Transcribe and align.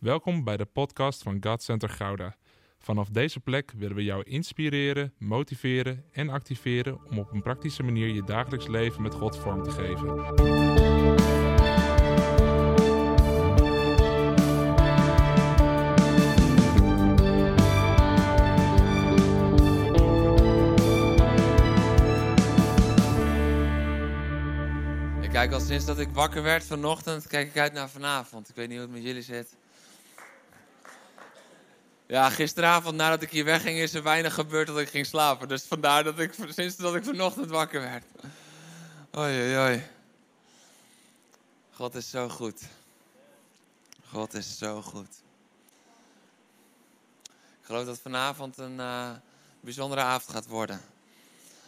Welkom 0.00 0.44
bij 0.44 0.56
de 0.56 0.64
podcast 0.64 1.22
van 1.22 1.38
God 1.40 1.62
Center 1.62 1.88
Gouda. 1.88 2.36
Vanaf 2.78 3.08
deze 3.08 3.40
plek 3.40 3.72
willen 3.76 3.96
we 3.96 4.04
jou 4.04 4.22
inspireren, 4.22 5.14
motiveren 5.18 6.04
en 6.12 6.28
activeren 6.28 6.98
om 7.10 7.18
op 7.18 7.32
een 7.32 7.42
praktische 7.42 7.82
manier 7.82 8.08
je 8.08 8.24
dagelijks 8.24 8.66
leven 8.66 9.02
met 9.02 9.14
God 9.14 9.36
vorm 9.36 9.62
te 9.62 9.70
geven. 9.70 10.08
Ik 25.22 25.30
kijk 25.30 25.52
al 25.52 25.60
sinds 25.60 25.84
dat 25.84 25.98
ik 25.98 26.08
wakker 26.08 26.42
werd 26.42 26.64
vanochtend, 26.64 27.26
kijk 27.26 27.48
ik 27.48 27.58
uit 27.58 27.72
naar 27.72 27.90
vanavond. 27.90 28.48
Ik 28.48 28.54
weet 28.54 28.68
niet 28.68 28.76
hoe 28.76 28.86
het 28.86 28.94
met 28.96 29.04
jullie 29.04 29.22
zit. 29.22 29.59
Ja, 32.10 32.30
gisteravond 32.30 32.96
nadat 32.96 33.22
ik 33.22 33.30
hier 33.30 33.44
wegging 33.44 33.78
is 33.78 33.94
er 33.94 34.02
weinig 34.02 34.34
gebeurd 34.34 34.66
dat 34.66 34.78
ik 34.78 34.88
ging 34.88 35.06
slapen. 35.06 35.48
Dus 35.48 35.62
vandaar 35.62 36.04
dat 36.04 36.18
ik 36.18 36.34
sinds 36.48 36.76
dat 36.76 36.94
ik 36.94 37.04
vanochtend 37.04 37.50
wakker 37.50 37.80
werd. 37.80 38.04
Oei. 39.16 39.82
God 41.72 41.94
is 41.94 42.10
zo 42.10 42.28
goed. 42.28 42.62
God 44.08 44.34
is 44.34 44.58
zo 44.58 44.82
goed. 44.82 45.22
Ik 47.60 47.66
geloof 47.66 47.84
dat 47.84 47.98
vanavond 47.98 48.58
een 48.58 48.80
eh, 48.80 49.10
bijzondere 49.60 50.00
avond 50.00 50.32
gaat 50.32 50.46
worden. 50.46 50.80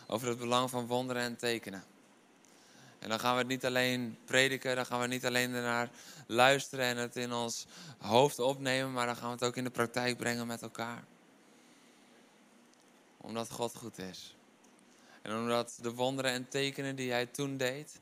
Over 0.06 0.28
het 0.28 0.38
belang 0.38 0.70
van 0.70 0.86
wonderen 0.86 1.22
en 1.22 1.36
tekenen. 1.36 1.84
En 3.02 3.08
dan 3.08 3.20
gaan 3.20 3.32
we 3.32 3.38
het 3.38 3.48
niet 3.48 3.64
alleen 3.64 4.18
prediken, 4.24 4.76
dan 4.76 4.86
gaan 4.86 5.00
we 5.00 5.06
niet 5.06 5.26
alleen 5.26 5.54
ernaar 5.54 5.90
luisteren 6.26 6.84
en 6.84 6.96
het 6.96 7.16
in 7.16 7.32
ons 7.32 7.66
hoofd 7.98 8.38
opnemen, 8.38 8.92
maar 8.92 9.06
dan 9.06 9.16
gaan 9.16 9.26
we 9.26 9.32
het 9.32 9.44
ook 9.44 9.56
in 9.56 9.64
de 9.64 9.70
praktijk 9.70 10.16
brengen 10.16 10.46
met 10.46 10.62
elkaar. 10.62 11.04
Omdat 13.16 13.50
God 13.50 13.74
goed 13.74 13.98
is. 13.98 14.36
En 15.22 15.36
omdat 15.36 15.78
de 15.80 15.94
wonderen 15.94 16.30
en 16.30 16.48
tekenen 16.48 16.96
die 16.96 17.10
hij 17.10 17.26
toen 17.26 17.56
deed, 17.56 18.00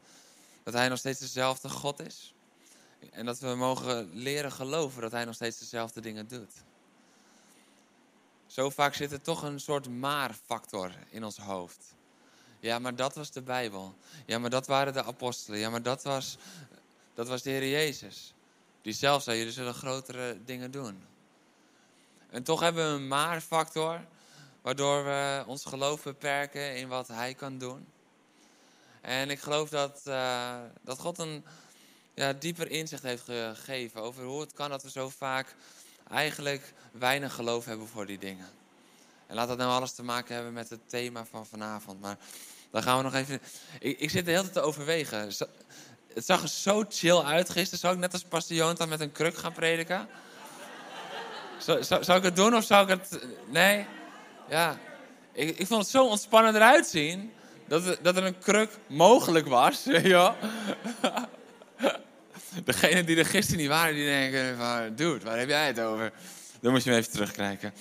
dat 0.62 0.74
hij 0.74 0.88
nog 0.88 0.98
steeds 0.98 1.20
dezelfde 1.20 1.68
God 1.68 2.00
is. 2.00 2.34
En 3.10 3.24
dat 3.24 3.38
we 3.38 3.54
mogen 3.54 4.10
leren 4.12 4.52
geloven 4.52 5.02
dat 5.02 5.12
hij 5.12 5.24
nog 5.24 5.34
steeds 5.34 5.58
dezelfde 5.58 6.00
dingen 6.00 6.28
doet. 6.28 6.52
Zo 8.46 8.70
vaak 8.70 8.94
zit 8.94 9.12
er 9.12 9.20
toch 9.20 9.42
een 9.42 9.60
soort 9.60 9.88
maar-factor 9.88 10.92
in 11.10 11.24
ons 11.24 11.36
hoofd. 11.36 11.94
Ja, 12.60 12.78
maar 12.78 12.94
dat 12.94 13.14
was 13.14 13.30
de 13.30 13.42
Bijbel. 13.42 13.94
Ja, 14.26 14.38
maar 14.38 14.50
dat 14.50 14.66
waren 14.66 14.92
de 14.92 15.04
apostelen. 15.04 15.58
Ja, 15.58 15.70
maar 15.70 15.82
dat 15.82 16.02
was, 16.02 16.36
dat 17.14 17.28
was 17.28 17.42
de 17.42 17.50
Heer 17.50 17.68
Jezus. 17.68 18.34
Die 18.82 18.92
zelf 18.92 19.22
zei, 19.22 19.38
jullie 19.38 19.52
zullen 19.52 19.74
grotere 19.74 20.36
dingen 20.44 20.70
doen. 20.70 21.02
En 22.30 22.42
toch 22.42 22.60
hebben 22.60 22.92
we 22.92 22.98
een 22.98 23.08
maar-factor, 23.08 24.00
waardoor 24.62 25.04
we 25.04 25.44
ons 25.46 25.64
geloof 25.64 26.02
beperken 26.02 26.76
in 26.76 26.88
wat 26.88 27.08
Hij 27.08 27.34
kan 27.34 27.58
doen. 27.58 27.86
En 29.00 29.30
ik 29.30 29.40
geloof 29.40 29.68
dat, 29.68 30.02
uh, 30.06 30.58
dat 30.82 30.98
God 30.98 31.18
een 31.18 31.44
ja, 32.14 32.32
dieper 32.32 32.70
inzicht 32.70 33.02
heeft 33.02 33.24
gegeven 33.24 34.00
over 34.00 34.24
hoe 34.24 34.40
het 34.40 34.52
kan 34.52 34.70
dat 34.70 34.82
we 34.82 34.90
zo 34.90 35.08
vaak 35.08 35.54
eigenlijk 36.08 36.72
weinig 36.92 37.34
geloof 37.34 37.64
hebben 37.64 37.88
voor 37.88 38.06
die 38.06 38.18
dingen. 38.18 38.59
En 39.30 39.36
laat 39.36 39.48
dat 39.48 39.58
nou 39.58 39.70
alles 39.70 39.92
te 39.92 40.02
maken 40.02 40.34
hebben 40.34 40.52
met 40.52 40.70
het 40.70 40.88
thema 40.88 41.24
van 41.30 41.46
vanavond. 41.46 42.00
Maar 42.00 42.16
dan 42.70 42.82
gaan 42.82 42.96
we 42.96 43.02
nog 43.02 43.14
even. 43.14 43.40
Ik, 43.80 43.98
ik 43.98 44.10
zit 44.10 44.24
de 44.24 44.30
hele 44.30 44.42
tijd 44.42 44.52
te 44.52 44.60
overwegen. 44.60 45.18
Het 46.14 46.24
zag 46.24 46.42
er 46.42 46.48
zo 46.48 46.84
chill 46.88 47.18
uit 47.18 47.50
gisteren. 47.50 47.78
Zou 47.78 47.94
ik 47.94 48.00
net 48.00 48.12
als 48.12 48.22
Pastor 48.22 48.56
Jonathan 48.56 48.88
met 48.88 49.00
een 49.00 49.12
kruk 49.12 49.36
gaan 49.36 49.52
prediken? 49.52 50.08
Zou, 51.58 51.84
zou, 51.84 52.14
ik 52.18 52.22
het 52.22 52.36
doen 52.36 52.54
of 52.54 52.64
zou 52.64 52.90
ik 52.90 52.98
het. 52.98 53.26
Nee? 53.48 53.86
Ja. 54.48 54.78
Ik, 55.32 55.58
ik 55.58 55.66
vond 55.66 55.82
het 55.82 55.90
zo 55.90 56.06
ontspannen 56.06 56.54
eruit. 56.54 56.92
Dat, 57.68 57.86
er, 57.86 57.98
dat 58.02 58.16
een 58.16 58.38
kruk 58.38 58.78
mogelijk 58.86 59.46
was. 59.46 59.84
Ja. 60.02 60.36
Degenen 62.64 63.06
die 63.06 63.16
er 63.16 63.26
gisteren 63.26 63.60
niet 63.60 63.68
waren, 63.68 63.94
die 63.94 64.04
denken 64.04 64.56
van... 64.56 64.94
Dude, 64.94 65.24
waar 65.24 65.38
heb 65.38 65.48
jij 65.48 65.66
het 65.66 65.80
over? 65.80 66.12
Dan 66.60 66.72
moet 66.72 66.84
je 66.84 66.90
hem 66.90 66.98
even 66.98 67.12
terugkijken. 67.12 67.72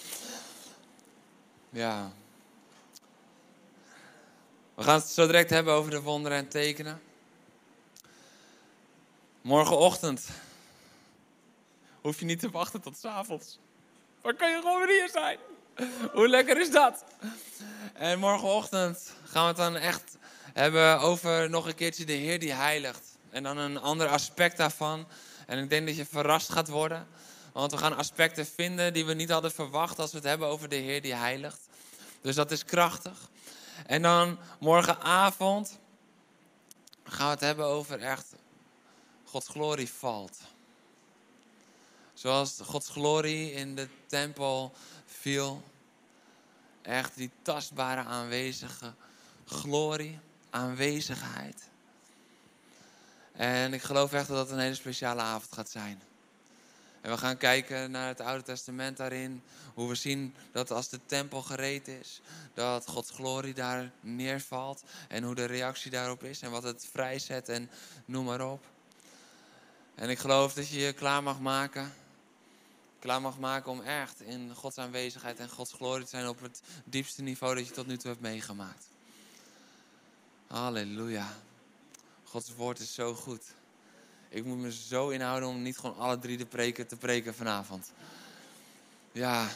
Ja. 1.70 2.12
We 4.76 4.84
gaan 4.84 5.00
het 5.00 5.08
zo 5.08 5.26
direct 5.26 5.50
hebben 5.50 5.74
over 5.74 5.92
de 5.92 6.02
wonderen 6.02 6.38
en 6.38 6.48
tekenen. 6.48 7.02
Morgenochtend 9.42 10.28
hoef 12.02 12.20
je 12.20 12.26
niet 12.26 12.40
te 12.40 12.50
wachten 12.50 12.82
tot 12.82 12.98
s 12.98 13.06
avonds. 13.06 13.60
Dan 14.22 14.36
kan 14.36 14.52
je 14.52 14.58
gewoon 14.62 14.86
weer 14.86 15.00
hier 15.00 15.10
zijn. 15.10 15.38
Hoe 16.14 16.28
lekker 16.28 16.62
is 16.62 16.72
dat? 16.72 17.04
En 17.94 18.20
morgenochtend 18.20 19.14
gaan 19.24 19.42
we 19.42 19.48
het 19.48 19.58
dan 19.58 19.76
echt 19.76 20.18
hebben 20.54 21.00
over 21.00 21.50
nog 21.50 21.68
een 21.68 21.76
keertje 21.76 22.06
de 22.06 22.14
Heer 22.14 22.40
die 22.40 22.54
heiligt. 22.54 23.18
En 23.30 23.44
dan 23.44 23.58
een 23.58 23.78
ander 23.78 24.08
aspect 24.08 24.58
daarvan. 24.58 25.08
En 25.48 25.64
ik 25.64 25.70
denk 25.70 25.88
dat 25.88 25.96
je 25.96 26.06
verrast 26.06 26.52
gaat 26.52 26.68
worden. 26.68 27.08
Want 27.60 27.72
we 27.72 27.78
gaan 27.78 27.98
aspecten 27.98 28.46
vinden 28.46 28.94
die 28.94 29.06
we 29.06 29.14
niet 29.14 29.30
hadden 29.30 29.52
verwacht 29.52 30.00
als 30.00 30.12
we 30.12 30.18
het 30.18 30.26
hebben 30.26 30.48
over 30.48 30.70
de 30.70 30.76
Heer 30.76 31.02
die 31.02 31.14
heiligt. 31.14 31.70
Dus 32.22 32.36
dat 32.36 32.52
is 32.52 32.66
krachtig. 32.66 33.30
En 33.86 34.02
dan 34.02 34.40
morgenavond 34.60 35.80
gaan 37.04 37.26
we 37.26 37.32
het 37.32 37.40
hebben 37.40 37.66
over 37.66 38.00
echt 38.00 38.26
Gods 39.24 39.48
glorie 39.48 39.90
valt. 39.90 40.38
Zoals 42.14 42.60
Gods 42.64 42.90
glorie 42.90 43.54
in 43.54 43.76
de 43.76 43.88
tempel 44.08 44.74
viel. 45.06 45.64
Echt 46.82 47.16
die 47.16 47.32
tastbare 47.42 48.04
aanwezige 48.04 48.94
glorie, 49.46 50.20
aanwezigheid. 50.50 51.64
En 53.32 53.74
ik 53.74 53.82
geloof 53.82 54.14
echt 54.14 54.28
dat 54.28 54.38
dat 54.38 54.52
een 54.52 54.64
hele 54.64 54.76
speciale 54.76 55.22
avond 55.22 55.54
gaat 55.54 55.70
zijn. 55.70 56.02
En 57.02 57.12
we 57.12 57.18
gaan 57.18 57.38
kijken 57.38 57.92
naar 57.92 58.08
het 58.08 58.22
Oude 58.22 58.44
Testament 58.44 58.98
daarin. 58.98 59.44
Hoe 59.74 59.90
we 59.90 59.96
zien 59.96 60.36
dat 60.52 60.72
als 60.72 60.90
de 60.90 61.00
tempel 61.06 61.42
gereed 61.42 61.88
is, 61.88 62.22
dat 62.54 62.88
Gods 62.88 63.12
glorie 63.12 63.54
daar 63.54 63.92
neervalt. 64.02 64.84
En 65.08 65.24
hoe 65.24 65.36
de 65.36 65.46
reactie 65.46 65.92
daarop 65.92 66.24
is 66.24 66.42
en 66.42 66.52
wat 66.52 66.64
het 66.64 66.88
vrijzet 66.92 67.50
en 67.50 67.70
noem 68.06 68.26
maar 68.26 68.52
op. 68.52 68.66
En 69.96 70.10
ik 70.10 70.20
geloof 70.20 70.54
dat 70.54 70.70
je 70.70 70.80
je 70.80 70.94
klaar 70.94 71.24
mag 71.24 71.40
maken. 71.40 71.94
Klaar 73.00 73.22
mag 73.22 73.40
maken 73.40 73.72
om 73.72 73.82
echt 73.82 74.22
in 74.22 74.56
Gods 74.56 74.78
aanwezigheid 74.78 75.40
en 75.40 75.50
Gods 75.50 75.74
glorie 75.74 76.04
te 76.04 76.10
zijn 76.10 76.28
op 76.28 76.42
het 76.42 76.62
diepste 76.84 77.22
niveau 77.22 77.56
dat 77.56 77.68
je 77.68 77.74
tot 77.74 77.88
nu 77.88 77.98
toe 77.98 78.10
hebt 78.10 78.22
meegemaakt. 78.22 78.86
Halleluja. 80.48 81.34
Gods 82.24 82.56
woord 82.56 82.80
is 82.80 82.94
zo 82.94 83.14
goed. 83.16 83.44
Ik 84.30 84.46
moet 84.46 84.58
me 84.58 84.72
zo 84.72 85.10
inhouden 85.10 85.50
om 85.50 85.62
niet 85.62 85.78
gewoon 85.78 85.98
alle 85.98 86.20
drie 86.20 86.38
de 86.38 86.46
preken 86.46 86.88
te 86.88 86.96
preken 86.96 87.36
vanavond. 87.36 87.92
Ja. 89.12 89.48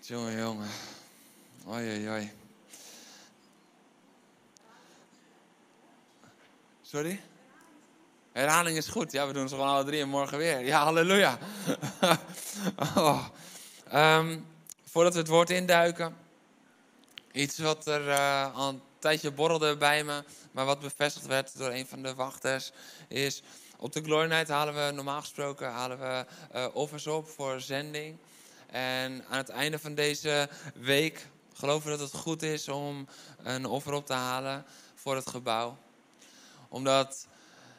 Jongen, 0.00 0.38
jongen. 0.38 0.68
Oei, 1.68 1.90
oei, 1.90 2.08
oei. 2.08 2.32
Sorry? 6.82 7.20
Herhaling 8.32 8.76
is 8.76 8.88
goed. 8.88 9.12
Ja, 9.12 9.26
we 9.26 9.32
doen 9.32 9.48
ze 9.48 9.54
gewoon 9.54 9.70
alle 9.70 9.84
drie 9.84 10.00
en 10.00 10.08
morgen 10.08 10.38
weer. 10.38 10.64
Ja, 10.64 10.82
halleluja. 10.82 11.38
oh. 12.96 13.26
um, 13.94 14.46
voordat 14.84 15.12
we 15.12 15.18
het 15.18 15.28
woord 15.28 15.50
induiken. 15.50 16.16
Iets 17.32 17.58
wat 17.58 17.86
er 17.86 18.14
al 18.52 18.68
een 18.68 18.82
tijdje 19.02 19.30
borrelde 19.30 19.76
bij 19.76 20.04
me. 20.04 20.24
Maar 20.52 20.64
wat 20.64 20.80
bevestigd 20.80 21.26
werd 21.26 21.58
door 21.58 21.70
een 21.70 21.86
van 21.86 22.02
de 22.02 22.14
wachters. 22.14 22.72
Is 23.08 23.42
op 23.76 23.92
de 23.92 24.02
Glory 24.02 24.28
Night 24.28 24.48
halen 24.48 24.74
we 24.74 24.92
normaal 24.92 25.20
gesproken 25.20 25.70
halen 25.70 25.98
we, 25.98 26.26
uh, 26.54 26.66
offers 26.72 27.06
op 27.06 27.28
voor 27.28 27.60
zending. 27.60 28.18
En 28.66 29.24
aan 29.28 29.36
het 29.36 29.48
einde 29.48 29.78
van 29.78 29.94
deze 29.94 30.48
week 30.74 31.26
geloven 31.52 31.90
we 31.90 31.96
dat 31.96 32.12
het 32.12 32.20
goed 32.20 32.42
is 32.42 32.68
om 32.68 33.08
een 33.42 33.66
offer 33.66 33.92
op 33.92 34.06
te 34.06 34.12
halen 34.12 34.64
voor 34.94 35.14
het 35.14 35.28
gebouw. 35.28 35.76
Omdat 36.68 37.26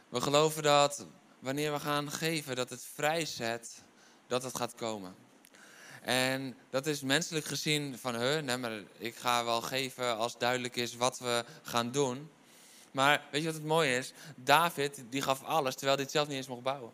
we 0.09 0.21
geloven 0.21 0.63
dat 0.63 1.05
wanneer 1.39 1.71
we 1.71 1.79
gaan 1.79 2.11
geven, 2.11 2.55
dat 2.55 2.69
het 2.69 2.85
vrijzet, 2.93 3.81
dat 4.27 4.43
het 4.43 4.57
gaat 4.57 4.75
komen. 4.75 5.22
En 6.03 6.57
dat 6.69 6.85
is 6.85 7.01
menselijk 7.01 7.45
gezien 7.45 7.97
van, 7.97 8.15
he, 8.15 8.41
nee, 8.41 8.57
maar 8.57 8.71
ik 8.97 9.15
ga 9.15 9.45
wel 9.45 9.61
geven 9.61 10.17
als 10.17 10.37
duidelijk 10.37 10.75
is 10.75 10.95
wat 10.95 11.19
we 11.19 11.45
gaan 11.61 11.91
doen. 11.91 12.29
Maar 12.91 13.21
weet 13.31 13.41
je 13.41 13.47
wat 13.47 13.55
het 13.55 13.65
mooie 13.65 13.97
is? 13.97 14.13
David, 14.35 15.03
die 15.09 15.21
gaf 15.21 15.43
alles, 15.43 15.73
terwijl 15.73 15.95
hij 15.95 16.03
het 16.03 16.13
zelf 16.13 16.27
niet 16.27 16.37
eens 16.37 16.47
mocht 16.47 16.63
bouwen. 16.63 16.91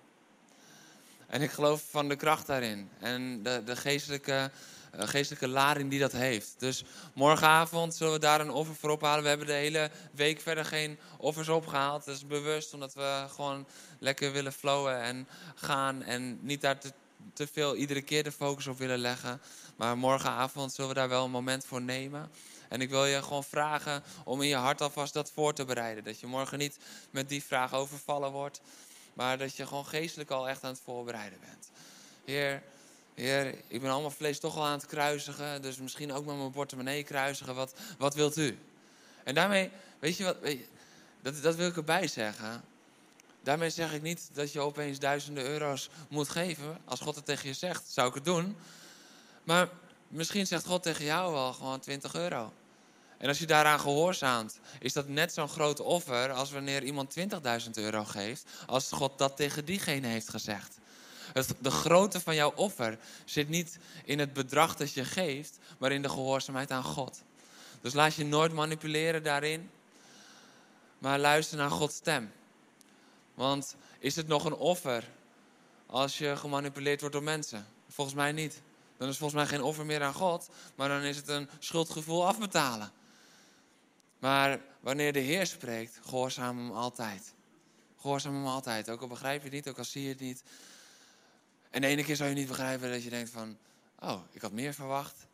En 1.28 1.42
ik 1.42 1.52
geloof 1.52 1.84
van 1.90 2.10
de 2.10 2.16
kracht 2.16 2.48
daarin. 2.48 2.90
En 3.00 3.44
de, 3.44 3.62
de 3.66 3.76
geestelijke 3.76 4.52
eh, 4.92 5.08
geestelijke 5.08 5.48
lading 5.48 5.90
die 5.90 6.00
dat 6.00 6.12
heeft. 6.12 6.56
Dus 6.58 6.84
morgenavond 7.14 7.96
zullen 7.96 8.14
we 8.14 8.20
daar 8.20 8.40
een 8.40 8.50
offer 8.50 8.76
voor 8.76 8.90
ophalen. 8.90 9.24
We 9.24 9.30
hebben 9.30 9.48
de 9.48 9.54
hele 9.54 9.92
week 10.12 10.42
verder 10.42 10.66
geen 10.66 11.00
offers 11.18 11.50
opgehaald. 11.50 12.06
Dat 12.06 12.16
is 12.16 12.28
bewust, 12.28 12.74
omdat 12.74 12.94
we 12.94 13.26
gewoon 13.30 13.68
lekker 14.00 14.32
willen 14.32 14.54
flowen 14.54 15.02
en 15.02 15.28
gaan. 15.56 16.04
En 16.04 16.40
niet 16.42 16.62
daar 16.62 16.80
te, 16.80 16.94
te 17.34 17.48
veel 17.48 17.76
iedere 17.76 18.02
keer 18.02 18.24
de 18.24 18.32
focus 18.32 18.68
op 18.68 18.78
willen 18.78 18.98
leggen. 18.98 19.42
Maar 19.76 19.98
morgenavond 19.98 20.74
zullen 20.74 20.90
we 20.90 20.96
daar 20.96 21.10
wel 21.10 21.26
een 21.26 21.32
moment 21.32 21.66
voor 21.66 21.82
nemen. 21.82 22.32
En 22.70 22.82
ik 22.82 22.90
wil 22.90 23.06
je 23.06 23.24
gewoon 23.24 23.44
vragen 23.44 24.04
om 24.24 24.42
in 24.42 24.48
je 24.48 24.56
hart 24.56 24.82
alvast 24.82 25.14
dat 25.14 25.32
voor 25.32 25.54
te 25.54 25.66
bereiden. 25.66 26.04
Dat 26.04 26.20
je 26.20 26.28
morgen 26.28 26.58
niet 26.58 26.78
met 27.12 27.30
die 27.30 27.44
vraag 27.44 27.74
overvallen 27.74 28.32
wordt. 28.32 28.62
Maar 29.14 29.38
dat 29.38 29.56
je 29.56 29.68
gewoon 29.68 29.86
geestelijk 29.86 30.30
al 30.30 30.50
echt 30.50 30.64
aan 30.64 30.72
het 30.72 30.82
voorbereiden 30.84 31.40
bent. 31.40 31.70
Heer, 32.26 32.64
Heer, 33.14 33.56
ik 33.68 33.82
ben 33.82 33.92
allemaal 33.92 34.12
vlees 34.12 34.40
toch 34.40 34.56
al 34.56 34.66
aan 34.66 34.72
het 34.72 34.86
kruisigen. 34.86 35.62
Dus 35.62 35.78
misschien 35.78 36.14
ook 36.14 36.26
met 36.26 36.38
mijn 36.38 36.52
portemonnee 36.52 37.04
kruisigen. 37.04 37.56
Wat, 37.56 37.74
wat 37.98 38.16
wilt 38.16 38.38
u? 38.38 38.58
En 39.24 39.36
daarmee, 39.36 39.72
weet 40.00 40.18
je 40.18 40.24
wat, 40.24 40.38
dat, 41.22 41.42
dat 41.42 41.56
wil 41.56 41.68
ik 41.68 41.76
erbij 41.76 42.08
zeggen. 42.08 42.64
Daarmee 43.50 43.70
zeg 43.70 43.94
ik 43.94 44.02
niet 44.02 44.30
dat 44.34 44.54
je 44.54 44.60
opeens 44.60 45.00
duizenden 45.00 45.44
euro's 45.44 45.90
moet 46.10 46.30
geven. 46.30 46.78
Als 46.86 47.00
God 47.00 47.16
het 47.16 47.26
tegen 47.26 47.48
je 47.48 47.54
zegt, 47.54 47.84
zou 47.88 48.08
ik 48.08 48.14
het 48.14 48.26
doen. 48.26 48.58
Maar 49.44 49.70
misschien 50.08 50.48
zegt 50.48 50.66
God 50.66 50.84
tegen 50.84 51.06
jou 51.06 51.34
wel 51.34 51.54
gewoon 51.54 51.80
20 51.80 52.14
euro. 52.14 52.54
En 53.18 53.28
als 53.28 53.40
je 53.40 53.46
daaraan 53.46 53.80
gehoorzaamt, 53.80 54.60
is 54.80 54.94
dat 54.94 55.08
net 55.08 55.34
zo'n 55.34 55.50
groot 55.50 55.80
offer 55.80 56.32
als 56.32 56.52
wanneer 56.52 56.84
iemand 56.84 57.16
20.000 57.20 57.26
euro 57.74 58.04
geeft, 58.04 58.46
als 58.66 58.92
God 58.92 59.18
dat 59.18 59.36
tegen 59.36 59.66
diegene 59.66 60.08
heeft 60.08 60.30
gezegd. 60.30 60.78
Het, 61.34 61.54
de 61.60 61.72
grootte 61.72 62.20
van 62.20 62.36
jouw 62.36 62.54
offer 62.56 62.98
zit 63.26 63.50
niet 63.50 63.78
in 64.06 64.20
het 64.20 64.34
bedrag 64.34 64.76
dat 64.76 64.94
je 64.94 65.06
geeft, 65.06 65.58
maar 65.78 65.92
in 65.92 66.02
de 66.02 66.10
gehoorzaamheid 66.10 66.72
aan 66.72 66.84
God. 66.84 67.22
Dus 67.82 67.94
laat 67.94 68.16
je 68.16 68.26
nooit 68.26 68.54
manipuleren 68.54 69.24
daarin, 69.24 69.70
maar 71.00 71.20
luister 71.20 71.58
naar 71.58 71.72
Gods 71.72 71.96
stem. 71.96 72.32
Want 73.40 73.76
is 74.00 74.16
het 74.16 74.28
nog 74.28 74.46
een 74.46 74.54
offer 74.54 75.04
als 75.86 76.18
je 76.18 76.38
gemanipuleerd 76.38 77.00
wordt 77.00 77.16
door 77.16 77.24
mensen? 77.24 77.68
Volgens 77.90 78.16
mij 78.16 78.32
niet. 78.32 78.62
Dan 78.98 79.10
is 79.10 79.18
volgens 79.18 79.40
mij 79.42 79.50
geen 79.50 79.64
offer 79.66 79.86
meer 79.86 80.04
aan 80.04 80.14
God, 80.14 80.50
maar 80.76 80.90
dan 80.90 81.02
is 81.02 81.16
het 81.16 81.28
een 81.28 81.50
schuldgevoel 81.60 82.28
afbetalen. 82.28 82.92
Maar 84.20 84.60
wanneer 84.80 85.14
de 85.14 85.20
Heer 85.20 85.48
spreekt, 85.48 86.00
gehoorzaam 86.02 86.58
hem 86.58 86.72
altijd. 86.72 87.34
Gehoorzaam 88.00 88.34
hem 88.34 88.46
altijd. 88.46 88.90
Ook 88.90 89.02
al 89.02 89.08
begrijp 89.08 89.38
je 89.38 89.46
het 89.46 89.54
niet, 89.54 89.70
ook 89.70 89.78
al 89.78 89.84
zie 89.84 90.04
je 90.04 90.10
het 90.10 90.20
niet. 90.20 90.44
En 91.70 91.82
de 91.82 91.88
ene 91.88 92.04
keer 92.04 92.16
zou 92.16 92.30
je 92.30 92.36
niet 92.36 92.48
begrijpen 92.48 92.92
dat 92.92 93.04
je 93.04 93.10
denkt 93.10 93.30
van, 93.30 93.58
oh, 94.00 94.22
ik 94.32 94.42
had 94.42 94.52
meer 94.52 94.74
verwacht. 94.74 95.28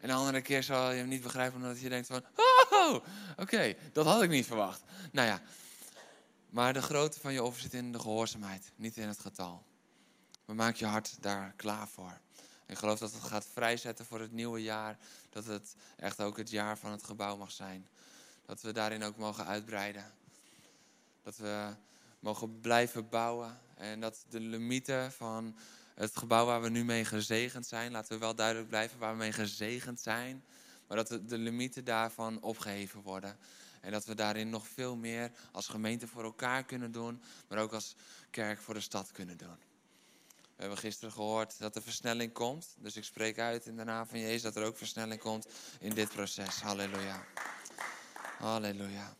En 0.00 0.08
de 0.08 0.14
andere 0.14 0.40
keer 0.40 0.62
zal 0.62 0.90
je 0.90 0.98
hem 0.98 1.08
niet 1.08 1.22
begrijpen 1.22 1.56
omdat 1.56 1.80
je 1.80 1.88
denkt 1.88 2.06
van, 2.06 2.24
oh, 2.70 2.94
oké, 3.36 3.74
dat 3.92 4.06
had 4.06 4.22
ik 4.22 4.30
niet 4.30 4.46
verwacht. 4.46 4.82
Nou 5.12 5.28
ja, 5.28 5.42
maar 6.50 6.72
de 6.72 6.82
grootte 6.82 7.20
van 7.20 7.32
je 7.32 7.42
offer 7.42 7.62
zit 7.62 7.74
in 7.74 7.92
de 7.92 7.98
gehoorzaamheid, 7.98 8.72
niet 8.76 8.96
in 8.96 9.08
het 9.08 9.18
getal. 9.18 9.64
Maar 10.44 10.56
maak 10.56 10.74
je 10.74 10.86
hart 10.86 11.16
daar 11.20 11.52
klaar 11.56 11.88
voor. 11.88 12.20
Ik 12.66 12.78
geloof 12.78 12.98
dat 12.98 13.12
het 13.12 13.22
gaat 13.22 13.46
vrijzetten 13.52 14.04
voor 14.04 14.20
het 14.20 14.32
nieuwe 14.32 14.62
jaar. 14.62 14.98
Dat 15.30 15.44
het 15.44 15.74
echt 15.96 16.20
ook 16.20 16.36
het 16.36 16.50
jaar 16.50 16.78
van 16.78 16.90
het 16.90 17.02
gebouw 17.02 17.36
mag 17.36 17.50
zijn. 17.50 17.88
Dat 18.46 18.62
we 18.62 18.72
daarin 18.72 19.02
ook 19.02 19.16
mogen 19.16 19.46
uitbreiden. 19.46 20.12
Dat 21.22 21.36
we 21.36 21.74
mogen 22.20 22.60
blijven 22.60 23.08
bouwen. 23.08 23.58
En 23.74 24.00
dat 24.00 24.24
de 24.28 24.40
limieten 24.40 25.12
van 25.12 25.56
het 25.94 26.16
gebouw 26.16 26.46
waar 26.46 26.62
we 26.62 26.68
nu 26.68 26.84
mee 26.84 27.04
gezegend 27.04 27.66
zijn, 27.66 27.92
laten 27.92 28.12
we 28.12 28.18
wel 28.18 28.34
duidelijk 28.34 28.68
blijven 28.68 28.98
waar 28.98 29.12
we 29.12 29.18
mee 29.18 29.32
gezegend 29.32 30.00
zijn. 30.00 30.44
Maar 30.86 30.96
dat 30.96 31.28
de, 31.28 31.38
limieten 31.38 31.84
daarvan 31.84 32.42
opgeheven 32.42 33.00
worden. 33.00 33.36
En 33.80 33.92
dat 33.92 34.04
we 34.04 34.14
daarin 34.14 34.50
nog 34.50 34.66
veel 34.66 34.96
meer 34.96 35.30
als 35.52 35.68
gemeente 35.68 36.06
voor 36.06 36.24
elkaar 36.24 36.64
kunnen 36.64 36.92
doen, 36.92 37.22
maar 37.48 37.58
ook 37.58 37.72
als 37.72 37.94
kerk 38.30 38.60
voor 38.60 38.74
de 38.74 38.80
stad 38.80 39.12
kunnen 39.12 39.36
doen. 39.36 39.58
We 40.60 40.66
hebben 40.66 40.78
gisteren 40.78 41.12
gehoord 41.12 41.58
dat 41.58 41.76
er 41.76 41.82
versnelling 41.82 42.32
komt. 42.32 42.74
Dus 42.78 42.96
ik 42.96 43.04
spreek 43.04 43.38
uit 43.38 43.66
in 43.66 43.76
de 43.76 43.84
naam 43.84 44.06
van 44.06 44.18
Jezus 44.18 44.42
dat 44.42 44.56
er 44.56 44.64
ook 44.64 44.76
versnelling 44.76 45.20
komt 45.20 45.46
in 45.78 45.94
dit 45.94 46.08
proces. 46.08 46.60
Halleluja. 46.60 47.24
Halleluja. 48.38 49.16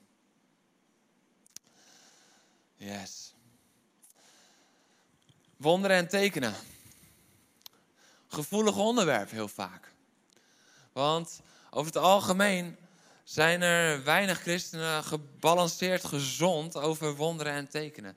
Yes. 2.77 3.35
Wonderen 5.57 5.97
en 5.97 6.09
tekenen. 6.09 6.55
Gevoelig 8.29 8.77
onderwerp 8.77 9.31
heel 9.31 9.49
vaak. 9.49 9.93
Want 10.93 11.41
over 11.71 11.93
het 11.93 12.03
algemeen 12.03 12.77
zijn 13.31 13.62
er 13.62 14.05
weinig 14.05 14.41
christenen 14.41 15.05
gebalanceerd 15.05 16.05
gezond 16.05 16.77
over 16.77 17.15
wonderen 17.15 17.53
en 17.53 17.69
tekenen. 17.69 18.17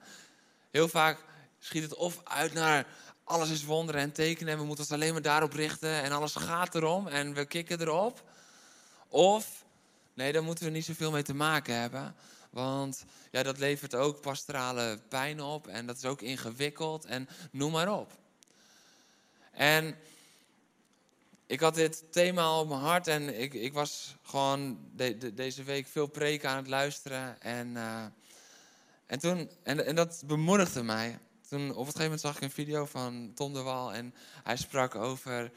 Heel 0.71 0.88
vaak 0.88 1.18
schiet 1.60 1.83
het 1.83 1.95
of 1.95 2.21
uit 2.24 2.54
naar 2.54 2.88
alles 3.24 3.50
is 3.50 3.63
wonderen 3.63 4.01
en 4.01 4.12
tekenen 4.12 4.54
en 4.54 4.60
we 4.60 4.65
moeten 4.65 4.83
ons 4.83 4.94
alleen 4.94 5.13
maar 5.13 5.21
daarop 5.21 5.54
richten 5.54 6.01
en 6.01 6.12
alles 6.12 6.36
gaat 6.36 6.75
erom 6.75 7.07
en 7.07 7.33
we 7.33 7.45
kikken 7.45 7.81
erop. 7.81 8.24
Of, 9.07 9.65
nee, 10.13 10.31
daar 10.31 10.44
moeten 10.44 10.65
we 10.65 10.71
niet 10.71 10.86
zoveel 10.86 11.12
mee 11.12 11.24
te 11.24 11.33
maken 11.33 11.75
hebben. 11.75 12.16
Want 12.50 13.06
ja, 13.31 13.44
dat 13.44 13.59
levert 13.59 13.95
ook 13.95 14.21
pastorale 14.21 15.00
pijn 15.09 15.42
op 15.42 15.68
en 15.68 15.86
dat 15.86 15.98
is 15.98 16.06
ook 16.06 16.21
ingewikkeld 16.21 17.06
en 17.06 17.30
noem 17.51 17.71
maar 17.71 18.00
op. 18.00 18.12
En 19.51 19.98
ik 21.54 21.60
had 21.60 21.76
dit 21.76 22.04
thema 22.12 22.60
op 22.60 22.68
mijn 22.68 22.80
hart 22.80 23.08
en 23.08 23.40
ik, 23.40 23.54
ik 23.54 23.74
was 23.74 24.16
gewoon 24.22 24.80
deze 25.34 25.64
week 25.64 25.88
veel 25.88 26.08
preken 26.08 26.50
aan 26.50 26.58
het 26.58 26.68
luisteren. 26.68 27.42
En, 27.42 27.68
uh, 27.68 28.06
en, 29.06 29.20
toen, 29.20 29.50
en, 29.64 29.86
en 29.86 29.96
dat 29.96 30.24
bemoedigde 30.26 30.84
mij 30.84 31.20
toen 31.48 31.62
op 31.62 31.78
een 31.78 31.86
gegeven 31.86 32.02
moment 32.04 32.22
zag 32.22 32.36
ik 32.36 32.42
een 32.42 32.52
video 32.52 32.86
van 32.86 33.32
Tom 33.36 33.54
de 33.54 33.62
Wal 33.62 33.94
en 33.94 34.14
hij 34.44 34.58
sprak 34.58 34.96
over, 34.96 35.52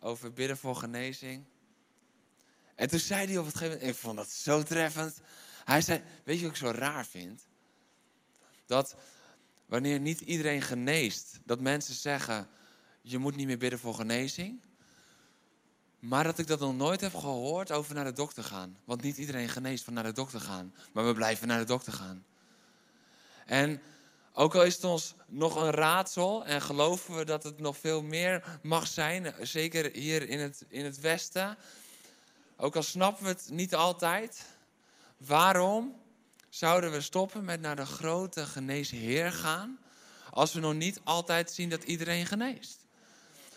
over 0.00 0.32
bidden 0.32 0.56
voor 0.56 0.76
genezing. 0.76 1.44
En 2.74 2.88
toen 2.88 2.98
zei 2.98 3.26
hij 3.26 3.38
op 3.38 3.46
het 3.46 3.56
gegeven 3.56 3.78
moment, 3.78 3.96
ik 3.96 4.02
vond 4.02 4.16
dat 4.16 4.30
zo 4.30 4.62
treffend. 4.62 5.20
Hij 5.64 5.80
zei, 5.80 6.02
weet 6.24 6.36
je 6.36 6.42
wat 6.42 6.50
ik 6.50 6.58
zo 6.58 6.70
raar 6.70 7.06
vind? 7.06 7.46
Dat 8.66 8.96
wanneer 9.66 10.00
niet 10.00 10.20
iedereen 10.20 10.62
geneest, 10.62 11.38
dat 11.44 11.60
mensen 11.60 11.94
zeggen, 11.94 12.48
je 13.02 13.18
moet 13.18 13.36
niet 13.36 13.46
meer 13.46 13.58
bidden 13.58 13.78
voor 13.78 13.94
genezing. 13.94 14.68
Maar 16.00 16.24
dat 16.24 16.38
ik 16.38 16.46
dat 16.46 16.60
nog 16.60 16.76
nooit 16.76 17.00
heb 17.00 17.14
gehoord 17.14 17.72
over 17.72 17.94
naar 17.94 18.04
de 18.04 18.12
dokter 18.12 18.44
gaan. 18.44 18.78
Want 18.84 19.02
niet 19.02 19.16
iedereen 19.16 19.48
geneest 19.48 19.84
van 19.84 19.92
naar 19.92 20.04
de 20.04 20.12
dokter 20.12 20.40
gaan. 20.40 20.74
Maar 20.92 21.06
we 21.06 21.14
blijven 21.14 21.48
naar 21.48 21.58
de 21.58 21.64
dokter 21.64 21.92
gaan. 21.92 22.24
En 23.46 23.80
ook 24.32 24.54
al 24.54 24.62
is 24.62 24.74
het 24.74 24.84
ons 24.84 25.14
nog 25.26 25.56
een 25.56 25.70
raadsel 25.70 26.44
en 26.44 26.62
geloven 26.62 27.16
we 27.16 27.24
dat 27.24 27.42
het 27.42 27.58
nog 27.58 27.76
veel 27.76 28.02
meer 28.02 28.58
mag 28.62 28.86
zijn, 28.86 29.34
zeker 29.40 29.90
hier 29.92 30.28
in 30.28 30.38
het, 30.38 30.64
in 30.68 30.84
het 30.84 31.00
Westen. 31.00 31.56
Ook 32.56 32.76
al 32.76 32.82
snappen 32.82 33.24
we 33.24 33.30
het 33.30 33.48
niet 33.50 33.74
altijd, 33.74 34.46
waarom 35.16 36.00
zouden 36.48 36.92
we 36.92 37.00
stoppen 37.00 37.44
met 37.44 37.60
naar 37.60 37.76
de 37.76 37.86
grote 37.86 38.46
geneesheer 38.46 39.32
gaan, 39.32 39.78
als 40.30 40.52
we 40.52 40.60
nog 40.60 40.74
niet 40.74 41.00
altijd 41.04 41.50
zien 41.50 41.68
dat 41.68 41.82
iedereen 41.82 42.26
geneest? 42.26 42.79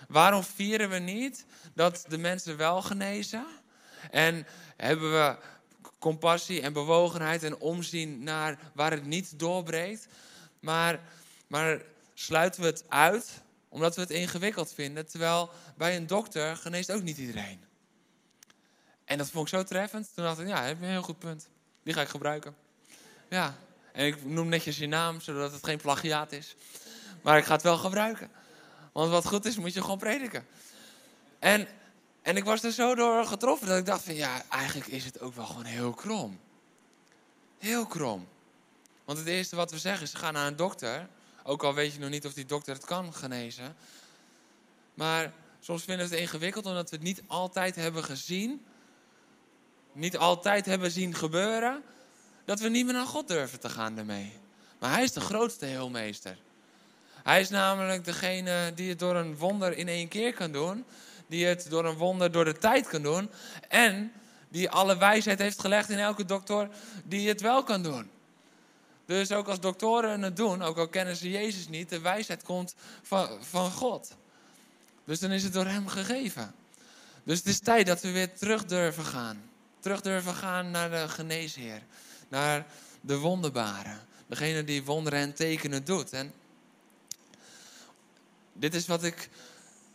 Waarom 0.08 0.44
vieren 0.44 0.90
we 0.90 0.98
niet 0.98 1.46
dat 1.74 2.06
de 2.08 2.18
mensen 2.18 2.58
wel 2.58 2.82
genezen? 2.82 3.46
En 4.12 4.48
hebben 4.78 5.12
we 5.12 5.38
compassie 6.00 6.62
en 6.62 6.74
bewogenheid 6.74 7.44
en 7.44 7.58
omzien 7.58 8.24
naar 8.24 8.60
waar 8.74 8.92
het 8.92 9.06
niet 9.06 9.40
doorbreekt? 9.40 10.08
Maar, 10.60 11.00
maar 11.48 11.82
sluiten 12.14 12.62
we 12.62 12.68
het 12.68 12.84
uit 12.88 13.42
omdat 13.70 13.96
we 13.96 14.02
het 14.02 14.10
ingewikkeld 14.10 14.74
vinden. 14.74 15.08
Terwijl 15.08 15.50
bij 15.78 15.96
een 15.96 16.08
dokter 16.08 16.56
geneest 16.56 16.92
ook 16.92 17.02
niet 17.02 17.18
iedereen. 17.18 17.64
En 19.06 19.18
dat 19.18 19.30
vond 19.30 19.48
ik 19.48 19.54
zo 19.54 19.64
treffend. 19.64 20.10
Toen 20.16 20.24
dacht 20.24 20.40
ik, 20.40 20.48
ja, 20.48 20.64
heb 20.64 20.80
je 20.80 20.86
een 20.86 20.92
heel 20.92 21.02
goed 21.02 21.20
punt. 21.20 21.48
Die 21.84 21.94
ga 21.94 22.02
ik 22.02 22.08
gebruiken. 22.08 22.56
Ja, 23.30 23.56
en 23.92 24.06
ik 24.06 24.26
noem 24.26 24.50
netjes 24.50 24.78
je 24.78 24.88
naam, 24.88 25.22
zodat 25.22 25.52
het 25.52 25.64
geen 25.64 25.78
plagiaat 25.78 26.32
is. 26.32 26.56
Maar 27.22 27.38
ik 27.38 27.46
ga 27.46 27.54
het 27.54 27.62
wel 27.62 27.78
gebruiken. 27.78 28.32
Want 28.94 29.12
wat 29.12 29.26
goed 29.26 29.46
is, 29.46 29.58
moet 29.58 29.74
je 29.74 29.82
gewoon 29.82 29.98
prediken. 29.98 30.46
En, 31.40 31.68
en 32.22 32.38
ik 32.38 32.44
was 32.44 32.64
er 32.64 32.72
zo 32.72 32.96
door 32.96 33.26
getroffen 33.26 33.68
dat 33.68 33.78
ik 33.78 33.86
dacht 33.86 34.04
van, 34.04 34.16
ja, 34.16 34.44
eigenlijk 34.50 34.92
is 34.92 35.06
het 35.06 35.20
ook 35.20 35.34
wel 35.34 35.46
gewoon 35.46 35.66
heel 35.66 35.94
krom. 35.94 36.40
Heel 37.58 37.86
krom. 37.86 38.28
Want 39.06 39.18
het 39.18 39.28
eerste 39.28 39.56
wat 39.56 39.72
we 39.72 39.78
zeggen 39.78 40.04
is, 40.04 40.14
ga 40.14 40.32
naar 40.32 40.48
een 40.48 40.56
dokter. 40.56 41.08
Ook 41.44 41.64
al 41.64 41.74
weet 41.74 41.94
je 41.94 42.00
nog 42.00 42.10
niet 42.10 42.26
of 42.26 42.34
die 42.34 42.46
dokter 42.46 42.74
het 42.74 42.86
kan 42.86 43.14
genezen. 43.14 43.76
Maar 44.94 45.34
soms 45.60 45.84
vinden 45.84 46.08
we 46.08 46.12
het 46.12 46.22
ingewikkeld 46.22 46.66
omdat 46.66 46.90
we 46.90 46.96
het 46.96 47.06
niet 47.06 47.22
altijd 47.28 47.76
hebben 47.76 48.04
gezien. 48.04 48.66
Niet 49.94 50.18
altijd 50.18 50.66
hebben 50.66 50.92
zien 50.92 51.16
gebeuren. 51.16 51.84
Dat 52.46 52.60
we 52.60 52.70
niet 52.70 52.86
meer 52.86 52.94
naar 52.94 53.06
God 53.06 53.28
durven 53.28 53.60
te 53.60 53.70
gaan 53.70 53.96
daarmee. 53.96 54.40
Maar 54.80 54.92
hij 54.92 55.04
is 55.04 55.12
de 55.12 55.22
grootste 55.22 55.66
heelmeester. 55.66 56.38
Hij 57.24 57.42
is 57.42 57.50
namelijk 57.50 58.06
degene 58.06 58.72
die 58.75 58.89
het 58.89 59.00
door 59.00 59.15
een 59.15 59.38
wonder 59.38 59.77
in 59.77 59.88
één 59.88 60.08
keer 60.08 60.34
kan 60.34 60.51
doen. 60.51 60.86
die 61.27 61.46
het 61.46 61.70
door 61.70 61.86
een 61.86 61.98
wonder 61.98 62.32
door 62.32 62.46
de 62.46 62.58
tijd 62.58 62.88
kan 62.88 63.01
doen. 63.01 63.30
En 63.68 64.12
die 64.50 64.70
alle 64.70 64.98
wijsheid 64.98 65.39
heeft 65.39 65.60
gelegd 65.60 65.89
in 65.89 66.00
elke 66.00 66.25
dokter 66.25 66.70
die 67.03 67.27
het 67.27 67.42
wel 67.42 67.63
kan 67.63 67.84
doen. 67.84 68.10
Dus 69.06 69.32
ook 69.32 69.48
als 69.48 69.60
doktoren 69.60 70.22
het 70.22 70.36
doen, 70.36 70.62
ook 70.62 70.77
al 70.77 70.88
kennen 70.88 71.15
ze 71.15 71.30
Jezus 71.30 71.68
niet, 71.68 71.89
de 71.89 72.00
wijsheid 72.00 72.44
komt 72.44 72.75
van, 73.01 73.30
van 73.42 73.72
God. 73.72 74.15
Dus 75.06 75.20
dan 75.20 75.32
is 75.32 75.44
het 75.44 75.53
door 75.53 75.65
Hem 75.65 75.88
gegeven. 75.88 76.53
Dus 77.24 77.38
het 77.38 77.48
is 77.48 77.60
tijd 77.60 77.86
dat 77.86 78.01
we 78.01 78.12
weer 78.12 78.34
terug 78.34 78.65
durven 78.65 79.06
gaan. 79.06 79.50
Terug 79.80 80.01
durven 80.01 80.34
gaan 80.34 80.72
naar 80.72 80.89
de 80.89 81.10
geneesheer. 81.10 81.82
Naar 82.30 82.65
de 83.01 83.18
wonderbare. 83.18 83.98
Degene 84.27 84.63
die 84.63 84.84
wonderen 84.84 85.20
en 85.20 85.34
tekenen 85.34 85.86
doet. 85.86 86.13
En 86.13 86.34
dit 88.54 88.74
is 88.74 88.88
wat 88.88 89.04
ik 89.04 89.30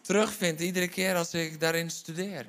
terugvind 0.01 0.61
iedere 0.61 0.89
keer 0.89 1.17
als 1.17 1.35
ik 1.35 1.61
daarin 1.61 1.91
studeer. 1.91 2.47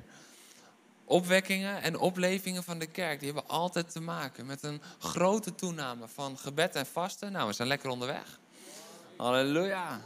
Opwekkingen 1.04 1.82
en 1.82 1.98
oplevingen 1.98 2.64
van 2.64 2.78
de 2.78 2.86
kerk, 2.86 3.20
die 3.20 3.32
hebben 3.32 3.50
altijd 3.50 3.92
te 3.92 4.00
maken 4.00 4.46
met 4.46 4.62
een 4.62 4.82
grote 4.98 5.54
toename 5.54 6.08
van 6.08 6.38
gebed 6.38 6.74
en 6.74 6.86
vasten. 6.86 7.32
Nou, 7.32 7.46
we 7.46 7.52
zijn 7.52 7.68
lekker 7.68 7.90
onderweg. 7.90 8.38
Halleluja. 9.16 10.00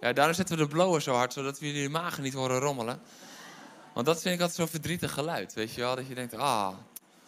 Ja, 0.00 0.12
daarom 0.12 0.34
zetten 0.34 0.56
we 0.56 0.62
de 0.62 0.68
blower 0.68 1.02
zo 1.02 1.14
hard, 1.14 1.32
zodat 1.32 1.58
we 1.58 1.66
jullie 1.66 1.88
magen 1.88 2.22
niet 2.22 2.34
horen 2.34 2.58
rommelen. 2.58 3.00
Want 3.92 4.06
dat 4.06 4.22
vind 4.22 4.34
ik 4.34 4.40
altijd 4.40 4.58
zo'n 4.58 4.68
verdrietig 4.68 5.12
geluid, 5.12 5.54
weet 5.54 5.74
je 5.74 5.80
wel. 5.80 5.96
Dat 5.96 6.06
je 6.06 6.14
denkt, 6.14 6.34
ah, 6.34 6.74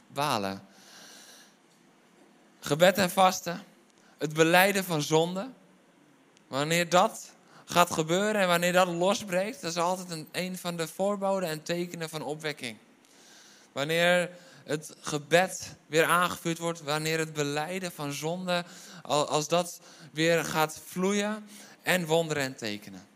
balen. 0.06 0.62
Gebed 2.60 2.98
en 2.98 3.10
vasten. 3.10 3.62
Het 4.18 4.32
beleiden 4.32 4.84
van 4.84 5.02
zonde. 5.02 5.50
Wanneer 6.48 6.88
dat 6.88 7.30
gaat 7.66 7.92
gebeuren 7.92 8.40
en 8.40 8.48
wanneer 8.48 8.72
dat 8.72 8.88
losbreekt, 8.88 9.60
dat 9.60 9.70
is 9.70 9.76
altijd 9.76 10.10
een, 10.10 10.28
een 10.32 10.58
van 10.58 10.76
de 10.76 10.88
voorboden 10.88 11.48
en 11.48 11.62
tekenen 11.62 12.08
van 12.08 12.22
opwekking. 12.22 12.76
Wanneer 13.72 14.30
het 14.64 14.94
gebed 15.00 15.76
weer 15.86 16.04
aangevuurd 16.04 16.58
wordt, 16.58 16.82
wanneer 16.82 17.18
het 17.18 17.32
beleiden 17.32 17.92
van 17.92 18.12
zonde, 18.12 18.64
als 19.02 19.48
dat 19.48 19.80
weer 20.12 20.44
gaat 20.44 20.80
vloeien 20.86 21.48
en 21.82 22.06
wonderen 22.06 22.42
en 22.42 22.56
tekenen. 22.56 23.06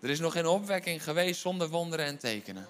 Er 0.00 0.10
is 0.10 0.20
nog 0.20 0.32
geen 0.32 0.46
opwekking 0.46 1.02
geweest 1.02 1.40
zonder 1.40 1.68
wonderen 1.68 2.06
en 2.06 2.18
tekenen. 2.18 2.66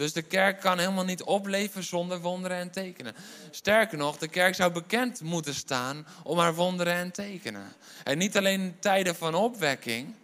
Dus 0.00 0.12
de 0.12 0.22
kerk 0.22 0.60
kan 0.60 0.78
helemaal 0.78 1.04
niet 1.04 1.22
opleven 1.22 1.84
zonder 1.84 2.20
wonderen 2.20 2.56
en 2.56 2.70
tekenen. 2.70 3.14
Sterker 3.50 3.98
nog, 3.98 4.18
de 4.18 4.28
kerk 4.28 4.54
zou 4.54 4.72
bekend 4.72 5.20
moeten 5.20 5.54
staan 5.54 6.06
om 6.22 6.38
haar 6.38 6.54
wonderen 6.54 6.94
en 6.94 7.10
tekenen. 7.10 7.72
En 8.04 8.18
niet 8.18 8.36
alleen 8.36 8.60
in 8.60 8.76
tijden 8.78 9.16
van 9.16 9.34
opwekking, 9.34 10.14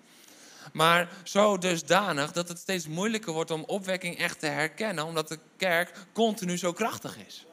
maar 0.72 1.08
zo 1.24 1.58
dusdanig 1.58 2.32
dat 2.32 2.48
het 2.48 2.58
steeds 2.58 2.86
moeilijker 2.86 3.32
wordt 3.32 3.50
om 3.50 3.64
opwekking 3.66 4.18
echt 4.18 4.40
te 4.40 4.46
herkennen, 4.46 5.04
omdat 5.04 5.28
de 5.28 5.38
kerk 5.56 5.92
continu 6.12 6.58
zo 6.58 6.72
krachtig 6.72 7.16
is. 7.26 7.46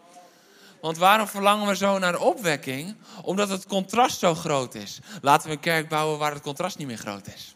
Want 0.82 0.98
waarom 0.98 1.28
verlangen 1.28 1.68
we 1.68 1.76
zo 1.76 2.00
naar 2.00 2.20
opwekking? 2.20 2.96
Omdat 3.22 3.50
het 3.50 3.66
contrast 3.66 4.20
zo 4.20 4.36
groot 4.36 4.76
is. 4.76 5.00
Laten 5.22 5.48
we 5.48 5.54
een 5.54 5.60
kerk 5.60 5.90
bouwen 5.90 6.20
waar 6.20 6.34
het 6.34 6.42
contrast 6.42 6.78
niet 6.78 6.88
meer 6.88 6.98
groot 6.98 7.28
is. 7.28 7.56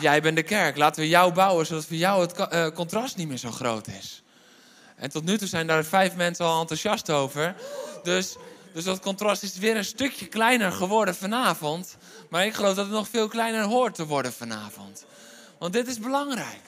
Jij 0.00 0.22
bent 0.22 0.36
de 0.36 0.42
kerk. 0.42 0.76
Laten 0.76 1.02
we 1.02 1.08
jou 1.08 1.32
bouwen 1.32 1.66
zodat 1.66 1.84
voor 1.84 1.96
jou 1.96 2.20
het 2.20 2.32
eh, 2.32 2.66
contrast 2.74 3.16
niet 3.16 3.28
meer 3.28 3.36
zo 3.36 3.50
groot 3.50 3.88
is. 3.88 4.22
En 4.96 5.10
tot 5.10 5.24
nu 5.24 5.38
toe 5.38 5.48
zijn 5.48 5.66
daar 5.66 5.84
vijf 5.84 6.14
mensen 6.14 6.44
al 6.44 6.60
enthousiast 6.60 7.10
over. 7.10 7.54
Dus, 8.02 8.36
dus 8.72 8.84
dat 8.84 9.00
contrast 9.00 9.42
is 9.42 9.58
weer 9.58 9.76
een 9.76 9.84
stukje 9.84 10.26
kleiner 10.26 10.72
geworden 10.72 11.14
vanavond. 11.14 11.96
Maar 12.30 12.46
ik 12.46 12.54
geloof 12.54 12.74
dat 12.74 12.84
het 12.84 12.94
nog 12.94 13.08
veel 13.08 13.28
kleiner 13.28 13.62
hoort 13.62 13.94
te 13.94 14.06
worden 14.06 14.32
vanavond. 14.32 15.04
Want 15.58 15.72
dit 15.72 15.86
is 15.86 15.98
belangrijk. 15.98 16.60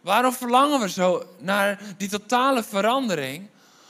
Waarom 0.00 0.32
verlangen 0.32 0.80
we 0.80 0.88
zo 0.88 1.24
naar 1.38 1.80
die 1.96 2.08
totale 2.08 2.62
verandering? 2.62 3.48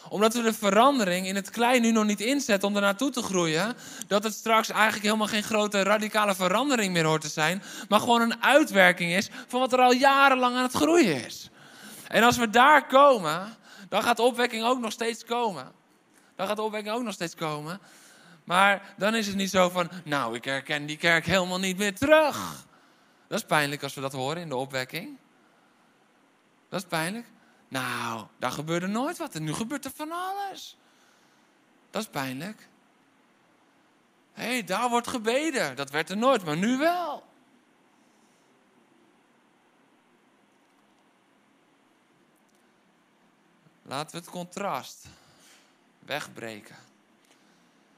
Omdat 0.08 0.34
we 0.34 0.42
de 0.42 0.52
verandering 0.52 1.26
in 1.26 1.34
het 1.34 1.50
klein 1.50 1.82
nu 1.82 1.92
nog 1.92 2.04
niet 2.04 2.20
inzetten 2.20 2.68
om 2.68 2.74
er 2.74 2.80
naartoe 2.80 3.10
te 3.10 3.22
groeien. 3.22 3.76
Dat 4.06 4.22
het 4.22 4.34
straks 4.34 4.70
eigenlijk 4.70 5.04
helemaal 5.04 5.26
geen 5.26 5.42
grote 5.42 5.82
radicale 5.82 6.34
verandering 6.34 6.92
meer 6.92 7.04
hoort 7.04 7.20
te 7.20 7.28
zijn. 7.28 7.62
Maar 7.88 8.00
gewoon 8.00 8.20
een 8.20 8.42
uitwerking 8.42 9.12
is 9.12 9.28
van 9.46 9.60
wat 9.60 9.72
er 9.72 9.80
al 9.80 9.92
jarenlang 9.92 10.56
aan 10.56 10.62
het 10.62 10.74
groeien 10.74 11.24
is. 11.24 11.50
En 12.08 12.22
als 12.22 12.36
we 12.36 12.50
daar 12.50 12.86
komen, 12.86 13.56
dan 13.88 14.02
gaat 14.02 14.18
opwekking 14.18 14.64
ook 14.64 14.80
nog 14.80 14.92
steeds 14.92 15.24
komen. 15.24 15.72
Dan 16.36 16.46
gaat 16.46 16.58
opwekking 16.58 16.94
ook 16.94 17.02
nog 17.02 17.14
steeds 17.14 17.34
komen. 17.34 17.80
Maar 18.44 18.94
dan 18.96 19.14
is 19.14 19.26
het 19.26 19.36
niet 19.36 19.50
zo 19.50 19.68
van, 19.68 19.90
nou, 20.04 20.34
ik 20.34 20.44
herken 20.44 20.86
die 20.86 20.96
kerk 20.96 21.26
helemaal 21.26 21.58
niet 21.58 21.78
meer 21.78 21.94
terug. 21.94 22.64
Dat 23.28 23.38
is 23.38 23.44
pijnlijk 23.44 23.82
als 23.82 23.94
we 23.94 24.00
dat 24.00 24.12
horen 24.12 24.42
in 24.42 24.48
de 24.48 24.56
opwekking. 24.56 25.18
Dat 26.68 26.80
is 26.80 26.86
pijnlijk. 26.86 27.26
Nou, 27.68 28.26
daar 28.38 28.52
gebeurde 28.52 28.86
nooit 28.86 29.16
wat 29.16 29.34
en 29.34 29.44
nu 29.44 29.52
gebeurt 29.52 29.84
er 29.84 29.90
van 29.90 30.12
alles. 30.12 30.76
Dat 31.90 32.02
is 32.02 32.08
pijnlijk. 32.08 32.68
Hé, 34.32 34.44
hey, 34.44 34.64
daar 34.64 34.88
wordt 34.88 35.08
gebeden. 35.08 35.76
Dat 35.76 35.90
werd 35.90 36.10
er 36.10 36.16
nooit, 36.16 36.44
maar 36.44 36.56
nu 36.56 36.78
wel. 36.78 37.24
Laten 43.82 44.10
we 44.10 44.16
het 44.16 44.30
contrast 44.30 45.06
wegbreken. 45.98 46.76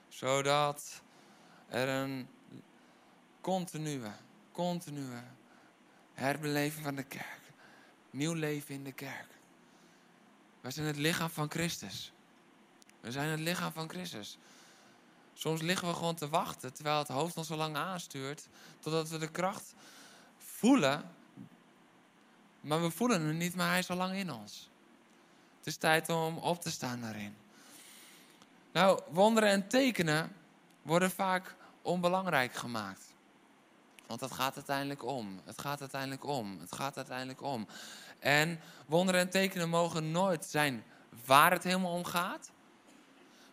Zodat 0.08 1.02
er 1.68 1.88
een 1.88 2.28
continue, 3.40 4.10
continue 4.52 5.22
herbeleven 6.14 6.82
van 6.82 6.94
de 6.94 7.02
kerk. 7.02 7.40
Nieuw 8.10 8.32
leven 8.32 8.74
in 8.74 8.84
de 8.84 8.92
kerk. 8.92 9.37
Wij 10.68 10.76
zijn 10.76 10.88
het 10.88 10.96
lichaam 10.96 11.30
van 11.30 11.50
Christus. 11.50 12.12
We 13.00 13.12
zijn 13.12 13.28
het 13.28 13.40
lichaam 13.40 13.72
van 13.72 13.88
Christus. 13.88 14.38
Soms 15.34 15.60
liggen 15.60 15.88
we 15.88 15.94
gewoon 15.94 16.14
te 16.14 16.28
wachten 16.28 16.72
terwijl 16.72 16.98
het 16.98 17.08
hoofd 17.08 17.36
ons 17.36 17.46
zo 17.46 17.56
lang 17.56 17.76
aanstuurt, 17.76 18.48
totdat 18.80 19.08
we 19.08 19.18
de 19.18 19.30
kracht 19.30 19.74
voelen. 20.38 21.10
Maar 22.60 22.82
we 22.82 22.90
voelen 22.90 23.22
hem 23.22 23.36
niet, 23.36 23.54
maar 23.54 23.68
hij 23.68 23.78
is 23.78 23.90
al 23.90 23.96
lang 23.96 24.14
in 24.14 24.32
ons. 24.32 24.70
Het 25.58 25.66
is 25.66 25.76
tijd 25.76 26.08
om 26.08 26.38
op 26.38 26.60
te 26.60 26.70
staan 26.70 27.00
daarin. 27.00 27.36
Nou, 28.72 29.00
wonderen 29.10 29.48
en 29.48 29.68
tekenen 29.68 30.32
worden 30.82 31.10
vaak 31.10 31.54
onbelangrijk 31.82 32.54
gemaakt. 32.54 33.08
Want 34.06 34.20
het 34.20 34.32
gaat 34.32 34.56
uiteindelijk 34.56 35.04
om. 35.04 35.40
Het 35.44 35.60
gaat 35.60 35.80
uiteindelijk 35.80 36.24
om. 36.24 36.60
Het 36.60 36.74
gaat 36.74 36.96
uiteindelijk 36.96 37.42
om. 37.42 37.66
En 38.18 38.60
wonderen 38.86 39.20
en 39.20 39.30
tekenen 39.30 39.68
mogen 39.68 40.10
nooit 40.10 40.44
zijn 40.44 40.84
waar 41.24 41.50
het 41.50 41.64
helemaal 41.64 41.92
om 41.92 42.04
gaat. 42.04 42.50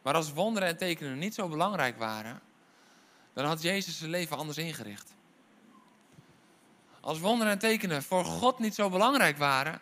Maar 0.02 0.14
als 0.14 0.34
wonderen 0.34 0.70
en 0.70 0.78
tekenen 0.78 1.18
niet 1.18 1.34
zo 1.34 1.48
belangrijk 1.48 1.98
waren, 1.98 2.42
dan 3.34 3.46
had 3.46 3.62
Jezus 3.62 3.98
zijn 3.98 4.10
leven 4.10 4.38
anders 4.38 4.58
ingericht. 4.58 5.14
Als 7.00 7.20
wonderen 7.20 7.54
en 7.54 7.60
tekenen 7.60 8.04
voor 8.04 8.26
God 8.26 8.60
niet 8.60 8.76
zo 8.76 8.90
belangrijk 8.90 9.38
waren, 9.38 9.80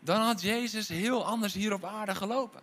dan 0.00 0.20
had 0.20 0.40
Jezus 0.40 0.88
heel 0.88 1.26
anders 1.26 1.54
hier 1.54 1.72
op 1.72 1.84
aarde 1.84 2.14
gelopen. 2.14 2.60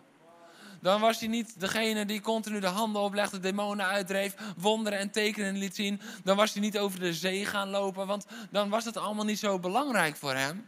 Dan 0.82 1.02
was 1.02 1.20
hij 1.20 1.28
niet 1.28 1.60
degene 1.60 2.06
die 2.06 2.22
continu 2.22 2.60
de 2.60 2.68
handen 2.68 3.02
oplegde, 3.02 3.40
demonen 3.40 3.86
uitdreef, 3.86 4.36
wonderen 4.58 5.00
en 5.00 5.12
tekenen 5.12 5.58
liet 5.58 5.76
zien. 5.76 6.02
Dan 6.24 6.38
was 6.38 6.54
hij 6.54 6.62
niet 6.62 6.78
over 6.78 7.00
de 7.00 7.14
zee 7.14 7.46
gaan 7.46 7.70
lopen, 7.70 8.08
want 8.08 8.26
dan 8.50 8.70
was 8.70 8.86
het 8.86 8.98
allemaal 8.98 9.26
niet 9.26 9.40
zo 9.40 9.60
belangrijk 9.60 10.16
voor 10.16 10.34
hem. 10.34 10.66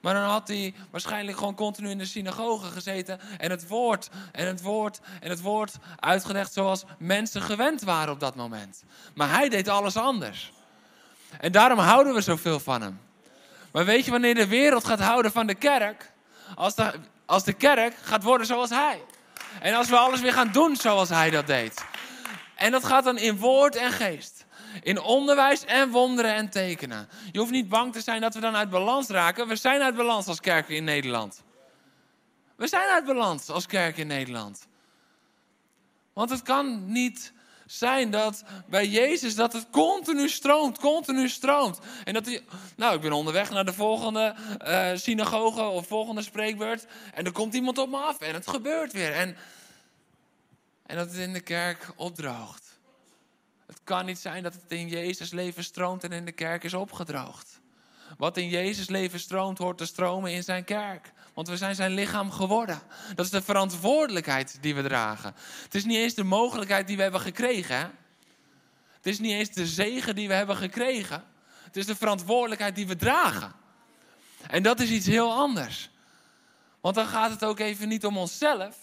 Maar 0.00 0.14
dan 0.14 0.22
had 0.22 0.48
hij 0.48 0.74
waarschijnlijk 0.90 1.38
gewoon 1.38 1.54
continu 1.54 1.90
in 1.90 1.98
de 1.98 2.04
synagoge 2.04 2.70
gezeten 2.70 3.20
en 3.38 3.50
het 3.50 3.68
woord 3.68 4.08
en 4.32 4.46
het 4.46 4.62
woord 4.62 5.00
en 5.20 5.30
het 5.30 5.40
woord 5.40 5.74
uitgelegd 6.00 6.52
zoals 6.52 6.84
mensen 6.98 7.42
gewend 7.42 7.82
waren 7.82 8.12
op 8.12 8.20
dat 8.20 8.34
moment. 8.34 8.84
Maar 9.14 9.30
hij 9.30 9.48
deed 9.48 9.68
alles 9.68 9.96
anders. 9.96 10.52
En 11.40 11.52
daarom 11.52 11.78
houden 11.78 12.14
we 12.14 12.20
zoveel 12.20 12.60
van 12.60 12.82
hem. 12.82 13.00
Maar 13.72 13.84
weet 13.84 14.04
je 14.04 14.10
wanneer 14.10 14.34
de 14.34 14.46
wereld 14.46 14.84
gaat 14.84 15.00
houden 15.00 15.32
van 15.32 15.46
de 15.46 15.54
kerk? 15.54 16.12
Als 16.54 16.74
de, 16.74 16.92
als 17.26 17.44
de 17.44 17.52
kerk 17.52 17.94
gaat 18.02 18.22
worden 18.22 18.46
zoals 18.46 18.70
hij. 18.70 19.02
En 19.60 19.74
als 19.74 19.88
we 19.88 19.96
alles 19.96 20.20
weer 20.20 20.32
gaan 20.32 20.52
doen 20.52 20.76
zoals 20.76 21.08
hij 21.08 21.30
dat 21.30 21.46
deed. 21.46 21.84
En 22.54 22.70
dat 22.70 22.84
gaat 22.84 23.04
dan 23.04 23.18
in 23.18 23.38
woord 23.38 23.76
en 23.76 23.92
geest. 23.92 24.37
In 24.82 25.00
onderwijs 25.00 25.64
en 25.64 25.90
wonderen 25.90 26.34
en 26.34 26.50
tekenen. 26.50 27.08
Je 27.32 27.38
hoeft 27.38 27.50
niet 27.50 27.68
bang 27.68 27.92
te 27.92 28.00
zijn 28.00 28.20
dat 28.20 28.34
we 28.34 28.40
dan 28.40 28.56
uit 28.56 28.70
balans 28.70 29.08
raken. 29.08 29.48
We 29.48 29.56
zijn 29.56 29.80
uit 29.80 29.96
balans 29.96 30.26
als 30.26 30.40
kerk 30.40 30.68
in 30.68 30.84
Nederland. 30.84 31.42
We 32.56 32.66
zijn 32.66 32.88
uit 32.88 33.04
balans 33.04 33.48
als 33.48 33.66
kerk 33.66 33.96
in 33.96 34.06
Nederland. 34.06 34.66
Want 36.12 36.30
het 36.30 36.42
kan 36.42 36.92
niet 36.92 37.32
zijn 37.66 38.10
dat 38.10 38.44
bij 38.68 38.86
Jezus 38.86 39.34
dat 39.34 39.52
het 39.52 39.66
continu 39.70 40.28
stroomt, 40.28 40.78
continu 40.78 41.28
stroomt. 41.28 41.78
En 42.04 42.14
dat 42.14 42.26
hij, 42.26 42.44
nou, 42.76 42.94
ik 42.94 43.00
ben 43.00 43.12
onderweg 43.12 43.50
naar 43.50 43.64
de 43.64 43.72
volgende 43.72 44.34
uh, 44.66 44.90
synagoge 44.94 45.62
of 45.62 45.86
volgende 45.86 46.22
spreekbeurt. 46.22 46.86
En 47.14 47.24
er 47.24 47.32
komt 47.32 47.54
iemand 47.54 47.78
op 47.78 47.88
me 47.88 47.96
af 47.96 48.20
en 48.20 48.34
het 48.34 48.48
gebeurt 48.48 48.92
weer. 48.92 49.12
En, 49.12 49.36
en 50.86 50.96
dat 50.96 51.06
het 51.08 51.16
in 51.16 51.32
de 51.32 51.40
kerk 51.40 51.92
opdroogt. 51.96 52.67
Het 53.68 53.80
kan 53.84 54.06
niet 54.06 54.18
zijn 54.18 54.42
dat 54.42 54.52
het 54.52 54.62
in 54.68 54.88
Jezus 54.88 55.30
leven 55.30 55.64
stroomt 55.64 56.04
en 56.04 56.12
in 56.12 56.24
de 56.24 56.32
kerk 56.32 56.64
is 56.64 56.74
opgedroogd. 56.74 57.60
Wat 58.16 58.36
in 58.36 58.48
Jezus 58.48 58.88
leven 58.88 59.20
stroomt, 59.20 59.58
hoort 59.58 59.78
te 59.78 59.86
stromen 59.86 60.32
in 60.32 60.42
zijn 60.42 60.64
kerk. 60.64 61.12
Want 61.34 61.48
we 61.48 61.56
zijn 61.56 61.74
zijn 61.74 61.90
lichaam 61.90 62.30
geworden. 62.30 62.80
Dat 63.14 63.24
is 63.24 63.30
de 63.30 63.42
verantwoordelijkheid 63.42 64.58
die 64.60 64.74
we 64.74 64.82
dragen. 64.82 65.34
Het 65.62 65.74
is 65.74 65.84
niet 65.84 65.96
eens 65.96 66.14
de 66.14 66.24
mogelijkheid 66.24 66.86
die 66.86 66.96
we 66.96 67.02
hebben 67.02 67.20
gekregen. 67.20 67.78
Het 68.96 69.06
is 69.06 69.18
niet 69.18 69.32
eens 69.32 69.50
de 69.50 69.66
zegen 69.66 70.14
die 70.14 70.28
we 70.28 70.34
hebben 70.34 70.56
gekregen. 70.56 71.24
Het 71.64 71.76
is 71.76 71.86
de 71.86 71.96
verantwoordelijkheid 71.96 72.74
die 72.74 72.86
we 72.86 72.96
dragen. 72.96 73.52
En 74.46 74.62
dat 74.62 74.80
is 74.80 74.90
iets 74.90 75.06
heel 75.06 75.32
anders. 75.32 75.90
Want 76.80 76.94
dan 76.94 77.06
gaat 77.06 77.30
het 77.30 77.44
ook 77.44 77.58
even 77.58 77.88
niet 77.88 78.06
om 78.06 78.16
onszelf. 78.16 78.76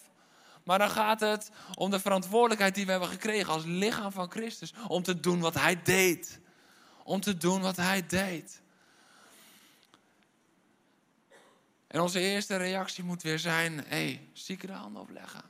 Maar 0.66 0.80
dan 0.80 0.90
gaat 0.90 1.20
het 1.20 1.52
om 1.76 1.90
de 1.90 2.00
verantwoordelijkheid 2.00 2.76
die 2.76 2.86
we 2.86 2.92
hebben 2.92 3.10
gekregen 3.10 3.54
als 3.54 3.64
lichaam 3.66 4.12
van 4.12 4.32
Christus. 4.32 4.74
Om 4.88 5.04
te 5.04 5.20
doen 5.20 5.40
wat 5.40 5.54
Hij 5.54 5.82
deed. 5.84 6.40
Om 7.04 7.22
te 7.22 7.38
doen 7.38 7.62
wat 7.62 7.76
Hij 7.76 8.06
deed. 8.06 8.62
En 11.88 12.02
onze 12.02 12.20
eerste 12.20 12.56
reactie 12.56 13.04
moet 13.04 13.22
weer 13.22 13.40
zijn: 13.40 13.74
hé, 13.74 13.84
hey, 13.88 14.30
zieken 14.34 14.68
de 14.68 14.74
handen 14.74 15.02
opleggen. 15.02 15.42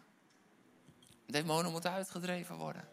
Demonen 1.25 1.71
moeten 1.71 1.91
uitgedreven 1.91 2.55
worden. 2.55 2.87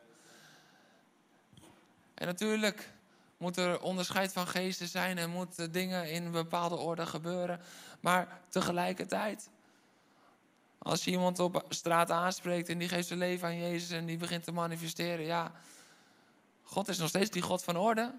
En 2.15 2.27
natuurlijk 2.27 2.93
moet 3.37 3.57
er 3.57 3.81
onderscheid 3.81 4.33
van 4.33 4.47
geesten 4.47 4.89
zijn 4.89 5.19
en 5.19 5.31
moeten 5.31 5.73
dingen 5.73 6.11
in 6.11 6.25
een 6.25 6.31
bepaalde 6.31 6.77
orde 6.77 7.07
gebeuren. 7.07 7.61
Maar 8.01 8.41
tegelijkertijd, 8.49 9.49
als 10.83 11.05
je 11.05 11.11
iemand 11.11 11.39
op 11.39 11.65
straat 11.69 12.11
aanspreekt 12.11 12.69
en 12.69 12.79
die 12.79 12.89
geeft 12.89 13.07
zijn 13.07 13.19
leven 13.19 13.49
aan 13.49 13.59
Jezus 13.59 13.91
en 13.91 14.07
die 14.07 14.17
begint 14.17 14.45
te 14.45 14.53
manifesteren, 14.53 15.25
ja, 15.25 15.53
God 16.63 16.89
is 16.89 16.99
nog 16.99 17.09
steeds 17.09 17.31
die 17.31 17.43
God 17.43 17.65
van 17.65 17.77
orde. 17.77 18.15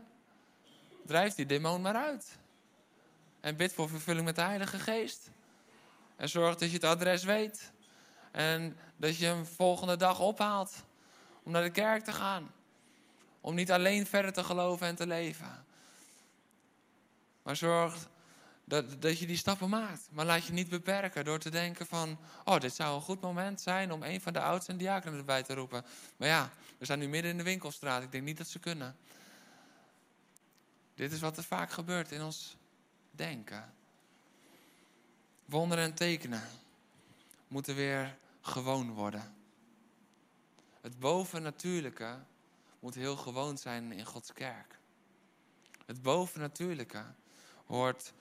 Drijf 1.06 1.34
die 1.34 1.46
demon 1.46 1.82
maar 1.82 1.96
uit. 1.96 2.38
En 3.40 3.56
bid 3.56 3.74
voor 3.74 3.90
vervulling 3.90 4.26
met 4.26 4.36
de 4.36 4.42
Heilige 4.42 4.80
Geest. 4.80 5.32
En 6.16 6.30
zorg 6.30 6.56
dat 6.56 6.70
je 6.70 6.76
het 6.76 6.84
adres 6.84 7.24
weet. 7.24 7.72
En 8.32 8.78
dat 8.98 9.18
je 9.18 9.26
hem 9.26 9.46
volgende 9.46 9.98
dag 9.98 10.20
ophaalt 10.20 10.84
om 11.44 11.52
naar 11.52 11.64
de 11.64 11.70
kerk 11.70 12.04
te 12.04 12.12
gaan. 12.12 12.52
Om 13.42 13.56
niet 13.56 13.72
alleen 13.72 14.06
verder 14.06 14.34
te 14.34 14.44
geloven 14.44 14.88
en 14.88 14.96
te 14.96 15.08
leven. 15.08 15.66
Maar 17.44 17.56
zorg 17.56 18.08
dat, 18.66 19.02
dat 19.02 19.20
je 19.20 19.26
die 19.26 19.38
stappen 19.38 19.70
maakt. 19.70 20.08
Maar 20.12 20.26
laat 20.26 20.46
je 20.46 20.54
niet 20.54 20.70
beperken 20.70 21.26
door 21.26 21.40
te 21.40 21.50
denken 21.50 21.86
van... 21.86 22.18
oh, 22.44 22.60
dit 22.60 22.74
zou 22.74 22.96
een 22.96 23.02
goed 23.02 23.22
moment 23.22 23.62
zijn 23.62 23.92
om 23.92 24.04
een 24.04 24.22
van 24.22 24.34
de 24.34 24.42
oudsten 24.42 24.74
en 24.74 24.80
diakenen 24.80 25.18
erbij 25.18 25.44
te 25.44 25.54
roepen. 25.54 25.86
Maar 26.18 26.28
ja, 26.28 26.52
we 26.78 26.86
zijn 26.86 27.00
nu 27.00 27.08
midden 27.08 27.32
in 27.32 27.38
de 27.38 27.44
winkelstraat. 27.44 28.04
Ik 28.04 28.12
denk 28.12 28.24
niet 28.24 28.38
dat 28.38 28.48
ze 28.48 28.60
kunnen. 28.60 28.96
Dit 30.96 31.12
is 31.12 31.20
wat 31.20 31.38
er 31.38 31.44
vaak 31.44 31.72
gebeurt 31.72 32.12
in 32.12 32.24
ons 32.24 32.58
denken. 33.12 33.74
Wonderen 35.46 35.84
en 35.84 35.94
tekenen 35.94 36.44
moeten 37.48 37.76
weer 37.76 38.18
gewoon 38.42 38.92
worden. 38.92 39.36
Het 40.82 41.00
bovennatuurlijke 41.00 42.18
moet 42.80 42.96
heel 42.96 43.16
gewoon 43.16 43.58
zijn 43.58 43.92
in 43.92 44.06
Gods 44.06 44.34
kerk. 44.34 44.80
Het 45.86 46.02
bovennatuurlijke 46.02 47.04
hoort 47.66 48.14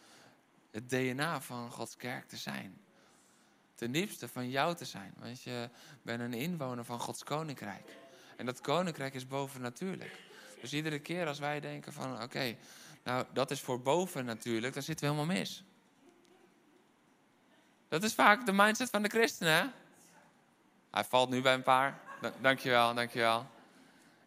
het 0.73 0.89
DNA 0.89 1.41
van 1.41 1.71
Gods 1.71 1.97
kerk 1.97 2.29
te 2.29 2.37
zijn. 2.37 2.81
Ten 3.75 3.93
diepste 3.93 4.29
van 4.29 4.51
jou 4.51 4.75
te 4.75 4.85
zijn. 4.85 5.15
Want 5.19 5.43
je 5.43 5.69
bent 6.03 6.21
een 6.21 6.35
inwoner 6.35 6.85
van 6.85 7.01
Gods 7.01 7.25
koninkrijk. 7.25 7.97
En 8.37 8.47
dat 8.47 8.61
koninkrijk 8.61 9.15
is 9.15 9.27
bovennatuurlijk. 9.27 10.21
Dus 10.61 10.73
iedere 10.73 10.99
keer 10.99 11.27
als 11.27 11.39
wij 11.39 11.61
denken 11.61 11.93
van 11.93 12.23
oké, 12.23 12.57
nou 13.05 13.25
dat 13.33 13.51
is 13.51 13.61
voor 13.61 13.81
boven 13.81 14.25
natuurlijk, 14.25 14.75
dan 14.75 14.83
zitten 14.83 15.09
we 15.09 15.15
helemaal 15.15 15.37
mis. 15.37 15.65
Dat 17.89 18.03
is 18.03 18.15
vaak 18.15 18.47
de 18.47 18.53
mindset 18.53 18.91
van 18.91 19.03
de 19.03 19.09
christenen. 19.09 19.53
Hè? 19.53 19.65
Hij 20.91 21.05
valt 21.05 21.31
nu 21.31 21.43
bij 21.43 21.55
een 21.55 21.63
paar. 21.63 22.01
Dankjewel, 22.41 22.95
dankjewel. 22.95 23.47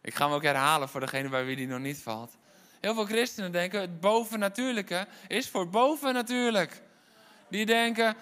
Ik 0.00 0.14
ga 0.14 0.24
hem 0.24 0.34
ook 0.34 0.42
herhalen 0.42 0.88
voor 0.88 1.00
degene 1.00 1.28
bij 1.28 1.44
wie 1.44 1.56
die 1.56 1.66
nog 1.66 1.80
niet 1.80 2.02
valt. 2.02 2.36
Heel 2.80 2.94
veel 2.94 3.04
christenen 3.04 3.52
denken, 3.52 3.80
het 3.80 4.00
bovennatuurlijke 4.00 5.06
is 5.28 5.48
voor 5.48 5.68
bovennatuurlijk. 5.68 6.82
Die 7.48 7.66
denken, 7.66 8.16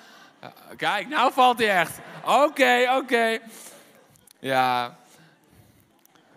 kijk, 0.77 1.09
nou 1.09 1.33
valt 1.33 1.59
hij 1.59 1.79
echt. 1.79 1.99
Oké, 2.25 2.87
oké. 2.97 3.39
Ja, 4.39 4.99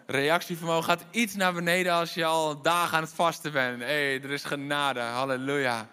reactievermogen 0.05 0.83
gaat 0.83 1.05
iets 1.11 1.35
naar 1.35 1.53
beneden 1.53 1.93
als 1.93 2.13
je 2.13 2.25
al 2.25 2.61
dagen 2.61 2.97
aan 2.97 3.03
het 3.03 3.13
vasten 3.13 3.51
bent. 3.51 3.79
Hé, 3.79 3.85
hey, 3.85 4.21
er 4.21 4.31
is 4.31 4.43
genade, 4.43 4.99
halleluja. 4.99 5.87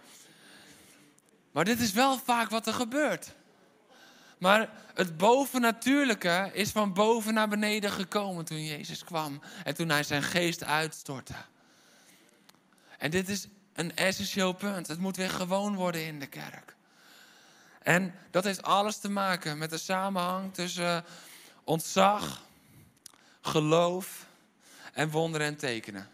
Maar 1.53 1.65
dit 1.65 1.81
is 1.81 1.93
wel 1.93 2.19
vaak 2.19 2.51
wat 2.51 2.67
er 2.67 2.73
gebeurt. 2.73 3.33
Maar 4.39 4.69
het 4.95 5.17
bovennatuurlijke 5.17 6.51
is 6.53 6.71
van 6.71 6.93
boven 6.93 7.35
naar 7.35 7.49
beneden 7.49 7.91
gekomen 7.91 8.45
toen 8.45 8.65
Jezus 8.65 9.05
kwam 9.05 9.43
en 9.65 9.75
toen 9.75 9.89
hij 9.89 10.03
zijn 10.03 10.23
geest 10.23 10.65
uitstortte. 10.65 11.35
En 12.99 13.11
dit 13.11 13.29
is 13.29 13.47
een 13.73 13.97
essentieel 13.97 14.53
punt. 14.53 14.87
Het 14.87 14.99
moet 14.99 15.17
weer 15.17 15.31
gewoon 15.31 15.75
worden 15.75 16.07
in 16.07 16.21
de 16.21 16.27
kerk. 16.27 16.75
En 17.83 18.15
dat 18.31 18.45
heeft 18.45 18.63
alles 18.63 18.99
te 18.99 19.11
maken 19.11 19.59
met 19.59 19.71
de 19.71 19.79
samenhang 19.79 20.55
tussen 20.55 21.05
ontzag, 21.65 22.43
geloof 23.41 24.27
en 24.93 25.11
wonderen 25.11 25.47
en 25.47 25.57
tekenen. 25.57 26.09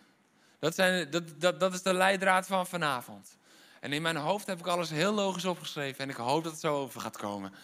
Dat, 0.59 0.75
zijn, 0.75 1.11
dat, 1.11 1.41
dat, 1.41 1.61
dat 1.61 1.75
is 1.75 1.83
de 1.83 1.95
leidraad 1.95 2.47
van 2.47 2.67
vanavond. 2.67 3.37
En 3.81 3.93
in 3.93 4.03
mijn 4.03 4.17
hoofd 4.17 4.47
heb 4.47 4.59
ik 4.59 4.67
alles 4.67 4.91
heel 4.91 5.13
logisch 5.13 5.45
opgeschreven 5.45 6.05
en 6.05 6.11
ik 6.11 6.17
hoop 6.17 6.43
dat 6.43 6.53
het 6.53 6.61
zo 6.61 6.77
over 6.77 7.01
gaat 7.01 7.17
komen. 7.17 7.55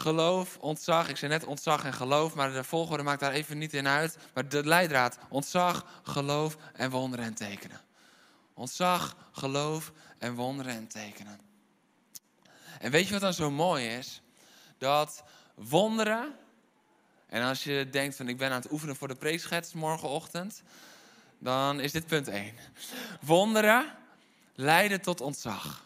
Geloof, 0.00 0.58
ontzag, 0.60 1.08
ik 1.08 1.16
zei 1.16 1.30
net 1.30 1.44
ontzag 1.44 1.84
en 1.84 1.92
geloof, 1.92 2.34
maar 2.34 2.52
de 2.52 2.64
volgorde 2.64 3.02
maakt 3.02 3.20
daar 3.20 3.32
even 3.32 3.58
niet 3.58 3.74
in 3.74 3.88
uit. 3.88 4.16
Maar 4.34 4.48
de 4.48 4.66
leidraad, 4.66 5.18
ontzag, 5.28 5.84
geloof 6.02 6.56
en 6.72 6.90
wonderen 6.90 7.24
en 7.24 7.34
tekenen. 7.34 7.80
Ontzag, 8.54 9.16
geloof 9.32 9.92
en 10.18 10.34
wonderen 10.34 10.74
en 10.74 10.86
tekenen. 10.86 11.40
En 12.78 12.90
weet 12.90 13.06
je 13.06 13.12
wat 13.12 13.20
dan 13.20 13.32
zo 13.32 13.50
mooi 13.50 13.86
is? 13.86 14.22
Dat 14.78 15.22
wonderen, 15.54 16.34
en 17.26 17.42
als 17.42 17.64
je 17.64 17.88
denkt 17.90 18.16
van 18.16 18.28
ik 18.28 18.38
ben 18.38 18.50
aan 18.50 18.60
het 18.60 18.72
oefenen 18.72 18.96
voor 18.96 19.08
de 19.08 19.14
preekschets 19.14 19.72
morgenochtend, 19.72 20.62
dan 21.38 21.80
is 21.80 21.92
dit 21.92 22.06
punt 22.06 22.28
1. 22.28 22.54
Wonderen 23.20 23.96
leiden 24.54 25.00
tot 25.00 25.20
ontzag. 25.20 25.84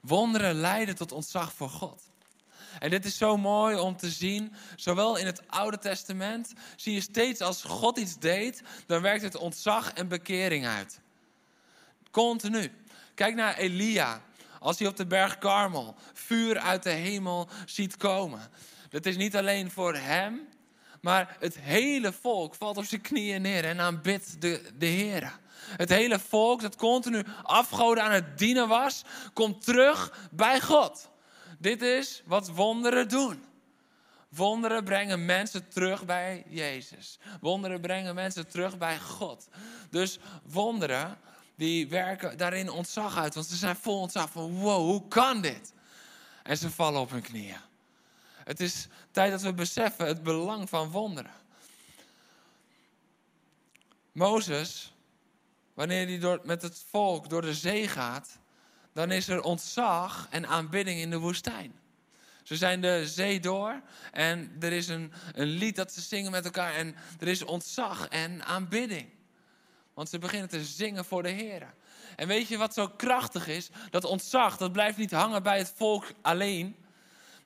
Wonderen 0.00 0.54
leiden 0.54 0.94
tot 0.94 1.12
ontzag 1.12 1.52
voor 1.52 1.70
God. 1.70 2.07
En 2.78 2.90
dit 2.90 3.04
is 3.04 3.16
zo 3.16 3.36
mooi 3.36 3.76
om 3.76 3.96
te 3.96 4.10
zien. 4.10 4.52
Zowel 4.76 5.16
in 5.16 5.26
het 5.26 5.42
Oude 5.48 5.78
Testament 5.78 6.52
zie 6.76 6.94
je 6.94 7.00
steeds 7.00 7.40
als 7.40 7.62
God 7.62 7.98
iets 7.98 8.18
deed, 8.18 8.62
dan 8.86 9.02
werkt 9.02 9.22
het 9.22 9.36
ontzag 9.36 9.92
en 9.92 10.08
bekering 10.08 10.66
uit. 10.66 11.00
Continu. 12.10 12.72
Kijk 13.14 13.34
naar 13.34 13.56
Elia. 13.56 14.22
Als 14.60 14.78
hij 14.78 14.88
op 14.88 14.96
de 14.96 15.06
berg 15.06 15.38
Karmel 15.38 15.94
vuur 16.12 16.58
uit 16.58 16.82
de 16.82 16.90
hemel 16.90 17.48
ziet 17.66 17.96
komen. 17.96 18.40
Dat 18.88 19.06
is 19.06 19.16
niet 19.16 19.36
alleen 19.36 19.70
voor 19.70 19.94
hem, 19.94 20.48
maar 21.00 21.36
het 21.40 21.58
hele 21.58 22.12
volk 22.12 22.54
valt 22.54 22.76
op 22.76 22.84
zijn 22.84 23.00
knieën 23.00 23.42
neer 23.42 23.64
en 23.64 23.80
aanbidt 23.80 24.40
de, 24.40 24.70
de 24.78 24.86
Heer. 24.86 25.38
Het 25.76 25.88
hele 25.88 26.18
volk 26.18 26.60
dat 26.60 26.76
continu 26.76 27.24
afgoden 27.42 28.04
aan 28.04 28.12
het 28.12 28.38
dienen 28.38 28.68
was, 28.68 29.04
komt 29.32 29.64
terug 29.64 30.28
bij 30.30 30.60
God. 30.60 31.08
Dit 31.58 31.82
is 31.82 32.22
wat 32.26 32.48
wonderen 32.48 33.08
doen. 33.08 33.44
Wonderen 34.28 34.84
brengen 34.84 35.24
mensen 35.24 35.68
terug 35.68 36.04
bij 36.04 36.44
Jezus. 36.48 37.18
Wonderen 37.40 37.80
brengen 37.80 38.14
mensen 38.14 38.48
terug 38.48 38.78
bij 38.78 38.98
God. 38.98 39.48
Dus 39.90 40.18
wonderen, 40.44 41.18
die 41.54 41.88
werken 41.88 42.38
daarin 42.38 42.70
ontzag 42.70 43.16
uit. 43.16 43.34
Want 43.34 43.46
ze 43.46 43.56
zijn 43.56 43.76
vol 43.76 44.00
ontzag 44.00 44.30
van, 44.30 44.54
wow, 44.54 44.90
hoe 44.90 45.08
kan 45.08 45.40
dit? 45.40 45.72
En 46.42 46.56
ze 46.56 46.70
vallen 46.70 47.00
op 47.00 47.10
hun 47.10 47.22
knieën. 47.22 47.60
Het 48.44 48.60
is 48.60 48.86
tijd 49.10 49.30
dat 49.30 49.42
we 49.42 49.52
beseffen 49.52 50.06
het 50.06 50.22
belang 50.22 50.68
van 50.68 50.90
wonderen. 50.90 51.32
Mozes, 54.12 54.94
wanneer 55.74 56.06
hij 56.06 56.18
door, 56.18 56.40
met 56.44 56.62
het 56.62 56.84
volk 56.90 57.28
door 57.28 57.42
de 57.42 57.54
zee 57.54 57.88
gaat, 57.88 58.38
dan 58.98 59.10
is 59.10 59.28
er 59.28 59.42
ontzag 59.42 60.26
en 60.30 60.46
aanbidding 60.46 61.00
in 61.00 61.10
de 61.10 61.18
woestijn. 61.18 61.72
Ze 62.42 62.56
zijn 62.56 62.80
de 62.80 63.08
zee 63.08 63.40
door 63.40 63.80
en 64.12 64.56
er 64.60 64.72
is 64.72 64.88
een, 64.88 65.12
een 65.34 65.46
lied 65.46 65.76
dat 65.76 65.92
ze 65.92 66.00
zingen 66.00 66.30
met 66.30 66.44
elkaar 66.44 66.74
en 66.74 66.96
er 67.20 67.28
is 67.28 67.44
ontzag 67.44 68.08
en 68.08 68.44
aanbidding. 68.44 69.08
Want 69.94 70.08
ze 70.08 70.18
beginnen 70.18 70.48
te 70.48 70.64
zingen 70.64 71.04
voor 71.04 71.22
de 71.22 71.28
Heer. 71.28 71.74
En 72.16 72.28
weet 72.28 72.48
je 72.48 72.56
wat 72.56 72.74
zo 72.74 72.88
krachtig 72.88 73.46
is? 73.46 73.68
Dat 73.90 74.04
ontzag, 74.04 74.56
dat 74.56 74.72
blijft 74.72 74.98
niet 74.98 75.12
hangen 75.12 75.42
bij 75.42 75.58
het 75.58 75.72
volk 75.76 76.04
alleen. 76.22 76.76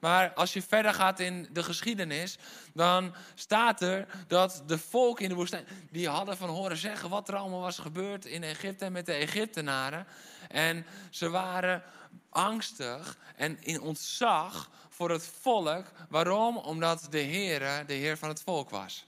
Maar 0.02 0.32
als 0.32 0.52
je 0.52 0.62
verder 0.62 0.94
gaat 0.94 1.20
in 1.20 1.48
de 1.52 1.62
geschiedenis, 1.62 2.38
dan 2.74 3.14
staat 3.34 3.82
er 3.82 4.06
dat 4.26 4.62
de 4.66 4.78
volk 4.78 5.20
in 5.20 5.28
de 5.28 5.34
woestijn, 5.34 5.66
die 5.90 6.08
hadden 6.08 6.36
van 6.36 6.48
horen 6.48 6.76
zeggen 6.76 7.10
wat 7.10 7.28
er 7.28 7.36
allemaal 7.36 7.60
was 7.60 7.78
gebeurd 7.78 8.24
in 8.24 8.42
Egypte 8.42 8.90
met 8.90 9.06
de 9.06 9.12
Egyptenaren. 9.12 10.06
En 10.48 10.86
ze 11.10 11.30
waren 11.30 11.82
angstig 12.30 13.18
en 13.36 13.62
in 13.62 13.80
ontzag 13.80 14.70
voor 14.88 15.10
het 15.10 15.30
volk. 15.40 15.86
Waarom? 16.08 16.56
Omdat 16.56 17.06
de 17.10 17.18
Heer 17.18 17.86
de 17.86 17.94
Heer 17.94 18.18
van 18.18 18.28
het 18.28 18.42
volk 18.42 18.70
was. 18.70 19.06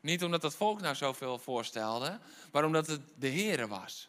Niet 0.00 0.24
omdat 0.24 0.42
het 0.42 0.54
volk 0.54 0.80
nou 0.80 0.94
zoveel 0.94 1.38
voorstelde, 1.38 2.18
maar 2.52 2.64
omdat 2.64 2.86
het 2.86 3.00
de 3.14 3.28
Heer 3.28 3.68
was. 3.68 4.08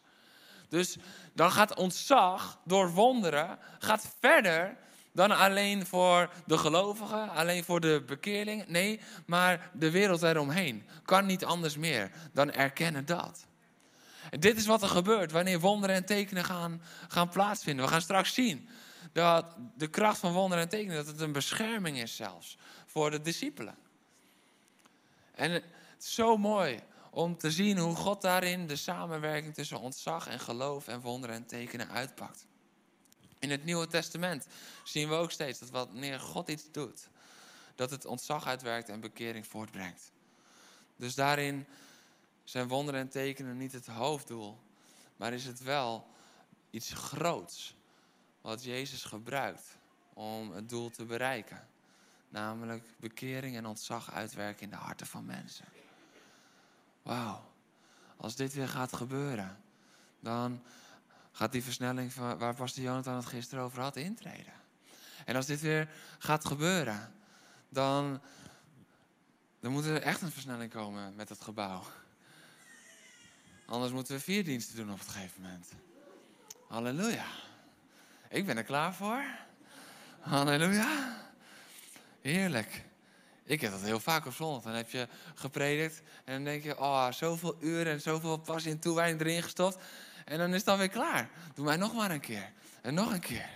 Dus 0.70 0.98
dan 1.34 1.52
gaat 1.52 1.76
ontzag 1.76 2.60
door 2.64 2.92
wonderen 2.92 3.60
gaat 3.80 4.16
verder 4.20 4.78
dan 5.12 5.32
alleen 5.32 5.86
voor 5.86 6.30
de 6.46 6.58
gelovigen, 6.58 7.30
alleen 7.30 7.64
voor 7.64 7.80
de 7.80 8.04
bekeerling. 8.06 8.68
Nee, 8.68 9.00
maar 9.26 9.72
de 9.74 9.92
wereld 9.92 10.22
eromheen 10.22 10.84
kan 11.06 11.26
niet 11.26 11.46
anders 11.46 11.78
meer 11.78 12.12
dan 12.34 12.52
erkennen 12.52 13.06
dat. 13.06 13.48
En 14.30 14.40
dit 14.40 14.58
is 14.58 14.66
wat 14.66 14.82
er 14.82 14.90
gebeurt 14.90 15.32
wanneer 15.32 15.60
wonderen 15.60 15.96
en 15.96 16.06
tekenen 16.06 16.46
gaan, 16.46 16.82
gaan 17.08 17.30
plaatsvinden. 17.30 17.86
We 17.86 17.92
gaan 17.92 18.02
straks 18.02 18.34
zien 18.34 18.70
dat 19.12 19.46
de 19.76 19.88
kracht 19.88 20.20
van 20.20 20.34
wonderen 20.34 20.64
en 20.64 20.70
tekenen, 20.70 20.96
dat 20.96 21.08
het 21.08 21.22
een 21.22 21.32
bescherming 21.32 22.02
is 22.02 22.16
zelfs 22.16 22.58
voor 22.86 23.12
de 23.12 23.22
discipelen. 23.22 23.76
En 25.36 25.52
het 25.52 25.64
is 26.00 26.14
zo 26.14 26.38
mooi 26.38 26.80
om 27.12 27.38
te 27.38 27.52
zien 27.52 27.78
hoe 27.78 27.96
God 27.96 28.22
daarin 28.22 28.68
de 28.68 28.76
samenwerking 28.76 29.54
tussen 29.54 29.80
ontzag 29.80 30.28
en 30.28 30.40
geloof 30.40 30.88
en 30.88 31.02
wonderen 31.02 31.36
en 31.36 31.46
tekenen 31.46 31.90
uitpakt. 31.90 32.46
In 33.40 33.50
het 33.50 33.64
Nieuwe 33.64 33.88
Testament 33.88 34.48
zien 34.84 35.10
we 35.10 35.16
ook 35.16 35.32
steeds 35.32 35.60
dat 35.60 35.70
wanneer 35.70 36.20
God 36.20 36.50
iets 36.50 36.72
doet, 36.72 37.08
dat 37.76 37.90
het 37.92 38.06
ontzag 38.06 38.48
uitwerkt 38.48 38.90
en 38.90 39.00
bekering 39.00 39.48
voortbrengt. 39.48 40.12
Dus 40.96 41.16
daarin 41.16 41.68
zijn 42.44 42.68
wonderen 42.68 43.00
en 43.00 43.10
tekenen 43.10 43.58
niet 43.58 43.72
het 43.72 43.88
hoofddoel, 43.88 44.60
maar 45.18 45.34
is 45.34 45.46
het 45.46 45.60
wel 45.60 46.08
iets 46.70 46.94
groots 46.94 47.76
wat 48.42 48.64
Jezus 48.64 49.04
gebruikt 49.04 49.78
om 50.14 50.52
het 50.52 50.70
doel 50.70 50.90
te 50.90 51.06
bereiken. 51.06 51.68
Namelijk 52.30 52.84
bekering 52.98 53.56
en 53.56 53.66
ontzag 53.66 54.12
uitwerken 54.12 54.64
in 54.64 54.70
de 54.70 54.76
harten 54.76 55.08
van 55.08 55.26
mensen. 55.26 55.66
Wauw, 57.02 57.52
als 58.18 58.36
dit 58.36 58.54
weer 58.54 58.70
gaat 58.70 58.94
gebeuren, 58.94 59.62
dan 60.20 60.64
gaat 61.40 61.52
die 61.52 61.64
versnelling 61.64 62.14
van, 62.14 62.38
waar 62.38 62.56
Pastor 62.56 62.84
Jonathan 62.84 63.16
het 63.16 63.26
gisteren 63.26 63.64
over 63.64 63.82
had 63.82 63.96
intreden. 63.96 64.54
En 65.26 65.36
als 65.36 65.46
dit 65.46 65.62
weer 65.62 65.90
gaat 66.18 66.46
gebeuren, 66.46 67.14
dan, 67.70 68.22
dan 69.60 69.72
moet 69.72 69.86
er 69.86 70.02
echt 70.02 70.22
een 70.22 70.32
versnelling 70.32 70.72
komen 70.72 71.16
met 71.16 71.30
het 71.30 71.42
gebouw. 71.42 71.84
Anders 73.66 73.92
moeten 73.92 74.16
we 74.16 74.22
vier 74.22 74.44
diensten 74.44 74.76
doen 74.76 74.92
op 74.92 75.00
het 75.00 75.08
gegeven 75.08 75.42
moment. 75.42 75.68
Halleluja. 76.68 77.26
Ik 78.30 78.46
ben 78.46 78.58
er 78.58 78.64
klaar 78.64 78.94
voor. 78.94 79.24
Halleluja. 80.20 81.18
Heerlijk. 82.22 82.86
Ik 83.44 83.62
heb 83.62 83.72
dat 83.72 83.82
heel 83.82 84.00
vaak 84.00 84.26
op 84.26 84.34
zondag. 84.34 84.64
Dan 84.64 84.74
heb 84.74 84.90
je 84.90 85.08
gepredikt 85.36 86.02
en 86.26 86.34
dan 86.34 86.44
denk 86.44 86.64
je, 86.64 86.80
oh, 86.80 87.12
zoveel 87.12 87.58
uren 87.60 87.94
en 87.94 88.02
zoveel 88.02 88.38
passie 88.38 88.72
en 88.72 88.80
toewijding 88.80 89.22
erin 89.22 89.44
gestopt. 89.44 89.78
En 90.30 90.38
dan 90.38 90.54
is 90.54 90.64
dan 90.64 90.78
weer 90.78 90.90
klaar. 90.90 91.30
Doe 91.54 91.66
mij 91.66 91.76
nog 91.76 91.94
maar 91.94 92.12
een 92.12 92.20
keer. 92.20 92.52
En 92.82 92.94
nog 92.94 93.12
een 93.12 93.20
keer. 93.20 93.50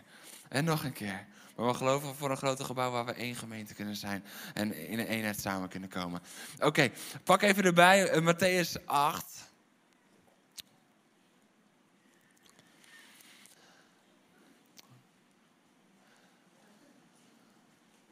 En 0.49 0.63
nog 0.63 0.83
een 0.83 0.93
keer. 0.93 1.25
Maar 1.55 1.67
we 1.67 1.73
geloven 1.73 2.15
voor 2.15 2.31
een 2.31 2.38
groter 2.38 2.65
gebouw 2.65 2.91
waar 2.91 3.05
we 3.05 3.13
één 3.13 3.36
gemeente 3.36 3.73
kunnen 3.73 3.95
zijn. 3.95 4.23
En 4.53 4.88
in 4.88 4.99
een 4.99 5.07
eenheid 5.07 5.39
samen 5.39 5.69
kunnen 5.69 5.89
komen. 5.89 6.21
Oké, 6.59 6.91
pak 7.23 7.41
even 7.41 7.63
erbij 7.63 8.15
uh, 8.15 8.33
Matthäus 8.33 8.86
8. 8.86 9.51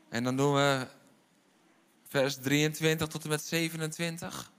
En 0.10 0.24
dan 0.24 0.38
doen 0.38 0.54
we 0.54 0.88
vers 2.08 2.36
23 2.36 3.08
tot 3.08 3.24
en 3.24 3.30
met 3.30 3.44
27. 3.44 4.52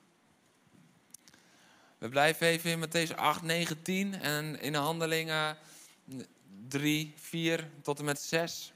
We 2.03 2.09
blijven 2.09 2.47
even 2.47 2.71
in 2.71 2.81
Matthäus 2.81 3.15
8, 3.15 3.43
9, 3.43 3.83
10 3.83 4.21
en 4.21 4.61
in 4.61 4.73
de 4.73 4.79
handelingen 4.79 5.57
3, 6.69 7.15
4 7.17 7.69
tot 7.83 7.99
en 7.99 8.05
met 8.05 8.21
6. 8.21 8.73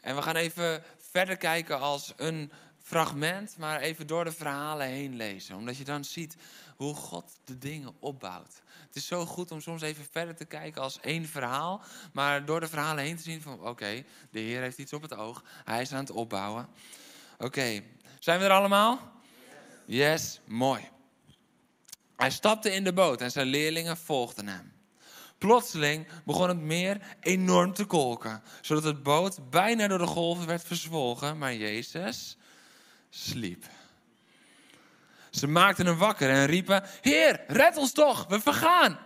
En 0.00 0.16
we 0.16 0.22
gaan 0.22 0.36
even 0.36 0.82
verder 1.10 1.36
kijken 1.36 1.80
als 1.80 2.12
een 2.16 2.52
fragment, 2.82 3.56
maar 3.58 3.80
even 3.80 4.06
door 4.06 4.24
de 4.24 4.32
verhalen 4.32 4.86
heen 4.86 5.16
lezen. 5.16 5.56
Omdat 5.56 5.76
je 5.76 5.84
dan 5.84 6.04
ziet 6.04 6.36
hoe 6.76 6.94
God 6.94 7.38
de 7.44 7.58
dingen 7.58 7.92
opbouwt. 7.98 8.62
Het 8.86 8.96
is 8.96 9.06
zo 9.06 9.26
goed 9.26 9.50
om 9.50 9.60
soms 9.60 9.82
even 9.82 10.06
verder 10.10 10.36
te 10.36 10.44
kijken 10.44 10.82
als 10.82 11.00
één 11.00 11.26
verhaal, 11.26 11.82
maar 12.12 12.44
door 12.44 12.60
de 12.60 12.68
verhalen 12.68 13.04
heen 13.04 13.16
te 13.16 13.22
zien 13.22 13.42
van 13.42 13.66
oké, 13.66 14.04
de 14.30 14.40
Heer 14.40 14.60
heeft 14.60 14.78
iets 14.78 14.92
op 14.92 15.02
het 15.02 15.14
oog, 15.14 15.44
Hij 15.64 15.80
is 15.80 15.92
aan 15.92 15.98
het 15.98 16.10
opbouwen. 16.10 16.68
Oké, 17.38 17.82
zijn 18.18 18.38
we 18.38 18.44
er 18.44 18.50
allemaal? 18.50 19.12
Yes, 19.86 20.40
mooi. 20.44 20.96
Hij 22.18 22.30
stapte 22.30 22.72
in 22.72 22.84
de 22.84 22.92
boot 22.92 23.20
en 23.20 23.30
zijn 23.30 23.46
leerlingen 23.46 23.96
volgden 23.96 24.48
hem. 24.48 24.72
Plotseling 25.38 26.06
begon 26.24 26.48
het 26.48 26.58
meer 26.58 27.16
enorm 27.20 27.72
te 27.72 27.84
kolken, 27.84 28.42
zodat 28.60 28.84
het 28.84 29.02
boot 29.02 29.50
bijna 29.50 29.86
door 29.86 29.98
de 29.98 30.06
golven 30.06 30.46
werd 30.46 30.64
verzwolgen, 30.64 31.38
maar 31.38 31.54
Jezus 31.54 32.36
sliep. 33.10 33.64
Ze 35.30 35.46
maakten 35.46 35.86
hem 35.86 35.96
wakker 35.96 36.30
en 36.30 36.46
riepen: 36.46 36.82
Heer, 37.00 37.44
red 37.46 37.76
ons 37.76 37.92
toch, 37.92 38.26
we 38.26 38.40
vergaan. 38.40 38.98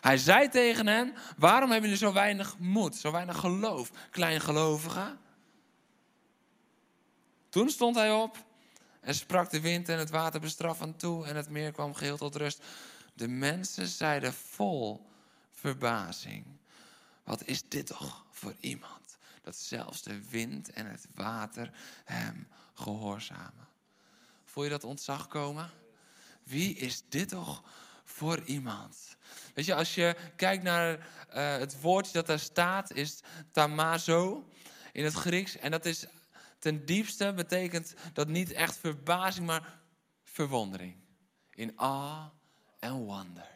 Hij 0.00 0.16
zei 0.16 0.48
tegen 0.48 0.86
hen: 0.86 1.14
Waarom 1.36 1.70
hebben 1.70 1.90
jullie 1.90 2.06
zo 2.06 2.12
weinig 2.12 2.58
moed, 2.58 2.96
zo 2.96 3.10
weinig 3.10 3.36
geloof, 3.36 3.90
kleingelovigen? 4.10 5.18
Toen 7.48 7.70
stond 7.70 7.96
hij 7.96 8.12
op 8.12 8.45
en 9.06 9.14
sprak 9.14 9.50
de 9.50 9.60
wind 9.60 9.88
en 9.88 9.98
het 9.98 10.10
water 10.10 10.40
bestraffend 10.40 10.98
toe 10.98 11.26
en 11.26 11.36
het 11.36 11.48
meer 11.48 11.72
kwam 11.72 11.94
geheel 11.94 12.16
tot 12.16 12.36
rust. 12.36 12.62
De 13.14 13.28
mensen 13.28 13.86
zeiden 13.86 14.34
vol 14.34 15.06
verbazing: 15.52 16.44
Wat 17.24 17.44
is 17.44 17.68
dit 17.68 17.86
toch 17.86 18.24
voor 18.30 18.54
iemand? 18.60 19.18
Dat 19.42 19.56
zelfs 19.56 20.02
de 20.02 20.28
wind 20.28 20.70
en 20.70 20.86
het 20.86 21.06
water 21.14 21.70
hem 22.04 22.48
gehoorzamen. 22.74 23.68
Voel 24.44 24.64
je 24.64 24.70
dat 24.70 24.84
ontzag 24.84 25.28
komen? 25.28 25.70
Wie 26.42 26.74
is 26.74 27.02
dit 27.08 27.28
toch 27.28 27.62
voor 28.04 28.42
iemand? 28.44 29.16
Weet 29.54 29.64
je, 29.64 29.74
als 29.74 29.94
je 29.94 30.16
kijkt 30.36 30.62
naar 30.62 30.92
uh, 30.92 31.56
het 31.56 31.80
woordje 31.80 32.12
dat 32.12 32.26
daar 32.26 32.38
staat, 32.38 32.92
is 32.92 33.20
tamazo 33.50 34.48
in 34.92 35.04
het 35.04 35.14
Grieks. 35.14 35.56
En 35.56 35.70
dat 35.70 35.84
is 35.84 36.06
ten 36.58 36.84
diepste 36.84 37.32
betekent 37.34 37.94
dat 38.12 38.28
niet 38.28 38.52
echt 38.52 38.76
verbazing, 38.76 39.46
maar 39.46 39.80
verwondering. 40.24 40.96
In 41.50 41.78
awe 41.78 42.30
en 42.78 42.92
wonder. 42.92 43.48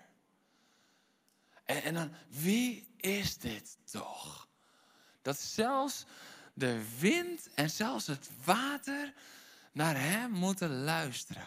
En, 1.64 1.82
en 1.82 1.94
dan, 1.94 2.14
wie 2.28 2.94
is 2.96 3.38
dit 3.38 3.78
toch? 3.84 4.48
Dat 5.22 5.38
zelfs 5.38 6.04
de 6.54 6.98
wind 6.98 7.48
en 7.54 7.70
zelfs 7.70 8.06
het 8.06 8.30
water 8.44 9.14
naar 9.72 10.00
hem 10.00 10.30
moeten 10.30 10.82
luisteren. 10.82 11.46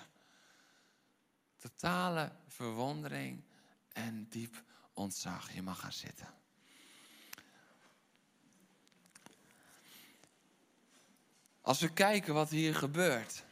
Totale 1.58 2.32
verwondering 2.48 3.44
en 3.92 4.28
diep 4.30 4.64
ontzag. 4.94 5.54
Je 5.54 5.62
mag 5.62 5.80
gaan 5.80 5.92
zitten. 5.92 6.43
Als 11.64 11.80
we 11.80 11.90
kijken 11.90 12.34
wat 12.34 12.50
hier 12.50 12.76
gebeurt, 12.76 13.44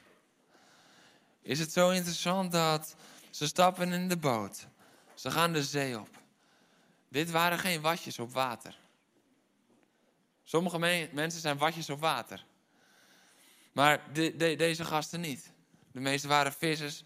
is 1.41 1.59
het 1.59 1.71
zo 1.71 1.89
interessant 1.89 2.51
dat 2.51 2.95
ze 3.29 3.47
stappen 3.47 3.93
in 3.93 4.07
de 4.07 4.17
boot. 4.17 4.67
Ze 5.13 5.31
gaan 5.31 5.53
de 5.53 5.63
zee 5.63 5.99
op. 5.99 6.09
Dit 7.09 7.31
waren 7.31 7.59
geen 7.59 7.81
watjes 7.81 8.19
op 8.19 8.31
water. 8.31 8.77
Sommige 10.43 11.09
mensen 11.11 11.41
zijn 11.41 11.57
watjes 11.57 11.89
op 11.89 11.99
water. 11.99 12.45
Maar 13.71 14.13
de, 14.13 14.35
de, 14.35 14.55
deze 14.55 14.85
gasten 14.85 15.21
niet. 15.21 15.51
De 15.91 15.99
meeste 15.99 16.27
waren 16.27 16.53
vissers. 16.53 17.03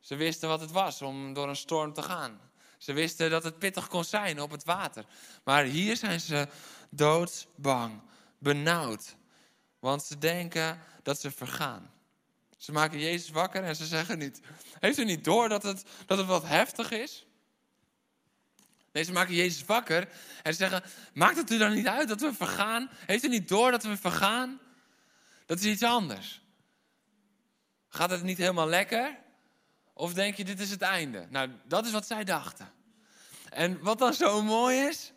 Ze 0.00 0.14
wisten 0.16 0.48
wat 0.48 0.60
het 0.60 0.70
was 0.70 1.02
om 1.02 1.32
door 1.32 1.48
een 1.48 1.56
storm 1.56 1.92
te 1.92 2.02
gaan. 2.02 2.40
Ze 2.78 2.92
wisten 2.92 3.30
dat 3.30 3.44
het 3.44 3.58
pittig 3.58 3.88
kon 3.88 4.04
zijn 4.04 4.40
op 4.40 4.50
het 4.50 4.64
water. 4.64 5.04
Maar 5.44 5.64
hier 5.64 5.96
zijn 5.96 6.20
ze 6.20 6.48
doodsbang, 6.90 8.00
benauwd. 8.38 9.16
Want 9.84 10.02
ze 10.02 10.18
denken 10.18 10.80
dat 11.02 11.20
ze 11.20 11.30
vergaan. 11.30 11.92
Ze 12.56 12.72
maken 12.72 12.98
Jezus 12.98 13.30
wakker 13.30 13.64
en 13.64 13.76
ze 13.76 13.86
zeggen 13.86 14.18
niet: 14.18 14.40
Heeft 14.80 14.98
u 14.98 15.04
niet 15.04 15.24
door 15.24 15.48
dat 15.48 15.62
het, 15.62 15.84
dat 16.06 16.18
het 16.18 16.26
wat 16.26 16.46
heftig 16.46 16.90
is? 16.90 17.26
Nee, 18.92 19.02
ze 19.02 19.12
maken 19.12 19.34
Jezus 19.34 19.64
wakker 19.64 20.08
en 20.42 20.52
ze 20.52 20.58
zeggen: 20.58 20.82
Maakt 21.12 21.36
het 21.36 21.50
u 21.50 21.58
dan 21.58 21.74
niet 21.74 21.86
uit 21.86 22.08
dat 22.08 22.20
we 22.20 22.34
vergaan? 22.34 22.90
Heeft 22.92 23.24
u 23.24 23.28
niet 23.28 23.48
door 23.48 23.70
dat 23.70 23.82
we 23.82 23.96
vergaan? 23.96 24.60
Dat 25.46 25.58
is 25.58 25.64
iets 25.64 25.82
anders. 25.82 26.40
Gaat 27.88 28.10
het 28.10 28.22
niet 28.22 28.38
helemaal 28.38 28.68
lekker? 28.68 29.18
Of 29.92 30.14
denk 30.14 30.36
je, 30.36 30.44
dit 30.44 30.60
is 30.60 30.70
het 30.70 30.82
einde? 30.82 31.26
Nou, 31.30 31.50
dat 31.64 31.86
is 31.86 31.92
wat 31.92 32.06
zij 32.06 32.24
dachten. 32.24 32.72
En 33.50 33.80
wat 33.80 33.98
dan 33.98 34.14
zo 34.14 34.42
mooi 34.42 34.78
is, 34.78 35.12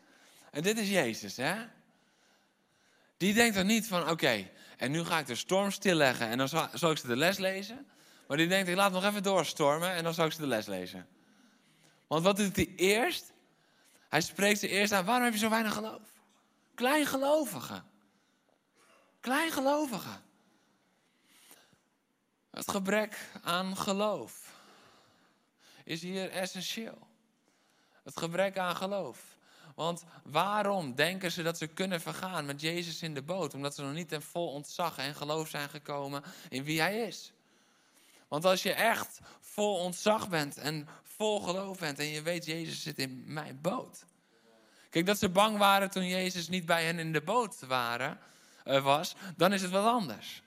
en 0.52 0.62
dit 0.62 0.78
is 0.78 0.90
Jezus, 0.90 1.38
hè? 1.38 1.56
Die 3.18 3.34
denkt 3.34 3.56
dan 3.56 3.66
niet 3.66 3.88
van, 3.88 4.10
oké, 4.10 4.50
en 4.78 4.92
nu 4.92 5.04
ga 5.04 5.20
ik 5.20 5.26
de 5.26 5.36
storm 5.36 5.72
stilleggen 5.72 6.28
en 6.28 6.38
dan 6.38 6.48
zal, 6.48 6.92
ik 6.92 6.98
ze 6.98 7.08
de 7.08 7.16
les 7.16 7.38
lezen. 7.38 7.88
Maar 8.28 8.38
die 8.38 8.48
denkt, 8.48 8.70
ik 8.70 8.76
laat 8.76 8.92
nog 8.92 9.06
even 9.06 9.24
doorstormen 9.24 9.92
en 9.92 10.04
dan 10.04 10.14
zal 10.14 10.26
ik 10.26 10.32
ze 10.32 10.40
de 10.40 10.48
les 10.48 10.66
lezen. 10.66 11.08
Want 12.08 12.24
wat 12.24 12.38
doet 12.38 12.56
hij 12.56 12.74
eerst? 12.76 13.32
Hij 14.10 14.22
spreekt 14.22 14.60
ze 14.60 14.68
eerst 14.68 14.92
aan, 14.92 15.06
waarom 15.06 15.24
heb 15.24 15.34
je 15.34 15.40
zo 15.40 15.50
weinig 15.50 15.74
geloof? 15.74 16.02
Kleingelovigen. 16.76 17.86
Kleingelovigen. 19.20 20.24
Het 22.50 22.72
gebrek 22.72 23.30
aan 23.42 23.78
geloof 23.78 24.56
is 25.84 26.02
hier 26.02 26.30
essentieel. 26.30 27.08
Het 28.04 28.18
gebrek 28.18 28.58
aan 28.58 28.76
geloof. 28.76 29.37
Want 29.78 30.04
waarom 30.24 30.96
denken 30.96 31.32
ze 31.32 31.44
dat 31.44 31.58
ze 31.58 31.68
kunnen 31.68 32.02
vergaan 32.02 32.46
met 32.46 32.62
Jezus 32.62 33.02
in 33.02 33.14
de 33.14 33.22
boot? 33.22 33.54
Omdat 33.54 33.76
ze 33.76 33.82
nog 33.82 33.94
niet 33.94 34.12
in 34.12 34.22
vol 34.22 34.48
ontzag 34.48 34.98
en 34.98 35.16
geloof 35.16 35.50
zijn 35.50 35.70
gekomen 35.70 36.24
in 36.50 36.64
wie 36.64 36.80
Hij 36.80 36.98
is. 37.00 37.34
Want 38.28 38.46
als 38.46 38.64
je 38.64 38.74
echt 38.74 39.20
vol 39.40 39.78
ontzag 39.78 40.30
bent 40.30 40.58
en 40.58 40.88
vol 41.04 41.40
geloof 41.40 41.80
bent 41.80 42.00
en 42.00 42.06
je 42.06 42.22
weet 42.22 42.46
Jezus 42.46 42.82
zit 42.82 43.00
in 43.00 43.24
mijn 43.26 43.62
boot. 43.62 44.06
Kijk, 44.90 45.06
dat 45.06 45.18
ze 45.18 45.30
bang 45.30 45.58
waren 45.58 45.90
toen 45.90 46.08
Jezus 46.08 46.50
niet 46.50 46.66
bij 46.66 46.86
hen 46.86 47.00
in 47.00 47.14
de 47.14 47.22
boot 47.22 47.60
waren, 47.60 48.20
uh, 48.66 48.84
was, 48.84 49.16
dan 49.36 49.54
is 49.54 49.62
het 49.62 49.72
wat 49.72 49.86
anders. 49.86 50.42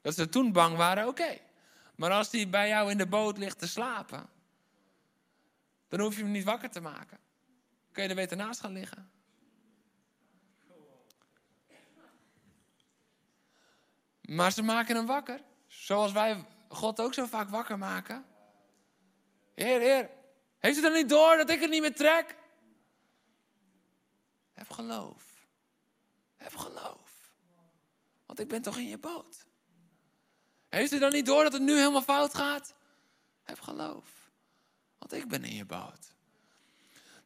Dat 0.00 0.14
ze 0.14 0.28
toen 0.28 0.52
bang 0.52 0.76
waren, 0.76 1.08
oké. 1.08 1.38
Maar 1.94 2.10
als 2.10 2.30
hij 2.30 2.48
bij 2.48 2.68
jou 2.68 2.90
in 2.90 2.98
de 2.98 3.06
boot 3.06 3.38
ligt 3.38 3.58
te 3.58 3.68
slapen, 3.68 4.28
dan 5.88 6.00
hoef 6.00 6.16
je 6.16 6.22
hem 6.22 6.30
niet 6.30 6.44
wakker 6.44 6.70
te 6.70 6.80
maken. 6.80 7.22
Kun 7.94 8.02
je 8.02 8.08
er 8.08 8.14
beter 8.14 8.36
naast 8.36 8.60
gaan 8.60 8.72
liggen. 8.72 9.10
Maar 14.20 14.52
ze 14.52 14.62
maken 14.62 14.96
hem 14.96 15.06
wakker. 15.06 15.40
Zoals 15.66 16.12
wij 16.12 16.46
God 16.68 17.00
ook 17.00 17.14
zo 17.14 17.26
vaak 17.26 17.48
wakker 17.48 17.78
maken. 17.78 18.24
Heer, 19.54 19.80
Heer, 19.80 20.10
heeft 20.58 20.78
u 20.78 20.80
dan 20.80 20.92
niet 20.92 21.08
door 21.08 21.36
dat 21.36 21.50
ik 21.50 21.60
het 21.60 21.70
niet 21.70 21.80
meer 21.80 21.94
trek? 21.94 22.36
Heb 24.52 24.70
geloof. 24.70 25.46
Heb 26.36 26.54
geloof. 26.54 27.32
Want 28.26 28.40
ik 28.40 28.48
ben 28.48 28.62
toch 28.62 28.76
in 28.76 28.88
je 28.88 28.98
boot. 28.98 29.46
Heeft 30.68 30.92
u 30.92 30.98
dan 30.98 31.12
niet 31.12 31.26
door 31.26 31.42
dat 31.42 31.52
het 31.52 31.62
nu 31.62 31.76
helemaal 31.76 32.02
fout 32.02 32.34
gaat? 32.34 32.74
Heb 33.42 33.60
geloof. 33.60 34.30
Want 34.98 35.12
ik 35.12 35.28
ben 35.28 35.44
in 35.44 35.54
je 35.54 35.64
boot. 35.64 36.13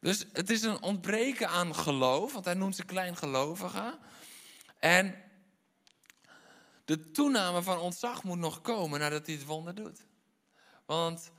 Dus 0.01 0.25
het 0.33 0.51
is 0.51 0.63
een 0.63 0.83
ontbreken 0.83 1.49
aan 1.49 1.75
geloof, 1.75 2.33
want 2.33 2.45
hij 2.45 2.55
noemt 2.55 2.77
ze 2.77 2.85
kleingelovigen. 2.85 3.99
En 4.79 5.15
de 6.85 7.11
toename 7.11 7.63
van 7.63 7.79
ontzag 7.79 8.23
moet 8.23 8.39
nog 8.39 8.61
komen 8.61 9.01
nadat 9.01 9.27
hij 9.27 9.35
het 9.35 9.45
wonder 9.45 9.75
doet. 9.75 10.07
Want 10.87 11.31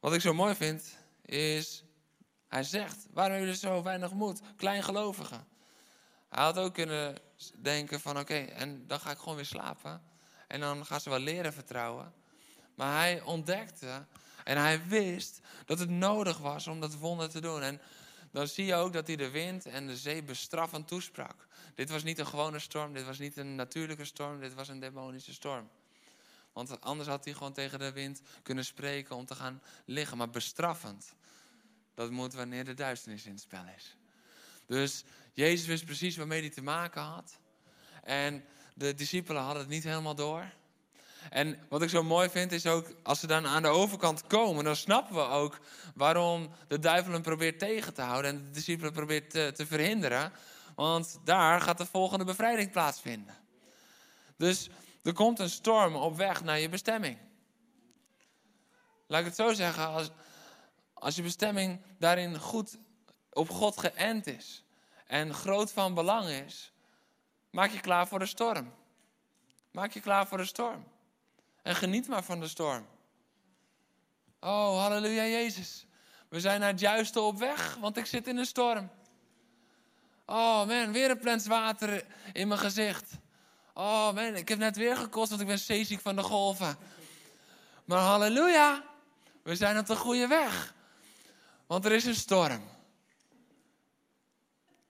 wat 0.00 0.14
ik 0.14 0.20
zo 0.20 0.34
mooi 0.34 0.54
vind, 0.54 0.96
is, 1.24 1.84
hij 2.48 2.62
zegt, 2.62 3.06
waarom 3.10 3.38
jullie 3.38 3.56
zo 3.56 3.82
weinig 3.82 4.12
moed? 4.12 4.40
Kleingelovigen. 4.56 5.46
Hij 6.28 6.44
had 6.44 6.58
ook 6.58 6.74
kunnen 6.74 7.18
denken 7.62 8.00
van, 8.00 8.18
oké, 8.18 8.34
en 8.34 8.86
dan 8.86 9.00
ga 9.00 9.10
ik 9.10 9.18
gewoon 9.18 9.36
weer 9.36 9.44
slapen. 9.44 10.02
En 10.48 10.60
dan 10.60 10.86
gaan 10.86 11.00
ze 11.00 11.10
wel 11.10 11.18
leren 11.18 11.52
vertrouwen. 11.52 12.12
Maar 12.74 12.96
hij 12.98 13.22
ontdekte 13.22 14.06
en 14.44 14.58
hij 14.58 14.86
wist 14.86 15.40
dat 15.64 15.78
het 15.78 15.90
nodig 15.90 16.38
was 16.38 16.66
om 16.66 16.80
dat 16.80 16.94
wonder 16.94 17.30
te 17.30 17.40
doen. 17.40 17.62
En 17.62 17.80
dan 18.30 18.48
zie 18.48 18.64
je 18.64 18.74
ook 18.74 18.92
dat 18.92 19.06
hij 19.06 19.16
de 19.16 19.30
wind 19.30 19.66
en 19.66 19.86
de 19.86 19.96
zee 19.96 20.22
bestraffend 20.22 20.88
toesprak. 20.88 21.46
Dit 21.74 21.90
was 21.90 22.02
niet 22.02 22.18
een 22.18 22.26
gewone 22.26 22.58
storm, 22.58 22.92
dit 22.92 23.04
was 23.04 23.18
niet 23.18 23.36
een 23.36 23.54
natuurlijke 23.54 24.04
storm, 24.04 24.40
dit 24.40 24.54
was 24.54 24.68
een 24.68 24.80
demonische 24.80 25.32
storm. 25.32 25.68
Want 26.52 26.80
anders 26.80 27.08
had 27.08 27.24
hij 27.24 27.34
gewoon 27.34 27.52
tegen 27.52 27.78
de 27.78 27.92
wind 27.92 28.20
kunnen 28.42 28.64
spreken 28.64 29.16
om 29.16 29.26
te 29.26 29.34
gaan 29.34 29.62
liggen. 29.84 30.16
Maar 30.16 30.30
bestraffend, 30.30 31.14
dat 31.94 32.10
moet 32.10 32.34
wanneer 32.34 32.64
de 32.64 32.74
duisternis 32.74 33.24
in 33.24 33.32
het 33.32 33.40
spel 33.40 33.64
is. 33.76 33.96
Dus 34.66 35.04
Jezus 35.32 35.66
wist 35.66 35.84
precies 35.84 36.16
waarmee 36.16 36.40
hij 36.40 36.50
te 36.50 36.62
maken 36.62 37.02
had. 37.02 37.38
En 38.02 38.44
de 38.74 38.94
discipelen 38.94 39.42
hadden 39.42 39.62
het 39.62 39.70
niet 39.70 39.84
helemaal 39.84 40.14
door. 40.14 40.52
En 41.30 41.58
wat 41.68 41.82
ik 41.82 41.88
zo 41.88 42.02
mooi 42.02 42.28
vind 42.28 42.52
is 42.52 42.66
ook, 42.66 42.86
als 43.02 43.20
ze 43.20 43.26
dan 43.26 43.46
aan 43.46 43.62
de 43.62 43.68
overkant 43.68 44.26
komen, 44.26 44.64
dan 44.64 44.76
snappen 44.76 45.14
we 45.14 45.22
ook 45.22 45.60
waarom 45.94 46.50
de 46.68 46.78
duivel 46.78 47.12
hem 47.12 47.22
probeert 47.22 47.58
tegen 47.58 47.94
te 47.94 48.02
houden 48.02 48.30
en 48.30 48.44
de 48.44 48.50
discipelen 48.50 48.92
probeert 48.92 49.30
te, 49.30 49.52
te 49.54 49.66
verhinderen. 49.66 50.32
Want 50.74 51.18
daar 51.24 51.60
gaat 51.60 51.78
de 51.78 51.86
volgende 51.86 52.24
bevrijding 52.24 52.70
plaatsvinden. 52.70 53.34
Dus 54.36 54.70
er 55.02 55.12
komt 55.12 55.38
een 55.38 55.50
storm 55.50 55.94
op 55.94 56.16
weg 56.16 56.42
naar 56.42 56.58
je 56.58 56.68
bestemming. 56.68 57.18
Laat 59.06 59.20
ik 59.20 59.26
het 59.26 59.36
zo 59.36 59.52
zeggen, 59.52 59.86
als, 59.88 60.10
als 60.92 61.14
je 61.14 61.22
bestemming 61.22 61.80
daarin 61.98 62.38
goed 62.38 62.78
op 63.32 63.50
God 63.50 63.78
geënt 63.78 64.26
is 64.26 64.64
en 65.06 65.34
groot 65.34 65.72
van 65.72 65.94
belang 65.94 66.28
is, 66.28 66.72
maak 67.50 67.70
je 67.70 67.80
klaar 67.80 68.08
voor 68.08 68.18
de 68.18 68.26
storm. 68.26 68.72
Maak 69.70 69.92
je 69.92 70.00
klaar 70.00 70.26
voor 70.26 70.38
de 70.38 70.44
storm. 70.44 70.84
En 71.64 71.74
geniet 71.74 72.08
maar 72.08 72.24
van 72.24 72.40
de 72.40 72.48
storm. 72.48 72.86
Oh, 74.40 74.78
halleluja 74.80 75.24
Jezus. 75.24 75.86
We 76.28 76.40
zijn 76.40 76.60
naar 76.60 76.70
het 76.70 76.80
juiste 76.80 77.20
op 77.20 77.38
weg, 77.38 77.74
want 77.74 77.96
ik 77.96 78.06
zit 78.06 78.26
in 78.26 78.36
een 78.36 78.46
storm. 78.46 78.90
Oh 80.26 80.66
man, 80.66 80.92
weer 80.92 81.10
een 81.10 81.18
plens 81.18 81.46
water 81.46 82.06
in 82.32 82.48
mijn 82.48 82.60
gezicht. 82.60 83.12
Oh 83.74 84.12
man, 84.12 84.34
ik 84.34 84.48
heb 84.48 84.58
net 84.58 84.76
weer 84.76 84.96
gekost, 84.96 85.28
want 85.28 85.40
ik 85.40 85.46
ben 85.46 85.58
zeeziek 85.58 86.00
van 86.00 86.16
de 86.16 86.22
golven. 86.22 86.76
Maar 87.84 87.98
halleluja, 87.98 88.84
we 89.42 89.56
zijn 89.56 89.78
op 89.78 89.86
de 89.86 89.96
goede 89.96 90.26
weg. 90.26 90.74
Want 91.66 91.84
er 91.84 91.92
is 91.92 92.04
een 92.04 92.14
storm. 92.14 92.62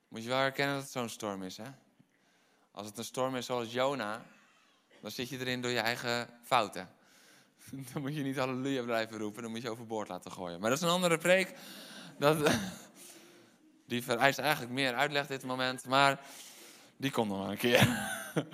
Moet 0.08 0.22
je 0.22 0.28
wel 0.28 0.38
herkennen 0.38 0.74
dat 0.74 0.84
het 0.84 0.92
zo'n 0.92 1.08
storm 1.08 1.42
is, 1.42 1.56
hè? 1.56 1.70
Als 2.70 2.86
het 2.86 2.98
een 2.98 3.04
storm 3.04 3.36
is 3.36 3.46
zoals 3.46 3.72
Jona, 3.72 4.24
dan 5.04 5.12
zit 5.12 5.28
je 5.28 5.38
erin 5.38 5.60
door 5.60 5.70
je 5.70 5.78
eigen 5.78 6.28
fouten. 6.42 6.88
Dan 7.92 8.02
moet 8.02 8.14
je 8.14 8.22
niet 8.22 8.36
halleluja 8.36 8.82
blijven 8.82 9.18
roepen, 9.18 9.42
dan 9.42 9.50
moet 9.50 9.62
je 9.62 9.70
overboord 9.70 10.08
laten 10.08 10.32
gooien. 10.32 10.60
Maar 10.60 10.70
dat 10.70 10.78
is 10.78 10.84
een 10.84 10.90
andere 10.90 11.18
preek. 11.18 11.54
Dat, 12.18 12.50
die 13.86 14.02
vereist 14.02 14.38
eigenlijk 14.38 14.72
meer 14.72 14.94
uitleg 14.94 15.26
dit 15.26 15.44
moment, 15.44 15.86
maar 15.86 16.20
die 16.96 17.10
komt 17.10 17.30
nog 17.30 17.48
een 17.48 17.56
keer. 17.56 17.88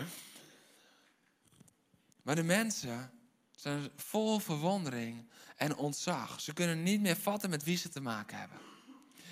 Maar 2.22 2.34
de 2.34 2.42
mensen 2.42 3.10
zijn 3.56 3.90
vol 3.96 4.38
verwondering 4.38 5.28
en 5.56 5.76
ontzag. 5.76 6.40
Ze 6.40 6.52
kunnen 6.52 6.82
niet 6.82 7.00
meer 7.00 7.16
vatten 7.16 7.50
met 7.50 7.64
wie 7.64 7.76
ze 7.76 7.88
te 7.88 8.00
maken 8.00 8.38
hebben. 8.38 8.58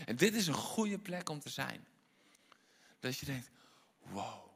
En 0.06 0.16
dit 0.16 0.34
is 0.34 0.46
een 0.46 0.54
goede 0.54 0.98
plek 0.98 1.28
om 1.28 1.40
te 1.40 1.48
zijn. 1.48 1.86
Dat 3.00 3.18
je 3.18 3.26
denkt, 3.26 3.50
wow, 3.98 4.48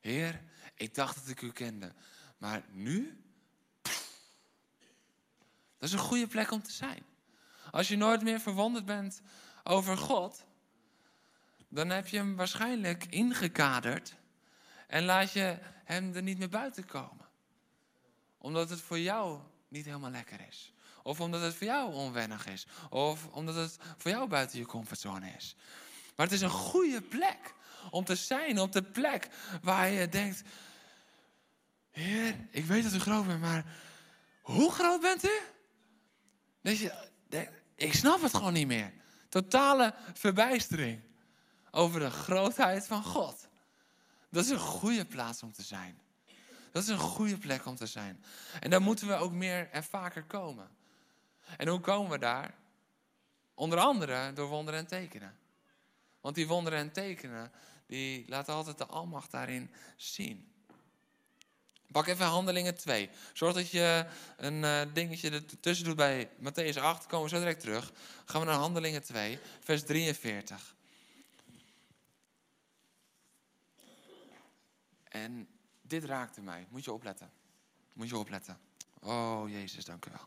Heer, 0.00 0.40
ik 0.78 0.94
dacht 0.94 1.14
dat 1.14 1.28
ik 1.28 1.42
u 1.42 1.52
kende. 1.52 1.92
Maar 2.38 2.62
nu? 2.70 3.22
Dat 5.78 5.88
is 5.88 5.92
een 5.92 5.98
goede 5.98 6.26
plek 6.26 6.50
om 6.50 6.62
te 6.62 6.72
zijn. 6.72 7.02
Als 7.70 7.88
je 7.88 7.96
nooit 7.96 8.22
meer 8.22 8.40
verwonderd 8.40 8.84
bent 8.84 9.20
over 9.62 9.96
God, 9.96 10.44
dan 11.68 11.90
heb 11.90 12.08
je 12.08 12.16
hem 12.16 12.36
waarschijnlijk 12.36 13.04
ingekaderd 13.04 14.14
en 14.86 15.04
laat 15.04 15.32
je 15.32 15.58
hem 15.84 16.14
er 16.14 16.22
niet 16.22 16.38
meer 16.38 16.48
buiten 16.48 16.86
komen. 16.86 17.26
Omdat 18.38 18.70
het 18.70 18.80
voor 18.80 18.98
jou 18.98 19.40
niet 19.68 19.84
helemaal 19.84 20.10
lekker 20.10 20.40
is. 20.48 20.72
Of 21.02 21.20
omdat 21.20 21.40
het 21.40 21.54
voor 21.54 21.66
jou 21.66 21.94
onwennig 21.94 22.46
is. 22.46 22.66
Of 22.90 23.26
omdat 23.26 23.54
het 23.54 23.76
voor 23.96 24.10
jou 24.10 24.28
buiten 24.28 24.58
je 24.58 24.66
comfortzone 24.66 25.30
is. 25.36 25.56
Maar 26.16 26.26
het 26.26 26.34
is 26.34 26.40
een 26.40 26.50
goede 26.50 27.02
plek 27.02 27.54
om 27.90 28.04
te 28.04 28.14
zijn 28.14 28.58
op 28.58 28.72
de 28.72 28.82
plek 28.82 29.28
waar 29.62 29.88
je 29.88 30.08
denkt: 30.08 30.42
Heer, 31.90 32.36
ik 32.50 32.64
weet 32.64 32.82
dat 32.82 32.92
u 32.92 32.98
groot 32.98 33.26
bent, 33.26 33.40
maar 33.40 33.64
hoe 34.40 34.72
groot 34.72 35.00
bent 35.00 35.24
u? 35.24 35.40
Je, 36.60 37.08
ik 37.74 37.94
snap 37.94 38.22
het 38.22 38.34
gewoon 38.34 38.52
niet 38.52 38.66
meer. 38.66 38.92
Totale 39.28 39.94
verbijstering 40.12 41.00
over 41.70 42.00
de 42.00 42.10
grootheid 42.10 42.86
van 42.86 43.04
God. 43.04 43.48
Dat 44.30 44.44
is 44.44 44.50
een 44.50 44.58
goede 44.58 45.04
plaats 45.04 45.42
om 45.42 45.52
te 45.52 45.62
zijn. 45.62 46.00
Dat 46.72 46.82
is 46.82 46.88
een 46.88 46.98
goede 46.98 47.38
plek 47.38 47.66
om 47.66 47.76
te 47.76 47.86
zijn. 47.86 48.24
En 48.60 48.70
daar 48.70 48.82
moeten 48.82 49.06
we 49.06 49.14
ook 49.14 49.32
meer 49.32 49.70
en 49.70 49.84
vaker 49.84 50.24
komen. 50.24 50.68
En 51.56 51.68
hoe 51.68 51.80
komen 51.80 52.10
we 52.10 52.18
daar? 52.18 52.54
Onder 53.54 53.78
andere 53.78 54.32
door 54.32 54.48
wonderen 54.48 54.80
en 54.80 54.86
tekenen. 54.86 55.38
Want 56.20 56.34
die 56.34 56.46
wonderen 56.46 56.78
en 56.78 56.92
tekenen, 56.92 57.52
die 57.86 58.24
laten 58.28 58.54
altijd 58.54 58.78
de 58.78 58.86
almacht 58.86 59.30
daarin 59.30 59.70
zien. 59.96 60.52
Pak 61.92 62.06
even 62.06 62.26
handelingen 62.26 62.74
2. 62.74 63.10
Zorg 63.32 63.54
dat 63.54 63.70
je 63.70 64.06
een 64.36 64.62
uh, 64.62 64.80
dingetje 64.92 65.30
ertussen 65.30 65.84
doet 65.84 65.96
bij 65.96 66.28
Matthäus 66.28 66.78
8. 66.80 67.06
Komen 67.06 67.28
we 67.28 67.34
zo 67.34 67.38
direct 67.38 67.60
terug. 67.60 67.92
Gaan 68.24 68.40
we 68.40 68.46
naar 68.46 68.56
handelingen 68.56 69.02
2, 69.02 69.38
vers 69.60 69.82
43. 69.82 70.74
En 75.08 75.48
dit 75.82 76.04
raakte 76.04 76.40
mij. 76.40 76.66
Moet 76.70 76.84
je 76.84 76.92
opletten. 76.92 77.30
Moet 77.92 78.08
je 78.08 78.16
opletten. 78.16 78.58
Oh, 79.00 79.50
Jezus, 79.50 79.84
dank 79.84 80.06
u 80.06 80.10
wel. 80.10 80.26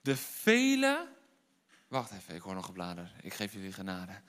De 0.00 0.16
vele... 0.16 1.08
Wacht 1.88 2.12
even, 2.12 2.34
ik 2.34 2.42
hoor 2.42 2.54
nog 2.54 2.66
een 2.66 2.72
blader. 2.72 3.12
Ik 3.22 3.34
geef 3.34 3.52
jullie 3.52 3.72
genade. 3.72 4.20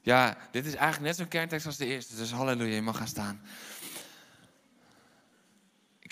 Ja, 0.00 0.36
dit 0.50 0.66
is 0.66 0.74
eigenlijk 0.74 1.06
net 1.06 1.16
zo'n 1.16 1.28
kerntekst 1.28 1.66
als 1.66 1.76
de 1.76 1.86
eerste. 1.86 2.16
Dus 2.16 2.32
halleluja, 2.32 2.74
je 2.74 2.82
mag 2.82 2.96
gaan 2.96 3.06
staan. 3.06 3.40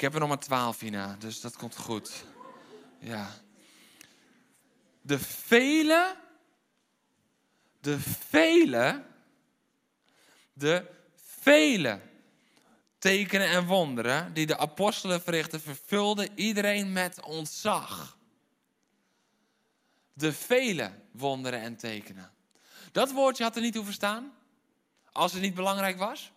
Ik 0.00 0.06
heb 0.06 0.14
er 0.14 0.20
nog 0.20 0.28
maar 0.28 0.38
twaalf 0.38 0.80
hierna, 0.80 1.16
dus 1.18 1.40
dat 1.40 1.56
komt 1.56 1.76
goed. 1.76 2.24
Ja. 2.98 3.30
De 5.00 5.18
vele, 5.18 6.16
de 7.80 8.00
vele, 8.28 9.04
de 10.52 10.90
vele 11.14 12.00
tekenen 12.98 13.48
en 13.48 13.66
wonderen 13.66 14.34
die 14.34 14.46
de 14.46 14.58
apostelen 14.58 15.22
verrichten, 15.22 15.60
vervulden 15.60 16.28
iedereen 16.34 16.92
met 16.92 17.22
ontzag. 17.22 18.18
De 20.12 20.32
vele 20.32 20.92
wonderen 21.10 21.60
en 21.60 21.76
tekenen. 21.76 22.32
Dat 22.92 23.12
woordje 23.12 23.42
had 23.42 23.56
er 23.56 23.62
niet 23.62 23.74
hoeven 23.74 23.94
staan, 23.94 24.32
als 25.12 25.32
het 25.32 25.42
niet 25.42 25.54
belangrijk 25.54 25.98
was. 25.98 26.32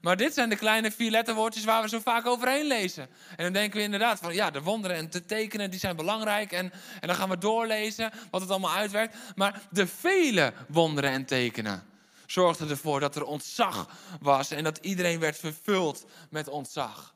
Maar 0.00 0.16
dit 0.16 0.34
zijn 0.34 0.48
de 0.48 0.56
kleine 0.56 0.90
vier 0.90 1.10
letterwoordjes 1.10 1.64
waar 1.64 1.82
we 1.82 1.88
zo 1.88 2.00
vaak 2.00 2.26
overheen 2.26 2.66
lezen. 2.66 3.08
En 3.36 3.44
dan 3.44 3.52
denken 3.52 3.78
we 3.78 3.84
inderdaad 3.84 4.18
van, 4.18 4.34
ja, 4.34 4.50
de 4.50 4.62
wonderen 4.62 4.96
en 4.96 5.10
de 5.10 5.24
tekenen, 5.24 5.70
die 5.70 5.80
zijn 5.80 5.96
belangrijk. 5.96 6.52
En, 6.52 6.72
en 7.00 7.08
dan 7.08 7.16
gaan 7.16 7.28
we 7.28 7.38
doorlezen 7.38 8.10
wat 8.30 8.40
het 8.40 8.50
allemaal 8.50 8.74
uitwerkt. 8.74 9.16
Maar 9.34 9.60
de 9.70 9.86
vele 9.86 10.52
wonderen 10.68 11.10
en 11.10 11.24
tekenen 11.24 11.84
zorgden 12.26 12.70
ervoor 12.70 13.00
dat 13.00 13.16
er 13.16 13.24
ontzag 13.24 13.88
was. 14.20 14.50
En 14.50 14.64
dat 14.64 14.78
iedereen 14.78 15.20
werd 15.20 15.38
vervuld 15.38 16.04
met 16.30 16.48
ontzag. 16.48 17.14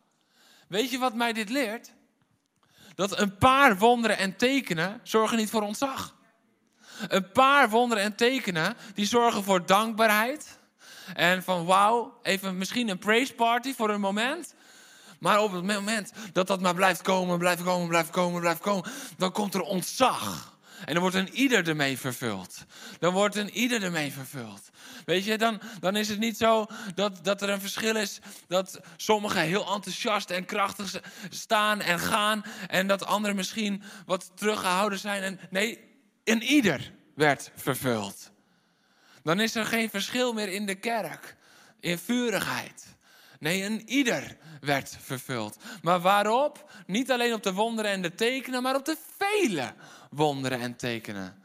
Weet 0.68 0.90
je 0.90 0.98
wat 0.98 1.14
mij 1.14 1.32
dit 1.32 1.48
leert? 1.48 1.92
Dat 2.94 3.18
een 3.18 3.38
paar 3.38 3.78
wonderen 3.78 4.18
en 4.18 4.36
tekenen 4.36 5.00
zorgen 5.02 5.36
niet 5.36 5.50
voor 5.50 5.62
ontzag. 5.62 6.16
Een 7.08 7.32
paar 7.32 7.70
wonderen 7.70 8.04
en 8.04 8.14
tekenen, 8.14 8.76
die 8.94 9.06
zorgen 9.06 9.44
voor 9.44 9.66
dankbaarheid. 9.66 10.57
En 11.14 11.42
van 11.42 11.64
wauw, 11.64 12.18
even 12.22 12.58
misschien 12.58 12.88
een 12.88 12.98
praise 12.98 13.34
party 13.34 13.74
voor 13.74 13.90
een 13.90 14.00
moment. 14.00 14.54
Maar 15.18 15.42
op 15.42 15.52
het 15.52 15.64
moment 15.64 16.12
dat 16.32 16.46
dat 16.46 16.60
maar 16.60 16.74
blijft 16.74 17.02
komen, 17.02 17.38
blijft 17.38 17.62
komen, 17.62 17.88
blijft 17.88 18.10
komen, 18.10 18.40
blijft 18.40 18.60
komen, 18.60 18.90
dan 19.16 19.32
komt 19.32 19.54
er 19.54 19.60
ontzag. 19.60 20.56
En 20.84 20.92
dan 20.92 21.02
wordt 21.02 21.16
een 21.16 21.34
ieder 21.34 21.68
ermee 21.68 21.98
vervuld. 21.98 22.64
Dan 22.98 23.12
wordt 23.12 23.36
een 23.36 23.50
ieder 23.50 23.82
ermee 23.82 24.12
vervuld. 24.12 24.70
Weet 25.04 25.24
je, 25.24 25.38
dan, 25.38 25.60
dan 25.80 25.96
is 25.96 26.08
het 26.08 26.18
niet 26.18 26.36
zo 26.36 26.66
dat, 26.94 27.24
dat 27.24 27.42
er 27.42 27.48
een 27.48 27.60
verschil 27.60 27.96
is 27.96 28.18
dat 28.48 28.80
sommigen 28.96 29.40
heel 29.40 29.74
enthousiast 29.74 30.30
en 30.30 30.44
krachtig 30.44 31.00
staan 31.30 31.80
en 31.80 31.98
gaan. 31.98 32.44
En 32.66 32.86
dat 32.86 33.04
anderen 33.04 33.36
misschien 33.36 33.82
wat 34.06 34.30
teruggehouden 34.34 34.98
zijn. 34.98 35.22
En, 35.22 35.40
nee, 35.50 35.78
een 36.24 36.42
ieder 36.42 36.92
werd 37.14 37.50
vervuld. 37.56 38.30
Dan 39.28 39.40
is 39.40 39.54
er 39.54 39.66
geen 39.66 39.90
verschil 39.90 40.32
meer 40.32 40.48
in 40.48 40.66
de 40.66 40.74
kerk, 40.74 41.36
in 41.80 41.98
vurigheid. 41.98 42.96
Nee, 43.38 43.64
een 43.64 43.82
ieder 43.88 44.36
werd 44.60 44.96
vervuld. 45.00 45.56
Maar 45.82 46.00
waarop? 46.00 46.70
Niet 46.86 47.10
alleen 47.10 47.32
op 47.32 47.42
de 47.42 47.52
wonderen 47.52 47.90
en 47.90 48.02
de 48.02 48.14
tekenen, 48.14 48.62
maar 48.62 48.74
op 48.74 48.84
de 48.84 48.96
vele 49.18 49.72
wonderen 50.10 50.60
en 50.60 50.76
tekenen. 50.76 51.42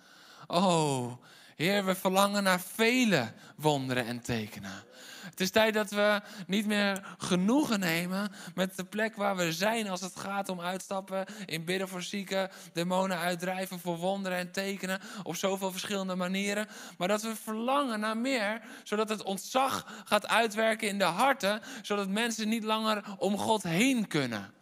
Oh, 0.48 1.12
Heer, 1.55 1.85
we 1.85 1.95
verlangen 1.95 2.43
naar 2.43 2.59
vele 2.59 3.31
wonderen 3.55 4.05
en 4.05 4.21
tekenen. 4.21 4.83
Het 5.23 5.39
is 5.39 5.51
tijd 5.51 5.73
dat 5.73 5.89
we 5.89 6.21
niet 6.47 6.65
meer 6.65 7.15
genoegen 7.17 7.79
nemen 7.79 8.31
met 8.55 8.75
de 8.75 8.83
plek 8.83 9.15
waar 9.15 9.35
we 9.35 9.51
zijn 9.51 9.89
als 9.89 10.01
het 10.01 10.15
gaat 10.15 10.49
om 10.49 10.61
uitstappen, 10.61 11.25
in 11.45 11.65
bidden 11.65 11.87
voor 11.87 12.01
zieken, 12.01 12.49
demonen 12.73 13.17
uitdrijven 13.17 13.79
voor 13.79 13.97
wonderen 13.97 14.37
en 14.37 14.51
tekenen 14.51 14.99
op 15.23 15.35
zoveel 15.35 15.71
verschillende 15.71 16.15
manieren. 16.15 16.67
Maar 16.97 17.07
dat 17.07 17.21
we 17.21 17.35
verlangen 17.35 17.99
naar 17.99 18.17
meer, 18.17 18.61
zodat 18.83 19.09
het 19.09 19.23
ontzag 19.23 20.03
gaat 20.05 20.27
uitwerken 20.27 20.87
in 20.87 20.97
de 20.97 21.03
harten, 21.03 21.61
zodat 21.81 22.07
mensen 22.07 22.49
niet 22.49 22.63
langer 22.63 23.03
om 23.17 23.37
God 23.37 23.63
heen 23.63 24.07
kunnen. 24.07 24.53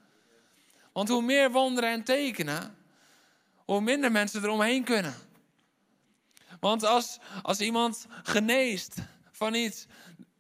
Want 0.91 1.10
hoe 1.10 1.21
meer 1.21 1.51
wonderen 1.51 1.91
en 1.91 2.04
tekenen, 2.04 2.75
hoe 3.65 3.82
minder 3.82 4.12
mensen 4.12 4.43
eromheen 4.43 4.84
kunnen. 4.84 5.13
Want 6.62 6.86
als, 6.86 7.17
als 7.41 7.60
iemand 7.60 8.06
geneest 8.24 8.95
van 9.32 9.54
iets, 9.54 9.86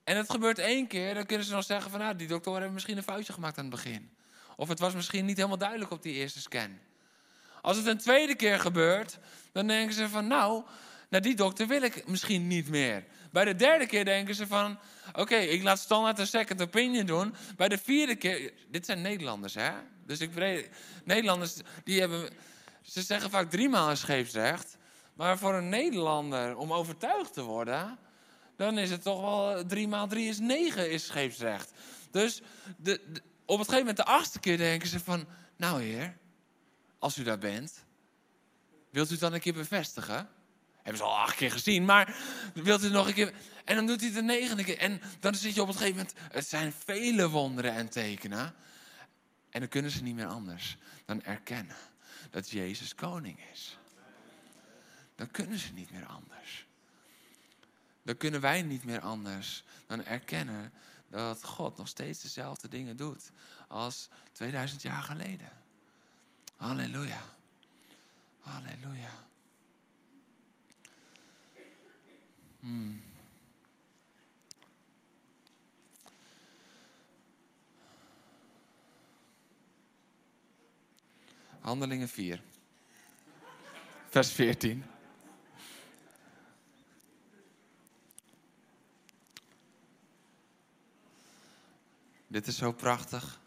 en 0.03 0.17
het 0.17 0.31
gebeurt 0.31 0.59
één 0.59 0.87
keer, 0.87 1.13
dan 1.13 1.25
kunnen 1.25 1.45
ze 1.45 1.53
nog 1.53 1.63
zeggen 1.63 1.91
van 1.91 1.99
nou, 1.99 2.15
die 2.15 2.27
dokter 2.27 2.51
hebben 2.51 2.73
misschien 2.73 2.97
een 2.97 3.03
foutje 3.03 3.33
gemaakt 3.33 3.57
aan 3.57 3.65
het 3.65 3.73
begin. 3.73 4.11
Of 4.55 4.67
het 4.67 4.79
was 4.79 4.93
misschien 4.93 5.25
niet 5.25 5.37
helemaal 5.37 5.57
duidelijk 5.57 5.91
op 5.91 6.03
die 6.03 6.13
eerste 6.13 6.39
scan. 6.39 6.79
Als 7.61 7.77
het 7.77 7.85
een 7.85 7.97
tweede 7.97 8.35
keer 8.35 8.59
gebeurt, 8.59 9.17
dan 9.51 9.67
denken 9.67 9.95
ze 9.95 10.09
van 10.09 10.27
nou, 10.27 10.63
naar 11.09 11.21
die 11.21 11.35
dokter 11.35 11.67
wil 11.67 11.81
ik 11.81 12.07
misschien 12.07 12.47
niet 12.47 12.69
meer. 12.69 13.03
Bij 13.31 13.45
de 13.45 13.55
derde 13.55 13.85
keer 13.85 14.05
denken 14.05 14.35
ze 14.35 14.47
van 14.47 14.79
oké, 15.13 15.35
ik 15.35 15.63
laat 15.63 15.79
standaard 15.79 16.19
een 16.19 16.27
second 16.27 16.61
opinion 16.61 17.05
doen. 17.05 17.35
Bij 17.55 17.67
de 17.67 17.77
vierde 17.77 18.15
keer, 18.15 18.53
dit 18.67 18.85
zijn 18.85 19.01
Nederlanders 19.01 19.53
hè. 19.53 19.71
Dus 20.05 20.19
ik 20.19 20.31
Nederlanders 21.03 21.55
die 21.83 21.99
hebben, 21.99 22.29
ze 22.81 23.01
zeggen 23.01 23.29
vaak 23.29 23.49
driemaal 23.49 23.89
een 23.89 23.97
scheepsrecht. 23.97 24.77
Maar 25.21 25.37
voor 25.37 25.53
een 25.53 25.69
Nederlander 25.69 26.57
om 26.57 26.73
overtuigd 26.73 27.33
te 27.33 27.41
worden, 27.41 27.97
dan 28.57 28.77
is 28.77 28.89
het 28.89 29.01
toch 29.01 29.21
wel 29.21 29.65
3 29.65 29.87
maal 29.87 30.07
3 30.07 30.29
is 30.29 30.39
9 30.39 30.91
is 30.91 31.05
scheepsrecht. 31.05 31.71
Dus 32.11 32.41
de, 32.77 33.01
op 33.45 33.57
het 33.59 33.67
gegeven 33.67 33.77
moment 33.77 33.97
de 33.97 34.05
achtste 34.05 34.39
keer 34.39 34.57
denken 34.57 34.87
ze 34.87 34.99
van, 34.99 35.25
nou 35.55 35.81
heer, 35.81 36.17
als 36.99 37.17
u 37.17 37.23
daar 37.23 37.37
bent, 37.37 37.85
wilt 38.89 39.07
u 39.07 39.11
het 39.11 39.19
dan 39.19 39.33
een 39.33 39.39
keer 39.39 39.53
bevestigen? 39.53 40.29
Hebben 40.75 40.97
ze 40.97 41.03
al 41.03 41.17
acht 41.17 41.35
keer 41.35 41.51
gezien, 41.51 41.85
maar 41.85 42.15
wilt 42.53 42.83
u 42.83 42.89
nog 42.89 43.07
een 43.07 43.13
keer... 43.13 43.33
En 43.65 43.75
dan 43.75 43.85
doet 43.85 43.99
hij 43.99 44.09
het 44.09 44.17
de 44.17 44.23
negende 44.23 44.63
keer. 44.63 44.77
En 44.77 45.01
dan 45.19 45.35
zit 45.35 45.55
je 45.55 45.61
op 45.61 45.67
het 45.67 45.77
gegeven 45.77 45.97
moment, 45.97 46.17
het 46.31 46.47
zijn 46.47 46.73
vele 46.85 47.29
wonderen 47.29 47.73
en 47.73 47.89
tekenen. 47.89 48.53
En 49.49 49.59
dan 49.59 49.69
kunnen 49.69 49.91
ze 49.91 50.03
niet 50.03 50.15
meer 50.15 50.27
anders 50.27 50.77
dan 51.05 51.23
erkennen 51.23 51.75
dat 52.29 52.49
Jezus 52.49 52.95
koning 52.95 53.39
is. 53.51 53.79
Dan 55.21 55.31
kunnen 55.31 55.59
ze 55.59 55.73
niet 55.73 55.91
meer 55.91 56.05
anders 56.05 56.65
dan 58.03 58.17
kunnen 58.17 58.41
wij 58.41 58.61
niet 58.61 58.83
meer 58.83 58.99
anders 58.99 59.63
dan 59.85 60.03
erkennen 60.03 60.73
dat 61.09 61.43
God 61.43 61.77
nog 61.77 61.87
steeds 61.87 62.21
dezelfde 62.21 62.67
dingen 62.67 62.97
doet 62.97 63.31
als 63.67 64.09
2000 64.31 64.81
jaar 64.81 65.01
geleden. 65.03 65.49
Halleluja. 66.55 67.21
Halleluja. 68.39 69.09
Hmm. 72.59 73.03
Handelingen 81.59 82.09
4, 82.09 82.41
vers 84.09 84.31
14. 84.31 84.83
Dit 92.31 92.47
is 92.47 92.57
zo 92.57 92.71
prachtig. 92.71 93.39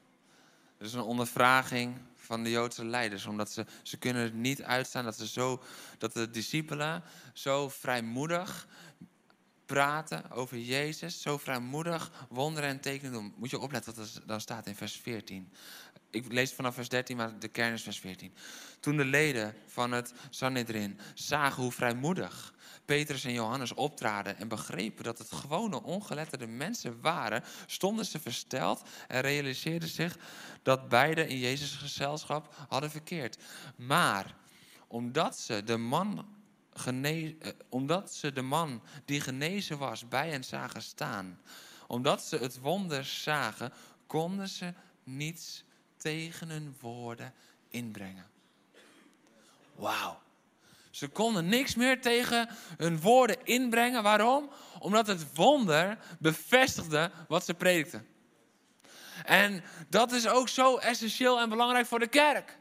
Er 0.79 0.87
is 0.87 0.93
een 0.93 1.01
ondervraging 1.01 1.97
van 2.15 2.43
de 2.43 2.51
Joodse 2.51 2.85
leiders, 2.85 3.27
omdat 3.27 3.51
ze, 3.51 3.67
ze 3.83 3.97
kunnen 3.97 4.23
het 4.23 4.35
niet 4.35 4.63
uitstaan 4.63 5.05
dat, 5.05 5.17
ze 5.17 5.29
zo, 5.29 5.63
dat 5.99 6.13
de 6.13 6.31
discipelen 6.31 7.03
zo 7.33 7.69
vrijmoedig 7.69 8.67
praten 9.67 10.31
over 10.31 10.59
Jezus, 10.59 11.23
zo 11.23 11.39
vrijmoedig 11.39 12.27
wonderen 12.29 12.69
en 12.69 12.81
tekenen 12.81 13.13
doen. 13.13 13.35
Moet 13.37 13.51
je 13.51 13.59
opletten 13.59 13.95
wat 13.95 14.07
er 14.07 14.27
dan 14.27 14.41
staat 14.41 14.67
in 14.67 14.75
vers 14.75 14.97
14. 14.97 15.53
Ik 16.11 16.33
lees 16.33 16.53
vanaf 16.53 16.75
vers 16.75 16.89
13, 16.89 17.17
maar 17.17 17.39
de 17.39 17.49
kern 17.49 17.73
is 17.73 17.83
vers 17.83 18.01
14. 18.01 18.35
Toen 18.81 18.97
de 18.97 19.05
leden 19.05 19.55
van 19.67 19.93
het 19.93 20.15
Sanhedrin 20.31 20.99
zagen 21.15 21.63
hoe 21.63 21.73
vrijmoedig 21.73 22.55
Petrus 22.85 23.25
en 23.25 23.33
Johannes 23.33 23.75
optraden 23.75 24.39
en 24.39 24.49
begrepen 24.49 25.05
dat 25.05 25.19
het 25.19 25.33
gewone 25.33 25.83
ongeletterde 25.83 26.47
mensen 26.47 27.01
waren, 27.01 27.45
stonden 27.67 28.05
ze 28.05 28.21
versteld 28.21 28.83
en 29.09 29.21
realiseerden 29.21 29.89
zich 29.89 30.17
dat 30.63 30.89
beide 30.89 31.27
in 31.27 31.39
Jezus' 31.39 31.77
gezelschap 31.77 32.55
hadden 32.69 32.91
verkeerd. 32.91 33.39
Maar 33.77 34.35
omdat 34.87 35.39
ze 35.39 35.65
de 35.65 35.77
man 35.77 36.27
gene- 36.75 37.37
eh, 37.39 37.51
omdat 37.69 38.15
ze 38.15 38.33
de 38.33 38.43
man 38.43 38.83
die 39.05 39.21
genezen 39.21 39.79
was 39.79 40.09
bij 40.09 40.31
hen 40.31 40.45
zagen 40.45 40.83
staan, 40.83 41.41
omdat 41.87 42.23
ze 42.23 42.37
het 42.37 42.61
wonder 42.61 43.05
zagen, 43.05 43.73
konden 44.07 44.49
ze 44.49 44.73
niets 45.03 45.65
tegen 45.97 46.49
hun 46.49 46.77
woorden 46.81 47.35
inbrengen. 47.69 48.27
Wauw. 49.75 50.23
Ze 50.91 51.09
konden 51.09 51.47
niks 51.49 51.75
meer 51.75 52.01
tegen 52.01 52.49
hun 52.77 53.01
woorden 53.01 53.45
inbrengen. 53.45 54.03
Waarom? 54.03 54.51
Omdat 54.79 55.07
het 55.07 55.35
wonder 55.35 55.99
bevestigde 56.19 57.11
wat 57.29 57.45
ze 57.45 57.55
predikten. 57.55 58.07
En 59.25 59.65
dat 59.89 60.13
is 60.13 60.29
ook 60.29 60.49
zo 60.49 60.77
essentieel 60.77 61.41
en 61.41 61.49
belangrijk 61.49 61.87
voor 61.87 61.99
de 61.99 62.07
kerk. 62.07 62.59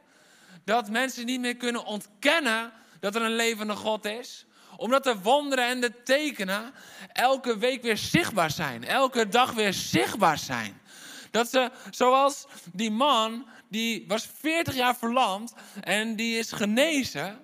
Dat 0.63 0.89
mensen 0.89 1.25
niet 1.25 1.39
meer 1.39 1.57
kunnen 1.57 1.85
ontkennen 1.85 2.73
dat 3.03 3.15
er 3.15 3.21
een 3.21 3.35
levende 3.35 3.75
God 3.75 4.05
is. 4.05 4.45
Omdat 4.77 5.03
de 5.03 5.19
wonderen 5.21 5.65
en 5.65 5.81
de 5.81 6.03
tekenen 6.03 6.73
elke 7.13 7.57
week 7.57 7.81
weer 7.81 7.97
zichtbaar 7.97 8.51
zijn. 8.51 8.83
Elke 8.83 9.29
dag 9.29 9.51
weer 9.51 9.73
zichtbaar 9.73 10.37
zijn. 10.37 10.81
Dat 11.31 11.49
ze, 11.49 11.71
zoals 11.91 12.45
die 12.73 12.91
man, 12.91 13.47
die 13.69 14.05
was 14.07 14.29
40 14.39 14.75
jaar 14.75 14.95
verlamd 14.95 15.53
en 15.81 16.15
die 16.15 16.37
is 16.37 16.51
genezen. 16.51 17.39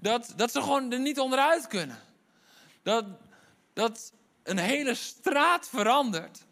Dat, 0.00 0.32
dat 0.36 0.52
ze 0.52 0.62
gewoon 0.62 0.92
er 0.92 1.00
niet 1.00 1.18
onderuit 1.18 1.66
kunnen. 1.66 1.98
Dat, 2.82 3.04
dat 3.72 4.12
een 4.42 4.58
hele 4.58 4.94
straat 4.94 5.68
verandert 5.68 6.44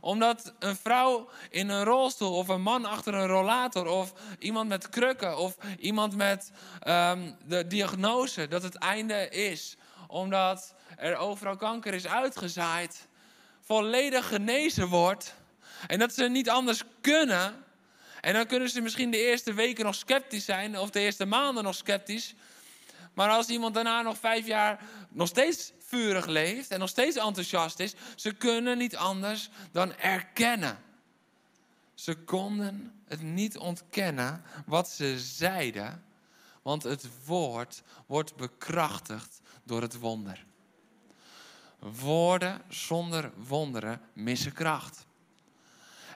omdat 0.00 0.52
een 0.58 0.76
vrouw 0.76 1.28
in 1.50 1.68
een 1.68 1.84
rolstoel 1.84 2.34
of 2.34 2.48
een 2.48 2.62
man 2.62 2.84
achter 2.84 3.14
een 3.14 3.26
rollator 3.26 3.86
of 3.86 4.12
iemand 4.38 4.68
met 4.68 4.88
krukken 4.88 5.38
of 5.38 5.56
iemand 5.78 6.16
met 6.16 6.50
um, 6.88 7.36
de 7.46 7.66
diagnose 7.66 8.48
dat 8.48 8.62
het 8.62 8.74
einde 8.74 9.28
is. 9.28 9.76
Omdat 10.06 10.74
er 10.96 11.16
overal 11.16 11.56
kanker 11.56 11.94
is 11.94 12.06
uitgezaaid, 12.06 13.08
volledig 13.60 14.28
genezen 14.28 14.88
wordt 14.88 15.34
en 15.86 15.98
dat 15.98 16.14
ze 16.14 16.24
niet 16.24 16.50
anders 16.50 16.82
kunnen. 17.00 17.64
En 18.20 18.32
dan 18.32 18.46
kunnen 18.46 18.68
ze 18.68 18.80
misschien 18.80 19.10
de 19.10 19.26
eerste 19.26 19.52
weken 19.52 19.84
nog 19.84 19.94
sceptisch 19.94 20.44
zijn 20.44 20.78
of 20.78 20.90
de 20.90 21.00
eerste 21.00 21.24
maanden 21.24 21.64
nog 21.64 21.74
sceptisch. 21.74 22.34
Maar 23.18 23.30
als 23.30 23.48
iemand 23.48 23.74
daarna 23.74 24.02
nog 24.02 24.18
vijf 24.18 24.46
jaar 24.46 24.80
nog 25.08 25.28
steeds 25.28 25.72
vurig 25.78 26.26
leeft 26.26 26.70
en 26.70 26.78
nog 26.78 26.88
steeds 26.88 27.16
enthousiast 27.16 27.80
is, 27.80 27.94
ze 28.16 28.32
kunnen 28.32 28.78
niet 28.78 28.96
anders 28.96 29.50
dan 29.72 29.94
erkennen. 29.94 30.78
Ze 31.94 32.16
konden 32.16 33.02
het 33.06 33.22
niet 33.22 33.56
ontkennen 33.56 34.44
wat 34.66 34.88
ze 34.88 35.18
zeiden, 35.18 36.04
want 36.62 36.82
het 36.82 37.08
woord 37.24 37.82
wordt 38.06 38.36
bekrachtigd 38.36 39.40
door 39.64 39.82
het 39.82 39.98
wonder. 39.98 40.44
Woorden 41.78 42.62
zonder 42.68 43.32
wonderen 43.36 44.00
missen 44.12 44.52
kracht. 44.52 45.06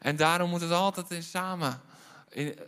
En 0.00 0.16
daarom 0.16 0.50
moet 0.50 0.60
het 0.60 0.70
altijd 0.70 1.10
in 1.10 1.22
samen, 1.22 1.80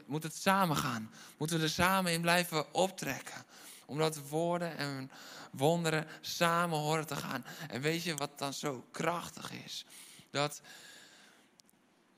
moet 0.06 0.22
het 0.22 0.36
samen 0.36 0.76
gaan. 0.76 1.10
Moeten 1.36 1.56
we 1.56 1.62
er 1.62 1.70
samen 1.70 2.12
in 2.12 2.20
blijven 2.20 2.74
optrekken. 2.74 3.44
Omdat 3.86 4.28
woorden 4.28 4.76
en 4.76 5.10
wonderen 5.52 6.06
samen 6.20 6.78
horen 6.78 7.06
te 7.06 7.16
gaan. 7.16 7.44
En 7.68 7.80
weet 7.80 8.02
je 8.02 8.14
wat 8.14 8.38
dan 8.38 8.52
zo 8.52 8.86
krachtig 8.90 9.52
is? 9.52 9.84
Dat 10.30 10.60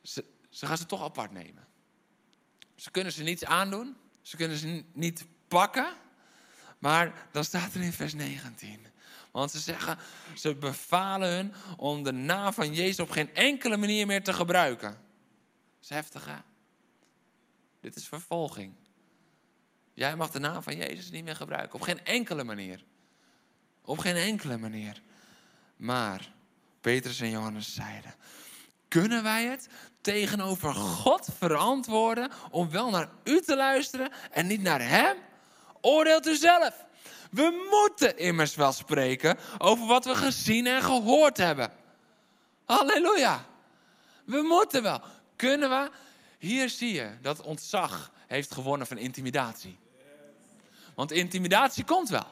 ze, 0.03 0.25
ze 0.51 0.67
gaan 0.67 0.79
ze 0.79 0.87
toch 0.87 1.03
apart 1.03 1.31
nemen. 1.31 1.67
Ze 2.75 2.91
kunnen 2.91 3.12
ze 3.12 3.23
niets 3.23 3.45
aandoen. 3.45 3.97
Ze 4.23 4.37
kunnen 4.37 4.57
ze 4.57 4.85
niet 4.93 5.27
pakken. 5.49 5.95
Maar 6.79 7.29
dan 7.33 7.45
staat 7.45 7.75
er 7.75 7.81
in 7.81 7.93
vers 7.93 8.14
19. 8.14 8.87
Want 9.31 9.51
ze 9.51 9.59
zeggen, 9.59 9.99
ze 10.37 10.55
bevalen 10.55 11.29
hun 11.29 11.55
om 11.77 12.03
de 12.03 12.12
naam 12.12 12.53
van 12.53 12.75
Jezus 12.75 13.01
op 13.01 13.11
geen 13.11 13.35
enkele 13.35 13.77
manier 13.77 14.07
meer 14.07 14.25
te 14.25 14.33
gebruiken. 14.33 14.91
Dat 14.91 15.83
is 15.83 15.89
heftig 15.89 16.25
hè? 16.25 16.37
Dit 17.81 17.97
is 17.97 18.09
vervolging. 18.09 18.75
Jij 19.97 20.17
mag 20.17 20.31
de 20.31 20.39
naam 20.39 20.63
van 20.63 20.77
Jezus 20.77 21.11
niet 21.11 21.25
meer 21.25 21.37
gebruiken. 21.37 21.75
Op 21.75 21.81
geen 21.81 22.05
enkele 22.05 22.45
manier. 22.45 22.85
Op 23.85 23.99
geen 23.99 24.17
enkele 24.17 24.59
manier. 24.59 25.03
Maar 25.77 26.33
Petrus 26.81 27.21
en 27.21 27.31
Johannes 27.31 27.75
zeiden: 27.75 28.15
Kunnen 28.89 29.23
wij 29.23 29.45
het 29.45 29.69
tegenover 30.01 30.75
God 30.75 31.29
verantwoorden 31.39 32.31
om 32.51 32.71
wel 32.71 32.91
naar 32.91 33.09
u 33.25 33.41
te 33.41 33.57
luisteren 33.57 34.13
en 34.31 34.47
niet 34.47 34.63
naar 34.63 34.81
Hem? 34.81 35.17
Oordeelt 35.81 36.27
u 36.27 36.37
zelf. 36.37 36.85
We 37.31 37.67
moeten 37.71 38.19
immers 38.19 38.55
wel 38.55 38.73
spreken 38.73 39.39
over 39.59 39.87
wat 39.87 40.05
we 40.05 40.15
gezien 40.15 40.67
en 40.67 40.83
gehoord 40.83 41.37
hebben. 41.37 41.73
Halleluja. 42.65 43.47
We 44.25 44.43
moeten 44.43 44.83
wel. 44.83 45.03
Kunnen 45.37 45.69
we? 45.71 45.91
Hier 46.39 46.69
zie 46.69 46.93
je 46.93 47.11
dat 47.21 47.41
ontzag 47.41 48.13
heeft 48.27 48.55
gewonnen 48.55 48.87
van 48.87 48.99
intimidatie. 48.99 49.79
Want 50.97 51.13
intimidatie 51.13 51.85
komt 51.85 52.09
wel. 52.09 52.27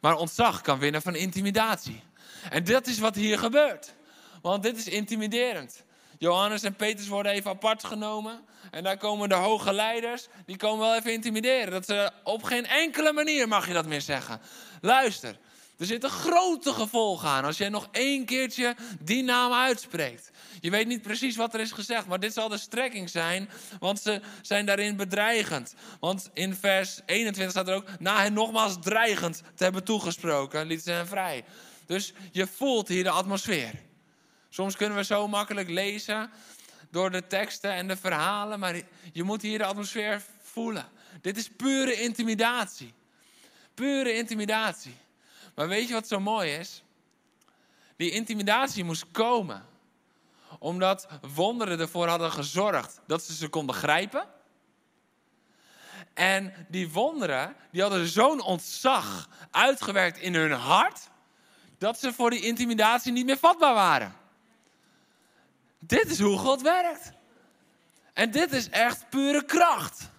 Maar 0.00 0.16
ontzag 0.16 0.60
kan 0.60 0.78
winnen 0.78 1.02
van 1.02 1.14
intimidatie. 1.14 2.02
En 2.50 2.64
dat 2.64 2.86
is 2.86 2.98
wat 2.98 3.14
hier 3.14 3.38
gebeurt. 3.38 3.94
Want 4.42 4.62
dit 4.62 4.76
is 4.76 4.86
intimiderend. 4.86 5.84
Johannes 6.18 6.62
en 6.62 6.74
Petrus 6.74 7.08
worden 7.08 7.32
even 7.32 7.50
apart 7.50 7.84
genomen. 7.84 8.44
En 8.70 8.82
daar 8.84 8.96
komen 8.96 9.28
de 9.28 9.34
hoge 9.34 9.72
leiders. 9.72 10.26
Die 10.46 10.56
komen 10.56 10.86
wel 10.86 10.96
even 10.96 11.12
intimideren. 11.12 11.70
Dat 11.70 11.86
ze 11.86 12.10
op 12.24 12.42
geen 12.42 12.66
enkele 12.66 13.12
manier 13.12 13.48
mag 13.48 13.66
je 13.66 13.72
dat 13.72 13.86
meer 13.86 14.00
zeggen. 14.00 14.40
Luister, 14.80 15.38
er 15.78 15.86
zitten 15.86 16.10
grote 16.10 16.72
gevolgen 16.72 17.28
aan 17.28 17.44
als 17.44 17.58
jij 17.58 17.68
nog 17.68 17.88
één 17.92 18.24
keertje 18.24 18.76
die 19.00 19.22
naam 19.22 19.52
uitspreekt. 19.52 20.30
Je 20.60 20.70
weet 20.70 20.86
niet 20.86 21.02
precies 21.02 21.36
wat 21.36 21.54
er 21.54 21.60
is 21.60 21.72
gezegd, 21.72 22.06
maar 22.06 22.20
dit 22.20 22.32
zal 22.32 22.48
de 22.48 22.58
strekking 22.58 23.10
zijn, 23.10 23.48
want 23.78 24.00
ze 24.00 24.20
zijn 24.42 24.66
daarin 24.66 24.96
bedreigend. 24.96 25.74
Want 26.00 26.30
in 26.34 26.54
vers 26.54 27.00
21 27.06 27.50
staat 27.50 27.68
er 27.68 27.74
ook, 27.74 27.98
na 27.98 28.22
hen 28.22 28.32
nogmaals 28.32 28.76
dreigend 28.80 29.42
te 29.54 29.62
hebben 29.64 29.84
toegesproken, 29.84 30.66
liet 30.66 30.82
ze 30.82 30.90
hen 30.90 31.06
vrij. 31.06 31.44
Dus 31.86 32.12
je 32.32 32.46
voelt 32.46 32.88
hier 32.88 33.04
de 33.04 33.10
atmosfeer. 33.10 33.72
Soms 34.48 34.76
kunnen 34.76 34.96
we 34.96 35.04
zo 35.04 35.28
makkelijk 35.28 35.68
lezen 35.68 36.30
door 36.90 37.10
de 37.10 37.26
teksten 37.26 37.72
en 37.72 37.88
de 37.88 37.96
verhalen, 37.96 38.58
maar 38.58 38.80
je 39.12 39.22
moet 39.22 39.42
hier 39.42 39.58
de 39.58 39.64
atmosfeer 39.64 40.22
voelen. 40.42 40.86
Dit 41.20 41.36
is 41.36 41.48
pure 41.56 41.92
intimidatie. 41.92 42.92
Pure 43.74 44.14
intimidatie. 44.14 44.94
Maar 45.58 45.68
weet 45.68 45.88
je 45.88 45.94
wat 45.94 46.08
zo 46.08 46.20
mooi 46.20 46.52
is? 46.52 46.82
Die 47.96 48.10
intimidatie 48.10 48.84
moest 48.84 49.04
komen 49.10 49.66
omdat 50.58 51.08
wonderen 51.34 51.80
ervoor 51.80 52.08
hadden 52.08 52.32
gezorgd 52.32 53.00
dat 53.06 53.22
ze 53.22 53.34
ze 53.34 53.48
konden 53.48 53.74
grijpen. 53.74 54.26
En 56.14 56.66
die 56.68 56.90
wonderen, 56.90 57.56
die 57.70 57.80
hadden 57.80 58.06
zo'n 58.06 58.42
ontzag 58.42 59.28
uitgewerkt 59.50 60.18
in 60.18 60.34
hun 60.34 60.52
hart, 60.52 61.08
dat 61.78 61.98
ze 61.98 62.12
voor 62.12 62.30
die 62.30 62.40
intimidatie 62.42 63.12
niet 63.12 63.26
meer 63.26 63.38
vatbaar 63.38 63.74
waren. 63.74 64.14
Dit 65.78 66.10
is 66.10 66.20
hoe 66.20 66.38
God 66.38 66.62
werkt. 66.62 67.12
En 68.12 68.30
dit 68.30 68.52
is 68.52 68.68
echt 68.68 69.08
pure 69.08 69.44
kracht. 69.44 70.10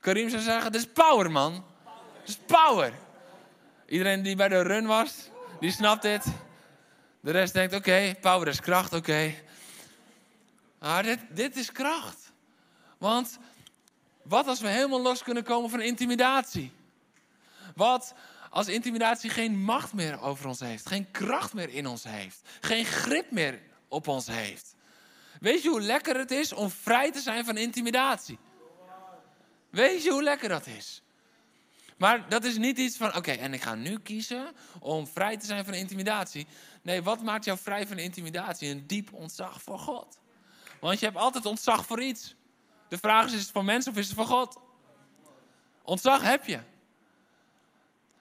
Karim 0.00 0.30
zou 0.30 0.42
zeggen, 0.42 0.72
dit 0.72 0.80
is 0.80 0.92
power 0.92 1.30
man. 1.30 1.64
Dit 2.24 2.28
is 2.28 2.38
power. 2.46 3.01
Iedereen 3.92 4.22
die 4.22 4.36
bij 4.36 4.48
de 4.48 4.62
run 4.62 4.86
was, 4.86 5.14
die 5.60 5.70
snapt 5.70 6.02
dit. 6.02 6.24
De 7.20 7.30
rest 7.30 7.52
denkt, 7.52 7.74
oké, 7.74 8.14
power 8.20 8.48
is 8.48 8.60
kracht, 8.60 8.92
oké. 8.92 9.34
Maar 10.78 11.02
dit, 11.02 11.18
dit 11.30 11.56
is 11.56 11.72
kracht. 11.72 12.32
Want 12.98 13.38
wat 14.22 14.46
als 14.46 14.60
we 14.60 14.68
helemaal 14.68 15.02
los 15.02 15.22
kunnen 15.22 15.44
komen 15.44 15.70
van 15.70 15.80
intimidatie? 15.80 16.72
Wat 17.74 18.14
als 18.50 18.68
intimidatie 18.68 19.30
geen 19.30 19.58
macht 19.58 19.92
meer 19.92 20.20
over 20.20 20.46
ons 20.46 20.60
heeft, 20.60 20.86
geen 20.86 21.10
kracht 21.10 21.52
meer 21.52 21.68
in 21.68 21.86
ons 21.86 22.04
heeft, 22.04 22.40
geen 22.60 22.84
grip 22.84 23.30
meer 23.30 23.60
op 23.88 24.08
ons 24.08 24.26
heeft? 24.26 24.74
Weet 25.40 25.62
je 25.62 25.68
hoe 25.68 25.80
lekker 25.80 26.16
het 26.16 26.30
is 26.30 26.52
om 26.52 26.70
vrij 26.70 27.12
te 27.12 27.20
zijn 27.20 27.44
van 27.44 27.56
intimidatie? 27.56 28.38
Weet 29.70 30.02
je 30.02 30.10
hoe 30.10 30.22
lekker 30.22 30.48
dat 30.48 30.66
is? 30.66 31.01
Maar 32.02 32.28
dat 32.28 32.44
is 32.44 32.56
niet 32.56 32.78
iets 32.78 32.96
van, 32.96 33.16
oké, 33.16 33.30
en 33.30 33.54
ik 33.54 33.62
ga 33.62 33.74
nu 33.74 33.98
kiezen 33.98 34.52
om 34.80 35.06
vrij 35.06 35.36
te 35.36 35.46
zijn 35.46 35.64
van 35.64 35.74
intimidatie. 35.74 36.46
Nee, 36.82 37.02
wat 37.02 37.22
maakt 37.22 37.44
jou 37.44 37.58
vrij 37.58 37.86
van 37.86 37.98
intimidatie? 37.98 38.70
Een 38.70 38.86
diep 38.86 39.12
ontzag 39.12 39.62
voor 39.62 39.78
God. 39.78 40.18
Want 40.80 40.98
je 40.98 41.06
hebt 41.06 41.18
altijd 41.18 41.46
ontzag 41.46 41.86
voor 41.86 42.02
iets. 42.02 42.34
De 42.88 42.98
vraag 42.98 43.26
is, 43.26 43.32
is 43.32 43.40
het 43.40 43.50
voor 43.50 43.64
mensen 43.64 43.92
of 43.92 43.98
is 43.98 44.06
het 44.06 44.16
voor 44.16 44.26
God? 44.26 44.58
Ontzag 45.82 46.22
heb 46.22 46.44
je. 46.46 46.60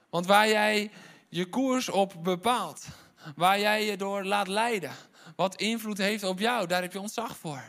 Want 0.10 0.26
waar 0.26 0.48
jij 0.48 0.92
je 1.30 1.50
koers 1.50 1.90
op 1.90 2.14
bepaalt, 2.24 2.86
waar 3.36 3.60
jij 3.60 3.86
je 3.86 3.98
door 3.98 4.24
laat 4.24 4.48
leiden, 4.48 4.92
wat 5.36 5.56
invloed 5.56 5.98
heeft 5.98 6.24
op 6.24 6.40
jou, 6.40 6.68
daar 6.68 6.82
heb 6.82 6.94
je 6.94 7.00
ontzag 7.00 7.38
voor. 7.38 7.64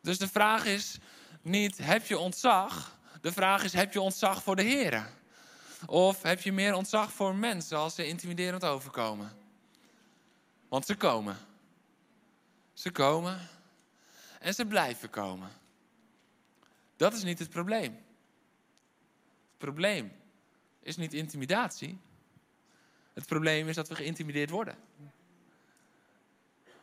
Dus 0.00 0.18
de 0.18 0.28
vraag 0.28 0.64
is 0.64 0.98
niet, 1.42 1.78
heb 1.78 2.06
je 2.06 2.18
ontzag? 2.18 2.93
De 3.24 3.32
vraag 3.32 3.64
is, 3.64 3.72
heb 3.72 3.92
je 3.92 4.00
ontzag 4.00 4.42
voor 4.42 4.56
de 4.56 4.62
Heer? 4.62 5.10
Of 5.86 6.22
heb 6.22 6.40
je 6.40 6.52
meer 6.52 6.74
ontzag 6.74 7.12
voor 7.12 7.34
mensen 7.34 7.78
als 7.78 7.94
ze 7.94 8.06
intimiderend 8.06 8.64
overkomen? 8.64 9.32
Want 10.68 10.86
ze 10.86 10.94
komen. 10.94 11.36
Ze 12.72 12.90
komen 12.90 13.48
en 14.40 14.54
ze 14.54 14.66
blijven 14.66 15.10
komen. 15.10 15.50
Dat 16.96 17.12
is 17.12 17.22
niet 17.22 17.38
het 17.38 17.50
probleem. 17.50 17.92
Het 19.48 19.58
probleem 19.58 20.12
is 20.80 20.96
niet 20.96 21.14
intimidatie. 21.14 21.98
Het 23.12 23.26
probleem 23.26 23.68
is 23.68 23.74
dat 23.74 23.88
we 23.88 23.94
geïntimideerd 23.94 24.50
worden. 24.50 24.76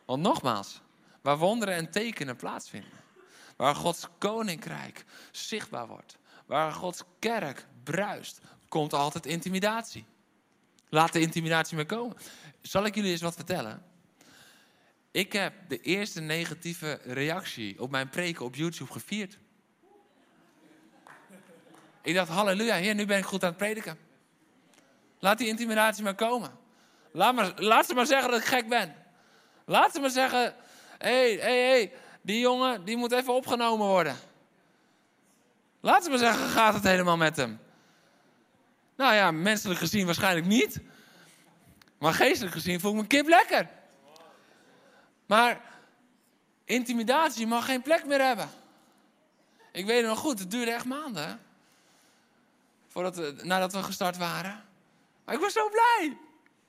Want 0.04 0.22
nogmaals, 0.22 0.80
waar 1.20 1.38
wonderen 1.38 1.74
en 1.74 1.90
tekenen 1.90 2.36
plaatsvinden, 2.36 3.00
waar 3.56 3.74
Gods 3.74 4.06
koninkrijk 4.18 5.04
zichtbaar 5.30 5.86
wordt, 5.86 6.20
waar 6.52 6.72
Gods 6.72 7.02
kerk 7.18 7.66
bruist, 7.84 8.40
komt 8.68 8.92
altijd 8.92 9.26
intimidatie. 9.26 10.04
Laat 10.88 11.12
de 11.12 11.20
intimidatie 11.20 11.76
maar 11.76 11.86
komen. 11.86 12.16
Zal 12.60 12.84
ik 12.84 12.94
jullie 12.94 13.10
eens 13.10 13.20
wat 13.20 13.34
vertellen? 13.34 13.82
Ik 15.10 15.32
heb 15.32 15.52
de 15.68 15.80
eerste 15.80 16.20
negatieve 16.20 17.00
reactie 17.04 17.80
op 17.80 17.90
mijn 17.90 18.08
preken 18.08 18.44
op 18.44 18.54
YouTube 18.54 18.92
gevierd. 18.92 19.38
Ik 22.02 22.14
dacht, 22.14 22.28
halleluja, 22.28 22.74
heer, 22.74 22.94
nu 22.94 23.06
ben 23.06 23.18
ik 23.18 23.24
goed 23.24 23.42
aan 23.42 23.48
het 23.48 23.58
prediken. 23.58 23.98
Laat 25.18 25.38
die 25.38 25.48
intimidatie 25.48 26.02
maar 26.02 26.14
komen. 26.14 26.50
Laat, 27.12 27.34
maar, 27.34 27.52
laat 27.56 27.86
ze 27.86 27.94
maar 27.94 28.06
zeggen 28.06 28.30
dat 28.30 28.40
ik 28.40 28.46
gek 28.46 28.68
ben. 28.68 28.94
Laat 29.64 29.92
ze 29.92 30.00
maar 30.00 30.10
zeggen, 30.10 30.54
hé, 30.98 31.36
hé, 31.36 31.68
hé, 31.68 31.92
die 32.22 32.40
jongen, 32.40 32.84
die 32.84 32.96
moet 32.96 33.12
even 33.12 33.34
opgenomen 33.34 33.86
worden. 33.86 34.16
Laat 35.82 36.04
ze 36.04 36.10
maar 36.10 36.18
zeggen, 36.18 36.48
gaat 36.48 36.74
het 36.74 36.84
helemaal 36.84 37.16
met 37.16 37.36
hem? 37.36 37.60
Nou 38.96 39.14
ja, 39.14 39.30
menselijk 39.30 39.80
gezien 39.80 40.06
waarschijnlijk 40.06 40.46
niet. 40.46 40.80
Maar 41.98 42.14
geestelijk 42.14 42.54
gezien 42.54 42.80
voel 42.80 42.90
ik 42.90 43.00
me 43.00 43.06
kip 43.06 43.28
lekker. 43.28 43.68
Maar 45.26 45.60
intimidatie 46.64 47.46
mag 47.46 47.64
geen 47.64 47.82
plek 47.82 48.06
meer 48.06 48.20
hebben. 48.20 48.50
Ik 49.72 49.86
weet 49.86 50.04
nog 50.04 50.18
goed, 50.18 50.38
het 50.38 50.50
duurde 50.50 50.70
echt 50.70 50.84
maanden. 50.84 51.40
Voordat 52.88 53.16
we, 53.16 53.34
nadat 53.42 53.72
we 53.72 53.82
gestart 53.82 54.16
waren. 54.16 54.64
Maar 55.24 55.34
ik 55.34 55.40
was 55.40 55.52
zo 55.52 55.68
blij. 55.68 56.16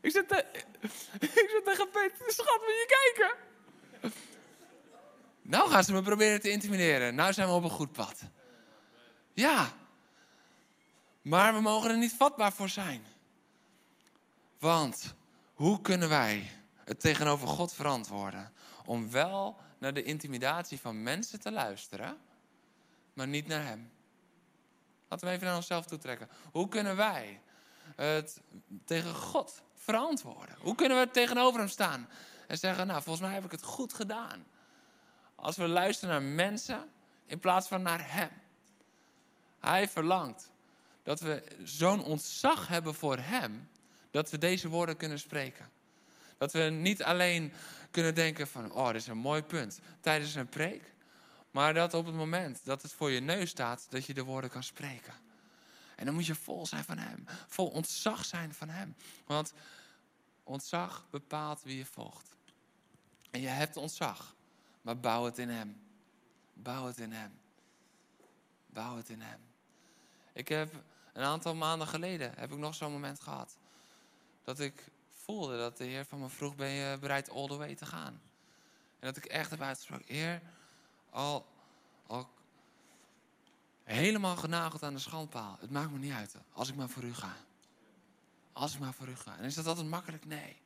Ik 0.01 0.11
zit, 0.11 0.27
te, 0.27 0.45
ik 1.19 1.49
zit 1.49 1.61
tegen 1.65 1.89
Peter, 1.89 2.31
schat, 2.31 2.59
moet 2.59 2.67
je 2.67 3.13
kijken? 3.13 3.35
Nou 5.41 5.69
gaan 5.69 5.83
ze 5.83 5.93
me 5.93 6.01
proberen 6.01 6.41
te 6.41 6.49
intimideren. 6.49 7.15
Nou 7.15 7.33
zijn 7.33 7.47
we 7.47 7.53
op 7.53 7.63
een 7.63 7.69
goed 7.69 7.91
pad. 7.91 8.21
Ja. 9.33 9.71
Maar 11.21 11.53
we 11.53 11.61
mogen 11.61 11.89
er 11.89 11.97
niet 11.97 12.13
vatbaar 12.13 12.53
voor 12.53 12.69
zijn. 12.69 13.05
Want 14.59 15.15
hoe 15.53 15.81
kunnen 15.81 16.09
wij 16.09 16.49
het 16.83 16.99
tegenover 16.99 17.47
God 17.47 17.73
verantwoorden? 17.73 18.51
Om 18.85 19.11
wel 19.11 19.57
naar 19.77 19.93
de 19.93 20.03
intimidatie 20.03 20.79
van 20.79 21.03
mensen 21.03 21.39
te 21.39 21.51
luisteren, 21.51 22.17
maar 23.13 23.27
niet 23.27 23.47
naar 23.47 23.65
Hem. 23.65 23.91
Laten 25.07 25.27
we 25.27 25.33
even 25.33 25.47
naar 25.47 25.55
onszelf 25.55 25.85
toetrekken. 25.85 26.29
Hoe 26.51 26.67
kunnen 26.67 26.95
wij 26.95 27.41
het 27.95 28.41
tegen 28.85 29.15
God 29.15 29.61
verantwoorden? 29.75 30.55
Hoe 30.59 30.75
kunnen 30.75 30.99
we 30.99 31.11
tegenover 31.11 31.59
Hem 31.59 31.69
staan 31.69 32.09
en 32.47 32.57
zeggen, 32.57 32.87
nou 32.87 33.01
volgens 33.01 33.25
mij 33.25 33.33
heb 33.33 33.45
ik 33.45 33.51
het 33.51 33.63
goed 33.63 33.93
gedaan. 33.93 34.45
Als 35.35 35.57
we 35.57 35.67
luisteren 35.67 36.21
naar 36.21 36.35
mensen 36.35 36.91
in 37.25 37.39
plaats 37.39 37.67
van 37.67 37.81
naar 37.81 38.11
Hem. 38.11 38.29
Hij 39.65 39.89
verlangt 39.89 40.51
dat 41.03 41.19
we 41.19 41.43
zo'n 41.63 42.03
ontzag 42.03 42.67
hebben 42.67 42.95
voor 42.95 43.17
Hem, 43.17 43.69
dat 44.11 44.29
we 44.29 44.37
deze 44.37 44.69
woorden 44.69 44.97
kunnen 44.97 45.19
spreken. 45.19 45.69
Dat 46.37 46.51
we 46.51 46.59
niet 46.59 47.03
alleen 47.03 47.53
kunnen 47.91 48.15
denken 48.15 48.47
van, 48.47 48.71
oh, 48.71 48.87
dit 48.87 48.95
is 48.95 49.07
een 49.07 49.17
mooi 49.17 49.43
punt 49.43 49.79
tijdens 49.99 50.35
een 50.35 50.49
preek. 50.49 50.93
Maar 51.51 51.73
dat 51.73 51.93
op 51.93 52.05
het 52.05 52.15
moment 52.15 52.59
dat 52.63 52.81
het 52.81 52.91
voor 52.91 53.11
je 53.11 53.19
neus 53.19 53.49
staat, 53.49 53.87
dat 53.89 54.05
je 54.05 54.13
de 54.13 54.23
woorden 54.23 54.49
kan 54.49 54.63
spreken. 54.63 55.13
En 55.95 56.05
dan 56.05 56.13
moet 56.13 56.25
je 56.25 56.35
vol 56.35 56.65
zijn 56.65 56.83
van 56.83 56.97
Hem. 56.97 57.25
Vol 57.47 57.67
ontzag 57.67 58.25
zijn 58.25 58.53
van 58.53 58.69
Hem. 58.69 58.95
Want 59.25 59.53
ontzag 60.43 61.05
bepaalt 61.09 61.63
wie 61.63 61.77
je 61.77 61.85
volgt. 61.85 62.35
En 63.31 63.41
je 63.41 63.47
hebt 63.47 63.77
ontzag, 63.77 64.35
maar 64.81 64.99
bouw 64.99 65.25
het 65.25 65.37
in 65.37 65.49
Hem. 65.49 65.81
Bouw 66.53 66.85
het 66.85 66.97
in 66.97 67.11
Hem. 67.11 67.39
Bouw 68.65 68.97
het 68.97 69.09
in 69.09 69.21
Hem. 69.21 69.52
Ik 70.33 70.47
heb 70.47 70.73
een 71.13 71.23
aantal 71.23 71.55
maanden 71.55 71.87
geleden 71.87 72.33
heb 72.35 72.51
ik 72.51 72.57
nog 72.57 72.75
zo'n 72.75 72.91
moment 72.91 73.19
gehad. 73.19 73.57
Dat 74.43 74.59
ik 74.59 74.83
voelde 75.23 75.57
dat 75.57 75.77
de 75.77 75.83
Heer 75.83 76.05
van 76.05 76.19
me 76.19 76.29
vroeg, 76.29 76.55
ben 76.55 76.69
je 76.69 76.97
bereid 76.99 77.29
all 77.29 77.47
the 77.47 77.57
way 77.57 77.75
te 77.75 77.85
gaan? 77.85 78.21
En 78.99 79.13
dat 79.13 79.17
ik 79.17 79.25
echt 79.25 79.49
heb 79.49 79.61
uitgesproken, 79.61 80.15
Heer, 80.15 80.41
al, 81.09 81.45
al 82.07 82.29
helemaal 83.83 84.35
genageld 84.35 84.83
aan 84.83 84.93
de 84.93 84.99
schandpaal. 84.99 85.57
Het 85.59 85.71
maakt 85.71 85.91
me 85.91 85.97
niet 85.97 86.13
uit, 86.13 86.35
als 86.53 86.69
ik 86.69 86.75
maar 86.75 86.89
voor 86.89 87.03
u 87.03 87.13
ga. 87.13 87.35
Als 88.53 88.73
ik 88.73 88.79
maar 88.79 88.93
voor 88.93 89.07
u 89.07 89.15
ga. 89.15 89.37
En 89.37 89.43
is 89.43 89.55
dat 89.55 89.67
altijd 89.67 89.87
makkelijk? 89.87 90.25
Nee. 90.25 90.61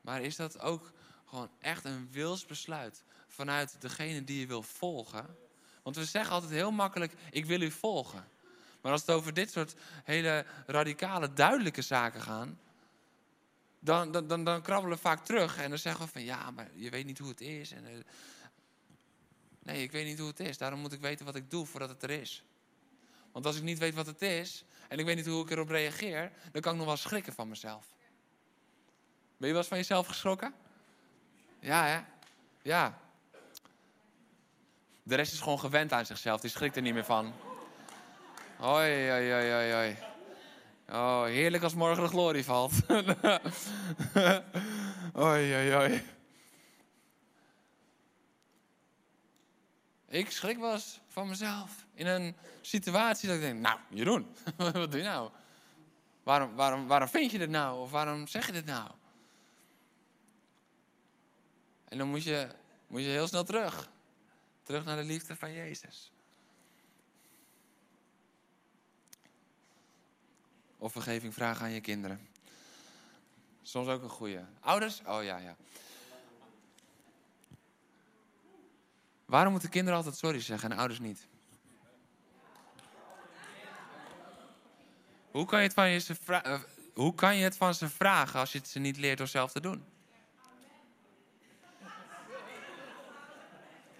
Maar 0.00 0.22
is 0.22 0.36
dat 0.36 0.60
ook 0.60 0.92
gewoon 1.24 1.50
echt 1.58 1.84
een 1.84 2.08
wilsbesluit 2.10 3.02
vanuit 3.26 3.80
degene 3.80 4.24
die 4.24 4.40
je 4.40 4.46
wil 4.46 4.62
volgen? 4.62 5.36
Want 5.82 5.96
we 5.96 6.04
zeggen 6.04 6.34
altijd 6.34 6.52
heel 6.52 6.70
makkelijk, 6.70 7.12
ik 7.30 7.46
wil 7.46 7.60
u 7.60 7.70
volgen. 7.70 8.28
Maar 8.80 8.92
als 8.92 9.00
het 9.00 9.10
over 9.10 9.34
dit 9.34 9.50
soort 9.52 9.74
hele 10.04 10.44
radicale, 10.66 11.32
duidelijke 11.32 11.82
zaken 11.82 12.22
gaan, 12.22 12.58
dan, 13.78 14.12
dan, 14.12 14.26
dan, 14.28 14.44
dan 14.44 14.62
krabbelen 14.62 14.96
we 14.96 15.02
vaak 15.02 15.24
terug 15.24 15.58
en 15.58 15.68
dan 15.68 15.78
zeggen 15.78 16.04
we 16.04 16.10
van 16.12 16.22
ja, 16.22 16.50
maar 16.50 16.68
je 16.74 16.90
weet 16.90 17.06
niet 17.06 17.18
hoe 17.18 17.28
het 17.28 17.40
is. 17.40 17.72
En, 17.72 17.84
uh, 17.84 17.98
nee, 19.62 19.82
ik 19.82 19.92
weet 19.92 20.06
niet 20.06 20.18
hoe 20.18 20.28
het 20.28 20.40
is. 20.40 20.58
Daarom 20.58 20.80
moet 20.80 20.92
ik 20.92 21.00
weten 21.00 21.24
wat 21.24 21.34
ik 21.34 21.50
doe 21.50 21.66
voordat 21.66 21.88
het 21.88 22.02
er 22.02 22.10
is. 22.10 22.44
Want 23.32 23.46
als 23.46 23.56
ik 23.56 23.62
niet 23.62 23.78
weet 23.78 23.94
wat 23.94 24.06
het 24.06 24.22
is 24.22 24.64
en 24.88 24.98
ik 24.98 25.04
weet 25.04 25.16
niet 25.16 25.26
hoe 25.26 25.42
ik 25.42 25.50
erop 25.50 25.68
reageer, 25.68 26.32
dan 26.52 26.62
kan 26.62 26.72
ik 26.72 26.78
nog 26.78 26.86
wel 26.86 26.96
schrikken 26.96 27.32
van 27.32 27.48
mezelf. 27.48 27.86
Ben 29.36 29.46
je 29.46 29.52
wel 29.52 29.56
eens 29.56 29.68
van 29.68 29.78
jezelf 29.78 30.06
geschrokken? 30.06 30.54
Ja, 31.60 31.86
hè? 31.86 32.00
Ja. 32.62 32.98
De 35.02 35.14
rest 35.14 35.32
is 35.32 35.40
gewoon 35.40 35.58
gewend 35.58 35.92
aan 35.92 36.06
zichzelf, 36.06 36.40
die 36.40 36.50
schrikt 36.50 36.76
er 36.76 36.82
niet 36.82 36.94
meer 36.94 37.04
van. 37.04 37.34
Hoi, 38.58 39.08
hoi, 39.10 39.72
hoi. 39.72 39.96
Oh, 40.88 41.24
heerlijk 41.24 41.62
als 41.62 41.74
morgen 41.74 42.02
de 42.02 42.08
glorie 42.08 42.44
valt. 42.44 42.72
Oi, 45.14 45.54
oi, 45.54 45.74
oi. 45.74 46.02
Ik 50.08 50.30
schrik 50.30 50.62
eens 50.62 51.00
van 51.06 51.28
mezelf. 51.28 51.86
In 51.94 52.06
een 52.06 52.36
situatie 52.60 53.28
dat 53.28 53.36
ik 53.36 53.42
denk, 53.42 53.60
nou, 53.60 53.78
Jeroen, 53.88 54.34
wat 54.56 54.90
doe 54.90 55.00
je 55.00 55.06
nou? 55.06 55.30
Waarom, 56.22 56.54
waarom, 56.54 56.86
waarom 56.86 57.08
vind 57.08 57.30
je 57.30 57.38
dit 57.38 57.50
nou? 57.50 57.80
Of 57.80 57.90
waarom 57.90 58.26
zeg 58.26 58.46
je 58.46 58.52
dit 58.52 58.66
nou? 58.66 58.90
En 61.88 61.98
dan 61.98 62.08
moet 62.08 62.24
je, 62.24 62.48
moet 62.86 63.00
je 63.00 63.08
heel 63.08 63.26
snel 63.26 63.44
terug. 63.44 63.90
Terug 64.62 64.84
naar 64.84 64.96
de 64.96 65.04
liefde 65.04 65.36
van 65.36 65.52
Jezus. 65.52 66.12
Of 70.78 70.92
vergeving 70.92 71.34
vragen 71.34 71.64
aan 71.64 71.72
je 71.72 71.80
kinderen. 71.80 72.28
Soms 73.62 73.88
ook 73.88 74.02
een 74.02 74.08
goede. 74.08 74.44
Ouders? 74.60 75.02
Oh 75.06 75.22
ja, 75.22 75.36
ja. 75.38 75.56
Waarom 79.24 79.52
moeten 79.52 79.70
kinderen 79.70 79.98
altijd 79.98 80.16
sorry 80.16 80.40
zeggen 80.40 80.70
en 80.70 80.78
ouders 80.78 80.98
niet? 80.98 81.26
Hoe 85.30 85.46
kan 85.46 85.58
je 85.58 85.64
het 85.64 85.74
van, 85.74 85.88
je 85.88 85.98
ze 85.98 86.14
eh, 86.26 86.60
hoe 86.94 87.14
kan 87.14 87.36
je 87.36 87.44
het 87.44 87.56
van 87.56 87.74
ze 87.74 87.88
vragen 87.88 88.40
als 88.40 88.52
je 88.52 88.58
het 88.58 88.68
ze 88.68 88.78
niet 88.78 88.96
leert 88.96 89.18
door 89.18 89.26
zelf 89.26 89.52
te 89.52 89.60
doen? 89.60 89.84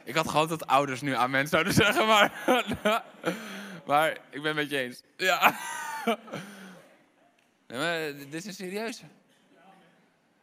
Ik 0.04 0.14
had 0.14 0.28
gehoopt 0.28 0.48
dat 0.48 0.66
ouders 0.66 1.00
nu 1.00 1.14
amen 1.14 1.48
zouden 1.48 1.72
zeggen, 1.72 2.06
maar, 2.06 2.32
maar 3.86 4.18
ik 4.30 4.42
ben 4.42 4.54
met 4.54 4.70
je 4.70 4.78
eens. 4.78 5.02
Ja. 5.16 5.58
Nee, 7.68 7.78
maar 7.78 8.18
dit 8.18 8.34
is 8.34 8.44
een 8.44 8.54
serieuze. 8.54 9.02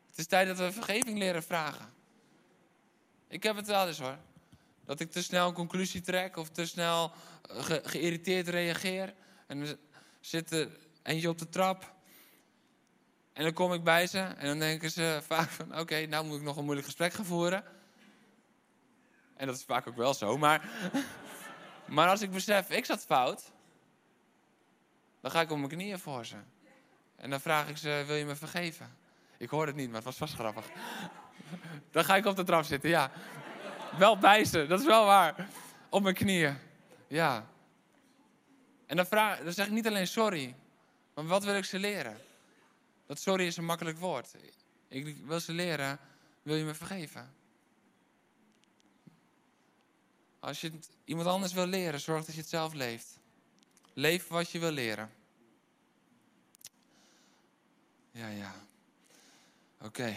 Het 0.08 0.18
is 0.18 0.26
tijd 0.26 0.48
dat 0.48 0.58
we 0.58 0.72
vergeving 0.72 1.18
leren 1.18 1.44
vragen. 1.44 1.94
Ik 3.28 3.44
heb 3.44 3.56
het 3.56 3.68
wel 3.68 3.88
eens 3.88 4.00
hoor. 4.00 4.18
Dat 4.86 5.00
ik 5.00 5.12
te 5.12 5.24
snel 5.24 5.48
een 5.48 5.54
conclusie 5.54 6.02
trek 6.02 6.38
of 6.38 6.50
te 6.50 6.66
snel 6.66 7.12
ge 7.42 7.82
geïrriteerd 7.84 8.48
reageer. 8.48 9.14
En 9.48 9.66
dan 9.66 9.78
zit 10.20 10.52
er 10.52 10.78
eentje 11.04 11.30
op 11.30 11.38
de 11.38 11.50
trap. 11.50 11.94
En 13.34 13.44
dan 13.44 13.54
kom 13.54 13.74
ik 13.74 13.84
bij 13.84 14.08
ze 14.08 14.20
en 14.20 14.48
dan 14.48 14.60
denken 14.60 14.92
ze 14.92 15.20
vaak 15.28 15.50
van... 15.50 15.80
oké, 15.80 16.06
nou 16.06 16.26
moet 16.26 16.38
ik 16.38 16.44
nog 16.44 16.58
een 16.58 16.64
moeilijk 16.64 16.88
gesprek 16.88 17.14
gaan 17.14 17.26
voeren. 17.26 17.64
En 19.36 19.48
dat 19.48 19.56
is 19.56 19.64
vaak 19.64 19.88
ook 19.88 19.96
wel 19.96 20.14
zo, 20.14 20.38
maar... 20.38 20.70
maar 21.96 22.10
als 22.10 22.22
ik 22.22 22.32
besef, 22.32 22.70
ik 22.70 22.86
zat 22.86 23.06
fout 23.06 23.52
Dan 25.22 25.32
ga 25.32 25.42
ik 25.42 25.52
op 25.52 25.58
mijn 25.58 25.70
knieën 25.70 26.00
voor 26.00 26.26
ze. 26.26 26.36
En 27.16 27.30
dan 27.30 27.42
vraag 27.42 27.70
ik 27.70 27.78
ze, 27.78 28.04
wil 28.08 28.16
je 28.16 28.26
me 28.26 28.36
vergeven? 28.36 28.98
Ik 29.38 29.50
hoor 29.50 29.68
het 29.68 29.76
niet, 29.76 29.88
maar 29.88 29.96
het 29.96 30.06
was 30.06 30.18
vast 30.18 30.34
grappig. 30.34 30.66
Dan 31.92 32.06
ga 32.06 32.16
ik 32.16 32.26
op 32.26 32.36
de 32.36 32.44
trap 32.44 32.64
zitten, 32.64 32.90
ja. 32.90 33.12
Wel 33.98 34.18
bij 34.18 34.46
ze, 34.46 34.68
dat 34.68 34.80
is 34.80 34.86
wel 34.86 35.06
waar. 35.06 35.48
Op 35.90 36.04
mijn 36.04 36.16
knieën, 36.16 36.58
ja. 37.08 37.46
En 38.86 38.96
dan, 38.96 39.06
vraag, 39.06 39.40
dan 39.40 39.54
zeg 39.54 39.66
ik 39.66 39.72
niet 39.72 39.88
alleen 39.88 40.08
sorry, 40.08 40.56
maar 41.14 41.26
wat 41.26 41.44
wil 41.44 41.56
ik 41.56 41.66
ze 41.66 41.80
leren? 41.80 42.18
Dat 43.06 43.20
sorry 43.20 43.46
is 43.46 43.58
een 43.58 43.66
makkelijk 43.66 43.98
woord. 43.98 44.36
Ik 44.88 45.18
wil 45.26 45.40
ze 45.40 45.52
leren, 45.52 46.00
wil 46.42 46.56
je 46.56 46.64
me 46.64 46.74
vergeven? 46.74 47.34
Als 50.40 50.62
je 50.62 50.72
iemand 51.06 51.28
anders 51.28 51.54
wil 51.54 51.66
leren, 51.66 52.00
zorg 52.00 52.26
dat 52.26 52.36
je 52.36 52.42
het 52.42 52.50
zelf 52.50 52.74
leeft. 52.74 53.20
Leef 53.94 54.28
wat 54.28 54.52
je 54.52 54.60
wil 54.60 54.72
leren. 54.72 55.10
Ja, 58.16 58.28
ja. 58.28 58.56
Oké. 59.82 60.16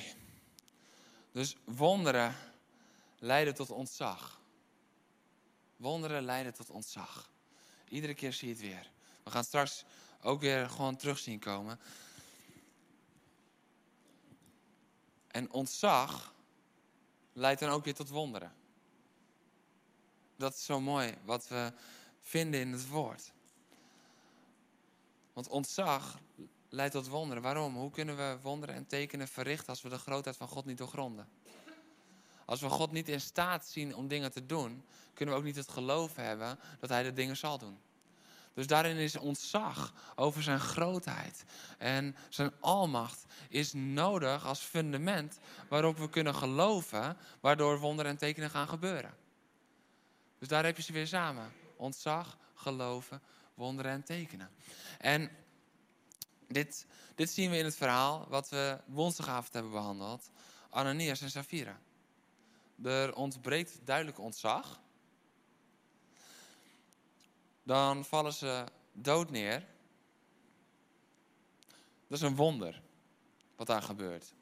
Dus 1.32 1.56
wonderen 1.64 2.34
leiden 3.18 3.54
tot 3.54 3.70
ontzag. 3.70 4.40
Wonderen 5.76 6.22
leiden 6.22 6.54
tot 6.54 6.70
ontzag. 6.70 7.30
Iedere 7.88 8.14
keer 8.14 8.32
zie 8.32 8.48
je 8.48 8.54
het 8.54 8.62
weer. 8.62 8.90
We 9.22 9.30
gaan 9.30 9.44
straks 9.44 9.84
ook 10.22 10.40
weer 10.40 10.70
gewoon 10.70 10.96
terug 10.96 11.18
zien 11.18 11.38
komen. 11.38 11.80
En 15.26 15.52
ontzag 15.52 16.34
leidt 17.32 17.60
dan 17.60 17.70
ook 17.70 17.84
weer 17.84 17.94
tot 17.94 18.08
wonderen. 18.08 18.52
Dat 20.36 20.54
is 20.54 20.64
zo 20.64 20.80
mooi 20.80 21.14
wat 21.24 21.48
we 21.48 21.72
vinden 22.20 22.60
in 22.60 22.72
het 22.72 22.88
woord. 22.88 23.32
Want 25.32 25.48
ontzag 25.48 26.18
leidt 26.68 26.92
tot 26.92 27.08
wonderen. 27.08 27.42
Waarom? 27.42 27.76
Hoe 27.76 27.90
kunnen 27.90 28.16
we 28.16 28.38
wonderen 28.42 28.74
en 28.74 28.86
tekenen 28.86 29.28
verrichten 29.28 29.68
als 29.68 29.82
we 29.82 29.88
de 29.88 29.98
grootheid 29.98 30.36
van 30.36 30.48
God 30.48 30.64
niet 30.64 30.78
doorgronden? 30.78 31.28
Als 32.44 32.60
we 32.60 32.68
God 32.68 32.92
niet 32.92 33.08
in 33.08 33.20
staat 33.20 33.66
zien 33.66 33.94
om 33.94 34.08
dingen 34.08 34.32
te 34.32 34.46
doen, 34.46 34.84
kunnen 35.14 35.34
we 35.34 35.40
ook 35.40 35.46
niet 35.46 35.56
het 35.56 35.68
geloof 35.68 36.16
hebben 36.16 36.58
dat 36.80 36.88
Hij 36.90 37.02
de 37.02 37.12
dingen 37.12 37.36
zal 37.36 37.58
doen. 37.58 37.78
Dus 38.54 38.66
daarin 38.66 38.96
is 38.96 39.16
ontzag 39.16 39.92
over 40.14 40.42
zijn 40.42 40.60
grootheid 40.60 41.44
en 41.78 42.16
zijn 42.28 42.52
almacht 42.60 43.24
is 43.48 43.72
nodig 43.72 44.46
als 44.46 44.60
fundament 44.60 45.38
waarop 45.68 45.98
we 45.98 46.08
kunnen 46.08 46.34
geloven, 46.34 47.16
waardoor 47.40 47.78
wonderen 47.78 48.10
en 48.10 48.18
tekenen 48.18 48.50
gaan 48.50 48.68
gebeuren. 48.68 49.14
Dus 50.38 50.48
daar 50.48 50.64
heb 50.64 50.76
je 50.76 50.82
ze 50.82 50.92
weer 50.92 51.06
samen. 51.06 51.52
Ontzag, 51.76 52.38
geloven, 52.54 53.22
wonderen 53.54 53.92
en 53.92 54.02
tekenen. 54.02 54.50
En 54.98 55.30
dit, 56.48 56.86
dit 57.14 57.30
zien 57.30 57.50
we 57.50 57.56
in 57.56 57.64
het 57.64 57.76
verhaal 57.76 58.26
wat 58.28 58.48
we 58.48 58.78
woensdagavond 58.86 59.52
hebben 59.52 59.72
behandeld. 59.72 60.30
Ananias 60.70 61.20
en 61.20 61.30
Safira. 61.30 61.78
Er 62.84 63.14
ontbreekt 63.14 63.80
duidelijk 63.84 64.18
ontzag. 64.18 64.80
Dan 67.62 68.04
vallen 68.04 68.32
ze 68.32 68.64
dood 68.92 69.30
neer. 69.30 69.66
Dat 72.06 72.18
is 72.18 72.20
een 72.20 72.36
wonder 72.36 72.82
wat 73.56 73.66
daar 73.66 73.82
gebeurt. 73.82 74.32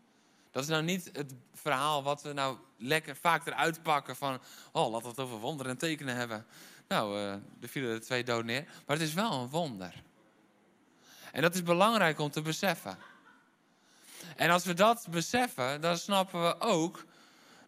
Dat 0.51 0.63
is 0.63 0.69
nou 0.69 0.83
niet 0.83 1.11
het 1.13 1.35
verhaal 1.55 2.03
wat 2.03 2.23
we 2.23 2.33
nou 2.33 2.59
lekker 2.77 3.17
vaak 3.17 3.47
eruit 3.47 3.83
pakken 3.83 4.17
van... 4.17 4.41
oh, 4.73 5.03
we 5.03 5.09
het 5.09 5.21
over 5.21 5.39
wonderen 5.39 5.73
en 5.73 5.79
tekenen 5.79 6.17
hebben. 6.17 6.47
Nou, 6.89 7.17
uh, 7.17 7.33
er 7.33 7.69
vielen 7.69 7.91
er 7.91 8.01
twee 8.01 8.25
dood 8.25 8.45
neer. 8.45 8.65
Maar 8.65 8.97
het 8.97 9.07
is 9.07 9.15
wel 9.15 9.33
een 9.33 9.49
wonder. 9.49 10.03
En 11.37 11.43
dat 11.43 11.55
is 11.55 11.63
belangrijk 11.63 12.19
om 12.19 12.31
te 12.31 12.43
beseffen. 12.43 12.99
En 14.37 14.51
als 14.51 14.65
we 14.65 14.75
dat 14.75 15.07
beseffen, 15.11 15.81
dan 15.81 15.99
snappen 15.99 16.43
we 16.43 16.61
ook 16.61 17.05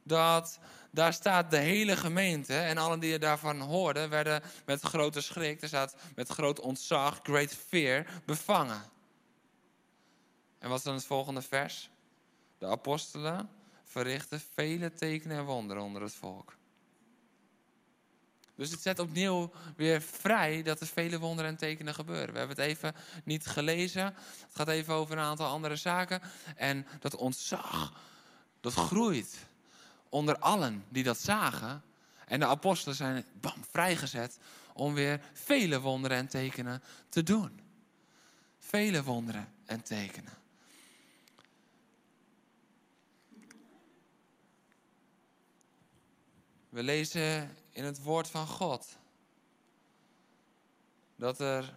dat 0.02 0.58
daar 0.90 1.12
staat 1.12 1.50
de 1.50 1.56
hele 1.56 1.96
gemeente 1.96 2.58
en 2.58 2.78
allen 2.78 3.00
die 3.00 3.18
daarvan 3.18 3.60
hoorden, 3.60 4.10
werden 4.10 4.42
met 4.66 4.80
grote 4.80 5.20
schrik, 5.20 5.62
er 5.62 5.68
staat 5.68 5.96
met 6.14 6.28
groot 6.28 6.60
ontzag, 6.60 7.20
great 7.22 7.54
fear, 7.54 8.06
bevangen. 8.24 8.82
En 10.58 10.68
wat 10.68 10.78
is 10.78 10.84
dan 10.84 10.94
het 10.94 11.06
volgende 11.06 11.42
vers? 11.42 11.90
De 12.58 12.66
apostelen 12.66 13.50
verrichten 13.84 14.40
vele 14.54 14.92
tekenen 14.92 15.36
en 15.36 15.44
wonderen 15.44 15.82
onder 15.82 16.02
het 16.02 16.14
volk. 16.14 16.57
Dus 18.58 18.70
het 18.70 18.80
zet 18.80 18.98
opnieuw 18.98 19.52
weer 19.76 20.02
vrij 20.02 20.62
dat 20.62 20.80
er 20.80 20.86
vele 20.86 21.18
wonderen 21.18 21.50
en 21.50 21.56
tekenen 21.56 21.94
gebeuren. 21.94 22.32
We 22.32 22.38
hebben 22.38 22.56
het 22.56 22.66
even 22.66 22.94
niet 23.24 23.46
gelezen. 23.46 24.04
Het 24.04 24.52
gaat 24.52 24.68
even 24.68 24.94
over 24.94 25.18
een 25.18 25.24
aantal 25.24 25.46
andere 25.46 25.76
zaken. 25.76 26.20
En 26.56 26.86
dat 27.00 27.16
ontzag, 27.16 27.92
dat 28.60 28.72
groeit 28.72 29.36
onder 30.08 30.38
allen 30.38 30.84
die 30.88 31.02
dat 31.02 31.18
zagen. 31.18 31.82
En 32.26 32.40
de 32.40 32.46
apostelen 32.46 32.96
zijn 32.96 33.24
bam, 33.40 33.64
vrijgezet 33.70 34.38
om 34.72 34.94
weer 34.94 35.20
vele 35.32 35.80
wonderen 35.80 36.16
en 36.16 36.28
tekenen 36.28 36.82
te 37.08 37.22
doen. 37.22 37.60
Vele 38.58 39.02
wonderen 39.02 39.48
en 39.66 39.82
tekenen. 39.82 40.32
We 46.78 46.84
lezen 46.84 47.56
in 47.70 47.84
het 47.84 48.02
woord 48.02 48.28
van 48.28 48.46
God 48.46 48.98
dat 51.16 51.40
er 51.40 51.74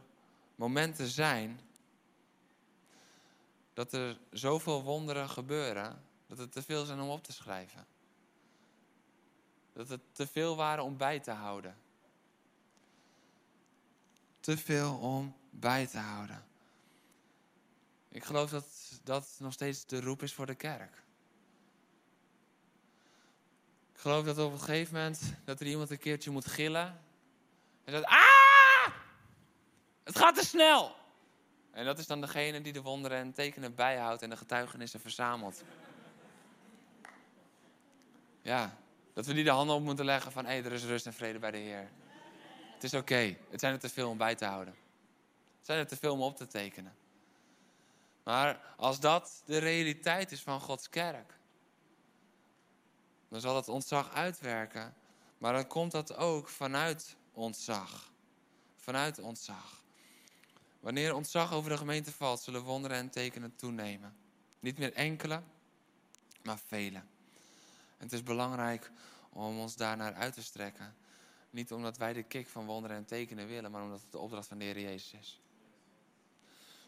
momenten 0.55 1.07
zijn 1.07 1.59
dat 3.73 3.93
er 3.93 4.19
zoveel 4.31 4.83
wonderen 4.83 5.29
gebeuren 5.29 6.03
dat 6.27 6.37
het 6.37 6.51
te 6.51 6.63
veel 6.63 6.85
zijn 6.85 6.99
om 6.99 7.09
op 7.09 7.23
te 7.23 7.31
schrijven. 7.31 7.87
Dat 9.73 9.89
het 9.89 10.01
te 10.11 10.27
veel 10.27 10.55
waren 10.55 10.83
om 10.83 10.97
bij 10.97 11.19
te 11.19 11.31
houden. 11.31 11.77
Te 14.39 14.57
veel 14.57 14.97
om 14.97 15.35
bij 15.49 15.87
te 15.87 15.99
houden. 15.99 16.45
Ik 18.09 18.23
geloof 18.23 18.49
dat 18.49 18.65
dat 19.03 19.35
nog 19.39 19.53
steeds 19.53 19.85
de 19.85 20.01
roep 20.01 20.23
is 20.23 20.33
voor 20.33 20.45
de 20.45 20.55
kerk. 20.55 21.03
Geloof 24.01 24.25
dat 24.25 24.37
op 24.37 24.51
een 24.51 24.59
gegeven 24.59 24.93
moment 24.93 25.33
dat 25.45 25.59
er 25.59 25.67
iemand 25.67 25.89
een 25.89 25.97
keertje 25.97 26.31
moet 26.31 26.45
gillen. 26.45 26.99
En 27.83 27.93
zegt, 27.93 28.05
ah! 28.05 28.93
Het 30.03 30.17
gaat 30.17 30.35
te 30.35 30.45
snel! 30.45 30.95
En 31.71 31.85
dat 31.85 31.99
is 31.99 32.07
dan 32.07 32.21
degene 32.21 32.61
die 32.61 32.73
de 32.73 32.81
wonderen 32.81 33.17
en 33.17 33.33
tekenen 33.33 33.75
bijhoudt 33.75 34.21
en 34.21 34.29
de 34.29 34.37
getuigenissen 34.37 34.99
verzamelt. 34.99 35.63
Ja, 38.41 38.77
dat 39.13 39.25
we 39.25 39.33
die 39.33 39.43
de 39.43 39.49
handen 39.49 39.75
op 39.75 39.81
moeten 39.81 40.05
leggen 40.05 40.31
van, 40.31 40.45
hé, 40.45 40.61
er 40.61 40.71
is 40.71 40.83
rust 40.83 41.05
en 41.05 41.13
vrede 41.13 41.39
bij 41.39 41.51
de 41.51 41.57
Heer. 41.57 41.89
Het 42.73 42.83
is 42.83 42.93
oké, 42.93 43.37
het 43.49 43.59
zijn 43.59 43.73
er 43.73 43.79
te 43.79 43.89
veel 43.89 44.09
om 44.09 44.17
bij 44.17 44.35
te 44.35 44.45
houden. 44.45 44.73
Het 45.57 45.65
zijn 45.65 45.79
er 45.79 45.87
te 45.87 45.97
veel 45.97 46.13
om 46.13 46.21
op 46.21 46.37
te 46.37 46.47
tekenen. 46.47 46.95
Maar 48.23 48.61
als 48.77 48.99
dat 48.99 49.43
de 49.45 49.57
realiteit 49.57 50.31
is 50.31 50.41
van 50.41 50.59
Gods 50.59 50.89
kerk, 50.89 51.39
dan 53.31 53.41
zal 53.41 53.53
dat 53.53 53.67
ontzag 53.67 54.13
uitwerken. 54.13 54.93
Maar 55.37 55.53
dan 55.53 55.67
komt 55.67 55.91
dat 55.91 56.15
ook 56.15 56.49
vanuit 56.49 57.15
ontzag. 57.33 58.11
Vanuit 58.75 59.19
ontzag. 59.19 59.83
Wanneer 60.79 61.15
ontzag 61.15 61.53
over 61.53 61.69
de 61.69 61.77
gemeente 61.77 62.11
valt, 62.11 62.41
zullen 62.41 62.61
wonderen 62.63 62.97
en 62.97 63.09
tekenen 63.09 63.55
toenemen. 63.55 64.15
Niet 64.59 64.77
meer 64.77 64.93
enkele, 64.93 65.41
maar 66.43 66.59
vele. 66.59 66.97
En 67.97 68.07
het 68.07 68.11
is 68.11 68.23
belangrijk 68.23 68.91
om 69.29 69.59
ons 69.59 69.75
daarnaar 69.75 70.13
uit 70.13 70.33
te 70.33 70.43
strekken. 70.43 70.95
Niet 71.49 71.71
omdat 71.71 71.97
wij 71.97 72.13
de 72.13 72.23
kick 72.23 72.47
van 72.47 72.65
wonderen 72.65 72.97
en 72.97 73.05
tekenen 73.05 73.47
willen, 73.47 73.71
maar 73.71 73.83
omdat 73.83 74.01
het 74.01 74.11
de 74.11 74.17
opdracht 74.17 74.47
van 74.47 74.57
de 74.57 74.65
Heer 74.65 74.79
Jezus 74.79 75.13
is. 75.19 75.41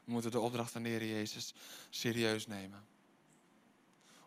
We 0.03 0.11
moeten 0.11 0.31
de 0.31 0.39
opdracht 0.39 0.71
van 0.71 0.83
de 0.83 0.89
Heer 0.89 1.05
Jezus 1.05 1.53
serieus 1.89 2.47
nemen. 2.47 2.85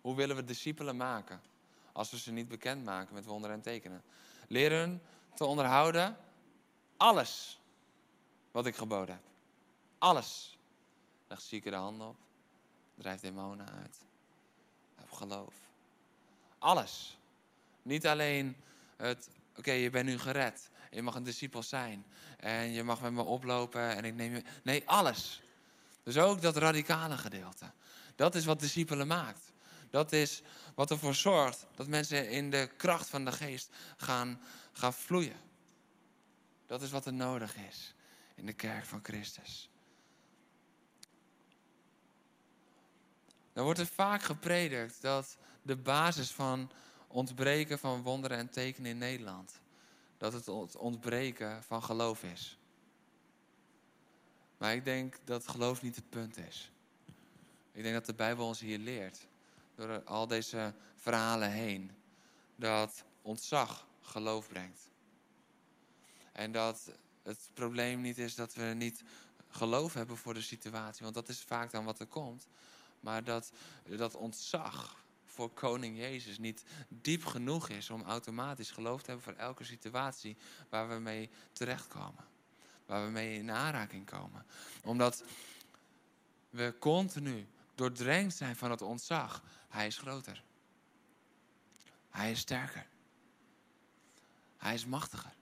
Hoe 0.01 0.17
willen 0.17 0.37
we 0.37 0.45
discipelen 0.45 0.97
maken? 0.97 1.41
Als 1.97 2.11
we 2.11 2.18
ze 2.18 2.32
niet 2.32 2.49
bekend 2.49 2.84
maken 2.84 3.14
met 3.14 3.24
wonderen 3.24 3.57
en 3.57 3.62
tekenen. 3.62 4.03
Leren 4.49 5.03
te 5.34 5.44
onderhouden 5.44 6.16
alles 6.97 7.61
wat 8.51 8.66
ik 8.66 8.76
geboden 8.76 9.14
heb. 9.14 9.24
Alles. 9.99 10.59
Leg 11.28 11.40
zieken 11.40 11.70
de 11.70 11.76
handen 11.76 12.09
op. 12.09 12.16
Drijf 12.94 13.20
demonen 13.20 13.68
uit. 13.68 13.99
Heb 14.94 15.11
geloof. 15.11 15.55
Alles. 16.59 17.18
Niet 17.82 18.07
alleen 18.07 18.57
het, 18.97 19.28
oké, 19.57 19.72
je 19.72 19.90
bent 19.90 20.07
nu 20.07 20.18
gered. 20.18 20.70
Je 20.90 21.03
mag 21.03 21.14
een 21.14 21.22
discipel 21.22 21.62
zijn. 21.62 22.07
En 22.36 22.72
je 22.72 22.82
mag 22.82 23.01
met 23.01 23.12
me 23.12 23.22
oplopen 23.22 23.97
en 23.97 24.05
ik 24.05 24.14
neem 24.14 24.34
je... 24.34 24.42
Nee, 24.62 24.88
alles. 24.88 25.42
Dus 26.03 26.18
ook 26.18 26.42
dat 26.42 26.57
radicale 26.57 27.16
gedeelte. 27.16 27.70
Dat 28.16 28.34
is 28.34 28.44
wat 28.44 28.61
discipelen 28.61 29.07
maakt. 29.07 29.53
Dat 29.97 30.12
is 30.12 30.42
wat 30.74 30.90
ervoor 30.90 31.14
zorgt 31.14 31.66
dat 31.74 31.86
mensen 31.86 32.30
in 32.30 32.51
de 32.51 32.70
kracht 32.76 33.09
van 33.09 33.24
de 33.24 33.32
geest 33.32 33.70
gaan, 33.97 34.40
gaan 34.72 34.94
vloeien. 34.94 35.36
Dat 36.66 36.82
is 36.82 36.90
wat 36.90 37.07
er 37.07 37.12
nodig 37.12 37.57
is 37.57 37.94
in 38.34 38.47
de 38.47 38.53
kerk 38.53 38.84
van 38.84 39.01
Christus. 39.03 39.70
Dan 43.53 43.64
wordt 43.64 43.78
er 43.78 43.86
vaak 43.86 44.22
gepredikt 44.22 45.03
dat 45.03 45.36
de 45.62 45.76
basis 45.76 46.30
van 46.30 46.70
ontbreken 47.07 47.78
van 47.78 48.03
wonderen 48.03 48.38
en 48.38 48.51
tekenen 48.51 48.90
in 48.90 48.99
Nederland, 48.99 49.61
dat 50.18 50.32
het 50.32 50.76
ontbreken 50.76 51.62
van 51.62 51.82
geloof 51.82 52.22
is. 52.22 52.59
Maar 54.59 54.74
ik 54.74 54.84
denk 54.84 55.18
dat 55.24 55.49
geloof 55.49 55.82
niet 55.82 55.97
het 55.97 56.11
punt 56.11 56.36
is. 56.36 56.70
Ik 57.72 57.82
denk 57.82 57.94
dat 57.94 58.07
de 58.07 58.14
Bijbel 58.14 58.47
ons 58.47 58.61
hier 58.61 58.78
leert 58.78 59.26
door 59.77 60.03
al 60.05 60.27
deze 60.27 60.74
verhalen 60.95 61.51
heen, 61.51 61.91
dat 62.57 63.05
ontzag 63.22 63.87
geloof 64.01 64.49
brengt. 64.49 64.91
En 66.33 66.53
dat 66.53 66.91
het 67.22 67.51
probleem 67.55 68.01
niet 68.01 68.18
is 68.18 68.35
dat 68.35 68.55
we 68.55 68.62
niet 68.62 69.03
geloof 69.49 69.95
hebben 69.95 70.16
voor 70.16 70.35
de 70.35 70.43
situatie, 70.43 71.03
want 71.03 71.14
dat 71.14 71.29
is 71.29 71.41
vaak 71.41 71.70
dan 71.70 71.85
wat 71.85 72.01
er 72.01 72.07
komt. 72.07 72.47
Maar 73.01 73.24
dat 73.24 73.53
dat 73.85 74.14
ontzag 74.14 75.05
voor 75.24 75.51
koning 75.51 75.99
Jezus 75.99 76.39
niet 76.39 76.64
diep 76.89 77.24
genoeg 77.24 77.68
is 77.68 77.91
om 77.91 78.03
automatisch 78.03 78.70
geloof 78.70 79.03
te 79.03 79.11
hebben 79.11 79.24
voor 79.24 79.43
elke 79.43 79.64
situatie 79.64 80.37
waar 80.68 80.89
we 80.89 80.95
mee 80.95 81.31
terechtkomen. 81.53 82.24
Waar 82.87 83.05
we 83.05 83.11
mee 83.11 83.39
in 83.39 83.51
aanraking 83.51 84.07
komen. 84.07 84.47
Omdat 84.85 85.24
we 86.51 86.74
continu 86.79 87.47
doordrenkt 87.74 88.35
zijn 88.35 88.57
van 88.57 88.70
het 88.70 88.83
ontzag. 88.83 89.43
Hij 89.77 89.87
is 89.87 89.99
groter. 89.99 90.43
Hij 92.11 92.31
is 92.31 92.39
sterker. 92.39 92.87
Hij 94.57 94.74
is 94.74 94.87
machtiger. 94.87 95.35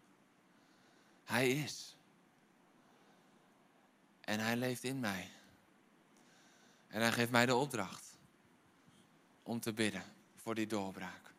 Hij 1.25 1.51
is. 1.51 1.97
En 4.21 4.41
hij 4.41 4.57
leeft 4.57 4.85
in 4.85 5.01
mij. 5.01 5.31
En 6.89 7.01
hij 7.01 7.13
geeft 7.13 7.31
mij 7.31 7.47
de 7.47 7.55
opdracht 7.55 8.19
om 9.43 9.61
te 9.61 9.73
bidden 9.73 10.05
voor 10.37 10.55
die 10.55 10.67
doorbraak. 10.67 11.33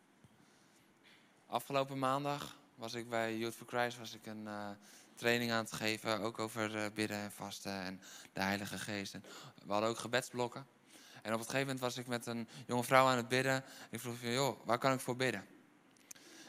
Afgelopen 1.46 1.98
maandag 1.98 2.56
was 2.74 2.94
ik 2.94 3.08
bij 3.08 3.36
Youth 3.36 3.54
for 3.54 3.66
Christ 3.66 3.98
was 3.98 4.14
ik 4.14 4.26
een 4.26 4.44
uh, 4.44 4.70
training 5.14 5.52
aan 5.52 5.64
het 5.64 5.72
geven, 5.72 6.20
ook 6.20 6.38
over 6.38 6.76
uh, 6.76 6.90
bidden 6.94 7.16
en 7.16 7.32
vasten 7.32 7.72
en 7.72 8.00
de 8.32 8.40
Heilige 8.40 8.78
Geest. 8.78 9.14
En 9.14 9.24
we 9.64 9.72
hadden 9.72 9.90
ook 9.90 9.98
gebedsblokken. 9.98 10.75
En 11.26 11.32
op 11.32 11.38
het 11.38 11.48
gegeven 11.50 11.66
moment 11.66 11.80
was 11.80 11.96
ik 11.96 12.06
met 12.06 12.26
een 12.26 12.48
jonge 12.66 12.84
vrouw 12.84 13.06
aan 13.06 13.16
het 13.16 13.28
bidden. 13.28 13.64
Ik 13.90 14.00
vroeg 14.00 14.18
van, 14.18 14.32
joh, 14.32 14.60
waar 14.64 14.78
kan 14.78 14.92
ik 14.92 15.00
voor 15.00 15.16
bidden? 15.16 15.46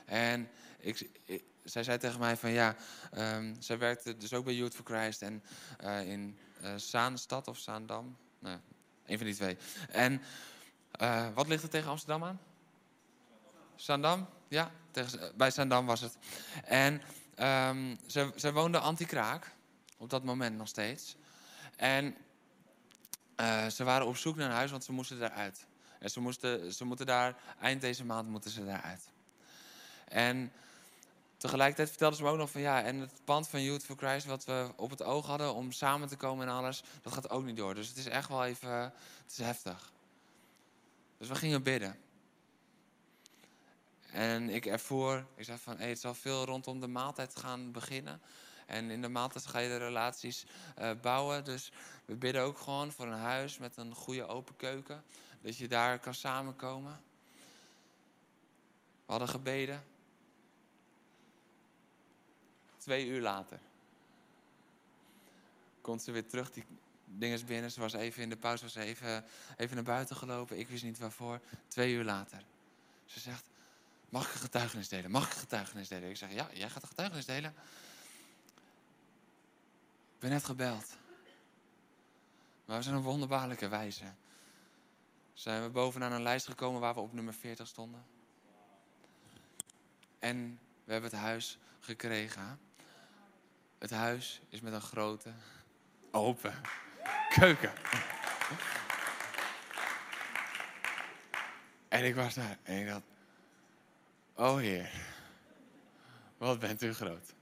En 0.05 0.49
ik, 0.79 1.09
zij 1.63 1.83
zei 1.83 1.97
tegen 1.97 2.19
mij 2.19 2.37
van, 2.37 2.49
ja, 2.49 2.75
um, 3.17 3.55
zij 3.59 3.77
werkte 3.77 4.17
dus 4.17 4.33
ook 4.33 4.45
bij 4.45 4.53
Youth 4.53 4.75
for 4.75 4.85
Christ 4.85 5.21
en 5.21 5.43
uh, 5.83 6.11
in 6.11 6.37
Zaanstad 6.75 7.47
of 7.47 7.57
Zaandam. 7.57 8.17
Nou, 8.39 8.59
een 9.05 9.17
van 9.17 9.25
die 9.25 9.35
twee. 9.35 9.57
En 9.89 10.21
uh, 11.01 11.27
wat 11.33 11.47
ligt 11.47 11.63
er 11.63 11.69
tegen 11.69 11.89
Amsterdam 11.89 12.23
aan? 12.23 12.39
Zandam? 13.75 14.27
Ja, 14.47 14.71
tegen, 14.91 15.31
bij 15.35 15.51
Zandam 15.51 15.85
was 15.85 16.01
het. 16.01 16.17
En 16.63 17.01
ze, 18.07 18.31
ze 18.35 18.53
woonde 18.53 18.79
anti-kraak, 18.79 19.51
op 19.97 20.09
dat 20.09 20.23
moment 20.23 20.57
nog 20.57 20.67
steeds. 20.67 21.15
En 21.75 22.15
uh, 23.41 23.67
ze 23.67 23.83
waren 23.83 24.07
op 24.07 24.17
zoek 24.17 24.35
naar 24.35 24.49
een 24.49 24.55
huis, 24.55 24.71
want 24.71 24.83
ze 24.83 24.91
moesten 24.91 25.19
daaruit. 25.19 25.65
En 25.99 26.09
ze, 26.09 26.19
moesten, 26.19 26.73
ze 26.73 26.85
moeten 26.85 27.05
daar, 27.05 27.35
eind 27.59 27.81
deze 27.81 28.05
maand 28.05 28.29
moeten 28.29 28.51
ze 28.51 28.65
daaruit. 28.65 29.09
En 30.07 30.51
tegelijkertijd 31.37 31.89
vertelde 31.89 32.15
ze 32.15 32.23
me 32.23 32.29
ook 32.29 32.37
nog 32.37 32.51
van 32.51 32.61
ja, 32.61 32.83
en 32.83 32.99
het 32.99 33.11
pand 33.23 33.47
van 33.47 33.61
Youth 33.61 33.83
for 33.83 33.97
Christ, 33.97 34.25
wat 34.25 34.45
we 34.45 34.71
op 34.75 34.89
het 34.89 35.03
oog 35.03 35.25
hadden 35.25 35.53
om 35.53 35.71
samen 35.71 36.07
te 36.07 36.15
komen 36.15 36.47
en 36.47 36.53
alles, 36.53 36.83
dat 37.01 37.13
gaat 37.13 37.29
ook 37.29 37.43
niet 37.43 37.57
door. 37.57 37.75
Dus 37.75 37.87
het 37.87 37.97
is 37.97 38.05
echt 38.05 38.29
wel 38.29 38.45
even, 38.45 38.69
het 38.79 39.31
is 39.31 39.37
heftig. 39.37 39.91
Dus 41.17 41.27
we 41.27 41.35
gingen 41.35 41.63
bidden. 41.63 41.99
En 44.11 44.49
ik 44.49 44.65
ervoor, 44.65 45.25
ik 45.35 45.45
zei 45.45 45.57
van, 45.57 45.77
het 45.77 45.99
zal 45.99 46.13
veel 46.13 46.45
rondom 46.45 46.79
de 46.79 46.87
maaltijd 46.87 47.35
gaan 47.35 47.71
beginnen. 47.71 48.21
En 48.67 48.91
in 48.91 49.01
de 49.01 49.09
maaltijd 49.09 49.45
ga 49.45 49.59
je 49.59 49.69
de 49.69 49.77
relaties 49.77 50.45
uh, 50.79 50.91
bouwen. 51.01 51.43
Dus 51.43 51.71
we 52.05 52.15
bidden 52.15 52.41
ook 52.41 52.57
gewoon 52.57 52.91
voor 52.91 53.07
een 53.07 53.19
huis 53.19 53.57
met 53.57 53.77
een 53.77 53.93
goede 53.93 54.27
open 54.27 54.55
keuken. 54.55 55.03
Dat 55.41 55.57
je 55.57 55.67
daar 55.67 55.99
kan 55.99 56.13
samenkomen. 56.13 57.01
We 59.05 59.11
hadden 59.11 59.29
gebeden. 59.29 59.83
Twee 62.77 63.07
uur 63.07 63.21
later 63.21 63.59
komt 65.87 66.01
ze 66.01 66.11
weer 66.11 66.27
terug, 66.27 66.51
die 66.51 66.63
dinges 67.05 67.43
binnen. 67.43 67.71
Ze 67.71 67.79
was 67.79 67.93
even 67.93 68.23
in 68.23 68.29
de 68.29 68.37
pauze, 68.37 68.63
was 68.63 68.75
even, 68.75 69.25
even 69.57 69.75
naar 69.75 69.83
buiten 69.83 70.15
gelopen. 70.15 70.59
Ik 70.59 70.67
wist 70.67 70.83
niet 70.83 70.97
waarvoor. 70.97 71.39
Twee 71.67 71.93
uur 71.93 72.03
later. 72.03 72.43
Ze 73.05 73.19
zegt, 73.19 73.49
mag 74.09 74.25
ik 74.25 74.31
getuigenis 74.31 74.89
delen? 74.89 75.11
Mag 75.11 75.25
ik 75.25 75.37
getuigenis 75.37 75.87
delen? 75.87 76.09
Ik 76.09 76.17
zeg, 76.17 76.33
ja, 76.33 76.49
jij 76.53 76.69
gaat 76.69 76.85
getuigenis 76.85 77.25
delen. 77.25 77.53
Ik 80.17 80.23
ben 80.23 80.31
net 80.31 80.45
gebeld. 80.45 80.97
Maar 82.65 82.77
we 82.77 82.83
zijn 82.83 82.95
op 82.95 83.03
wonderbaarlijke 83.03 83.67
wijze. 83.67 84.03
Zijn 85.33 85.63
we 85.63 85.69
bovenaan 85.69 86.11
een 86.11 86.21
lijst 86.21 86.45
gekomen 86.45 86.81
waar 86.81 86.93
we 86.93 86.99
op 86.99 87.13
nummer 87.13 87.33
40 87.33 87.67
stonden. 87.67 88.05
En 90.19 90.59
we 90.83 90.91
hebben 90.91 91.09
het 91.09 91.19
huis 91.19 91.57
gekregen. 91.79 92.59
Het 93.77 93.89
huis 93.89 94.41
is 94.49 94.61
met 94.61 94.73
een 94.73 94.81
grote, 94.81 95.31
open 96.11 96.53
keuken. 97.35 97.73
En 101.87 102.05
ik 102.05 102.15
was 102.15 102.33
daar 102.33 102.57
en 102.63 102.79
ik 102.79 102.87
dacht, 102.87 103.05
oh 104.35 104.57
Heer, 104.57 104.91
wat 106.37 106.59
bent 106.59 106.81
u 106.81 106.93
groot. 106.93 107.33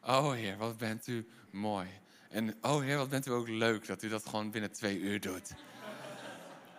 Oh 0.00 0.32
Heer, 0.32 0.56
wat 0.56 0.76
bent 0.76 1.06
u 1.06 1.28
mooi. 1.50 1.88
En 2.28 2.56
oh 2.62 2.82
Heer, 2.82 2.96
wat 2.96 3.08
bent 3.08 3.26
u 3.26 3.30
ook 3.30 3.48
leuk 3.48 3.86
dat 3.86 4.02
u 4.02 4.08
dat 4.08 4.26
gewoon 4.26 4.50
binnen 4.50 4.72
twee 4.72 4.98
uur 4.98 5.20
doet. 5.20 5.52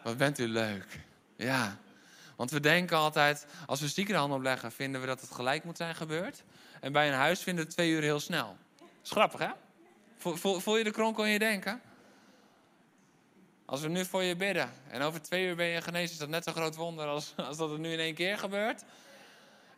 Wat 0.04 0.18
bent 0.18 0.40
u 0.40 0.48
leuk. 0.48 1.00
Ja, 1.36 1.78
want 2.36 2.52
we 2.52 2.60
denken 2.60 2.98
altijd, 2.98 3.46
als 3.66 3.82
we 3.82 3.88
ziekenhanden 3.88 4.38
opleggen, 4.38 4.72
vinden 4.72 5.02
we 5.02 5.08
dat 5.08 5.22
het 5.22 5.32
gelijk 5.32 5.64
moet 5.64 5.78
zijn 5.78 5.96
gebeurd. 5.96 6.44
En 6.82 6.92
bij 6.92 7.08
een 7.08 7.14
huis 7.14 7.40
vinden 7.40 7.66
we 7.66 7.72
twee 7.72 7.92
uur 7.92 8.02
heel 8.02 8.20
snel. 8.20 8.58
Is 9.04 9.12
grappig, 9.12 9.40
hè? 9.40 9.50
Voel, 10.18 10.60
voel 10.60 10.78
je 10.78 10.84
de 10.84 10.92
kronkel 10.92 11.26
in 11.26 11.32
je 11.32 11.40
denken? 11.40 11.82
Als 13.66 13.82
we 13.82 13.88
nu 13.88 14.06
voor 14.06 14.24
je 14.24 14.36
bidden 14.36 14.72
en 14.90 15.02
over 15.02 15.22
twee 15.22 15.48
uur 15.48 15.56
ben 15.56 15.66
je 15.66 15.82
genezen, 15.82 16.12
is 16.12 16.18
dat 16.18 16.30
net 16.30 16.44
zo 16.44 16.52
groot 16.52 16.76
wonder 16.76 17.06
als, 17.06 17.34
als 17.36 17.58
dat 17.58 17.70
het 17.70 17.80
nu 17.80 17.92
in 17.92 18.00
één 18.00 18.16
keer 18.16 18.38
gebeurt. 18.38 18.84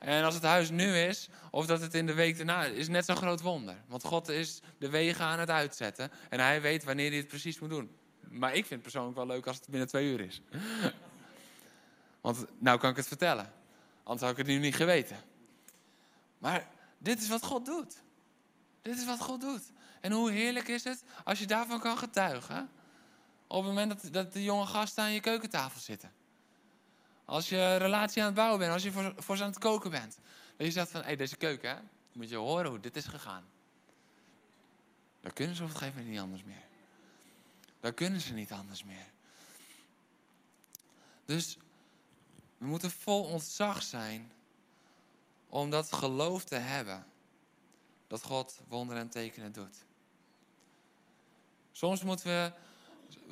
En 0.02 0.24
als 0.24 0.34
het 0.34 0.44
huis 0.44 0.70
nu 0.70 0.98
is, 0.98 1.30
of 1.52 1.66
dat 1.66 1.82
het 1.82 1.94
in 1.94 2.06
de 2.06 2.14
week 2.14 2.38
daarna 2.38 2.64
is, 2.64 2.88
net 2.88 3.06
zo'n 3.06 3.16
groot 3.16 3.42
wonder. 3.42 3.76
Want 3.88 4.04
God 4.04 4.30
is 4.30 4.62
de 4.78 4.90
wegen 4.90 5.26
aan 5.26 5.40
het 5.40 5.50
uitzetten 5.50 6.12
en 6.30 6.40
hij 6.40 6.62
weet 6.62 6.84
wanneer 6.84 7.10
hij 7.10 7.18
het 7.18 7.28
precies 7.28 7.60
moet 7.60 7.70
doen. 7.70 7.96
Maar 8.30 8.50
ik 8.50 8.66
vind 8.66 8.70
het 8.70 8.82
persoonlijk 8.82 9.16
wel 9.16 9.26
leuk 9.26 9.48
als 9.48 9.56
het 9.56 9.68
binnen 9.68 9.88
twee 9.88 10.12
uur 10.12 10.20
is. 10.20 10.42
Want 12.22 12.46
nou 12.58 12.80
kan 12.80 12.90
ik 12.90 12.96
het 12.96 13.08
vertellen. 13.08 13.54
Anders 14.04 14.22
had 14.22 14.32
ik 14.32 14.38
het 14.38 14.48
nu 14.48 14.58
niet 14.58 14.76
geweten. 14.76 15.18
Maar 16.38 16.68
dit 16.98 17.22
is 17.22 17.28
wat 17.28 17.44
God 17.44 17.66
doet. 17.66 18.02
Dit 18.82 18.98
is 18.98 19.06
wat 19.06 19.20
God 19.20 19.42
doet. 19.42 19.64
En 20.00 20.12
hoe 20.12 20.32
heerlijk 20.32 20.68
is 20.68 20.84
het 20.84 21.04
als 21.24 21.40
je 21.40 21.48
daarvan 21.48 21.80
kan 21.80 21.98
getuigen. 21.98 22.70
Op 23.48 23.58
het 23.58 23.68
moment 23.68 24.02
dat, 24.02 24.14
dat 24.14 24.34
de 24.34 24.44
jonge 24.44 24.66
gasten 24.66 25.04
aan 25.04 25.14
je 25.14 25.20
keukentafel 25.20 25.80
zitten. 25.80 26.12
Als 27.32 27.50
je 27.50 27.76
relatie 27.76 28.22
aan 28.22 28.28
het 28.28 28.36
bouwen 28.36 28.60
bent, 28.60 28.72
als 28.72 28.84
je 28.84 28.92
voor, 28.92 29.14
voor 29.18 29.38
ze 29.38 29.44
aan 29.44 29.50
het 29.50 29.60
koken 29.60 29.92
bent. 29.92 30.18
Dat 30.58 30.66
je 30.68 30.72
zegt 30.72 30.92
van, 30.92 31.00
hé, 31.00 31.06
hey, 31.06 31.16
deze 31.16 31.36
keuken, 31.36 31.70
hè, 31.70 31.82
moet 32.14 32.30
je 32.30 32.36
horen 32.36 32.70
hoe 32.70 32.80
dit 32.80 32.96
is 32.96 33.06
gegaan. 33.06 33.46
Dan 35.22 35.34
kunnen 35.34 35.56
ze 35.56 35.64
op 35.64 35.70
een 35.70 35.76
gegeven 35.76 35.96
moment 35.96 36.14
niet 36.14 36.24
anders 36.24 36.44
meer. 36.44 36.64
Dan 37.80 37.94
kunnen 37.94 38.22
ze 38.22 38.34
niet 38.34 38.52
anders 38.52 38.84
meer. 38.84 39.06
Dus 41.26 41.58
we 42.58 42.66
moeten 42.66 42.92
vol 42.92 43.24
ontzag 43.24 43.84
zijn 43.84 44.32
om 45.50 45.70
dat 45.70 45.94
geloof 45.94 46.44
te 46.44 46.56
hebben. 46.56 47.06
Dat 48.08 48.24
God 48.24 48.60
wonderen 48.68 49.02
en 49.02 49.10
tekenen 49.10 49.52
doet. 49.52 49.78
Soms 51.72 52.04
moeten 52.04 52.26
we 52.26 52.52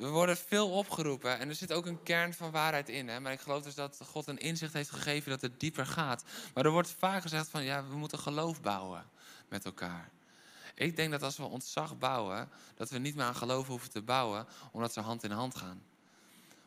we 0.00 0.08
worden 0.08 0.36
veel 0.36 0.70
opgeroepen 0.70 1.38
en 1.38 1.48
er 1.48 1.54
zit 1.54 1.72
ook 1.72 1.86
een 1.86 2.02
kern 2.02 2.34
van 2.34 2.50
waarheid 2.50 2.88
in. 2.88 3.08
Hè? 3.08 3.20
Maar 3.20 3.32
ik 3.32 3.40
geloof 3.40 3.62
dus 3.62 3.74
dat 3.74 4.00
God 4.04 4.26
een 4.26 4.38
inzicht 4.38 4.72
heeft 4.72 4.90
gegeven 4.90 5.30
dat 5.30 5.40
het 5.40 5.60
dieper 5.60 5.86
gaat. 5.86 6.24
Maar 6.54 6.64
er 6.64 6.70
wordt 6.70 6.90
vaak 6.98 7.22
gezegd 7.22 7.48
van 7.48 7.64
ja, 7.64 7.86
we 7.86 7.96
moeten 7.96 8.18
geloof 8.18 8.60
bouwen 8.60 9.04
met 9.48 9.64
elkaar. 9.64 10.10
Ik 10.74 10.96
denk 10.96 11.10
dat 11.10 11.22
als 11.22 11.36
we 11.36 11.42
ontzag 11.42 11.98
bouwen, 11.98 12.48
dat 12.74 12.90
we 12.90 12.98
niet 12.98 13.14
meer 13.14 13.24
aan 13.24 13.34
geloof 13.34 13.66
hoeven 13.66 13.90
te 13.90 14.02
bouwen, 14.02 14.46
omdat 14.72 14.92
ze 14.92 15.00
hand 15.00 15.24
in 15.24 15.30
hand 15.30 15.56
gaan. 15.56 15.82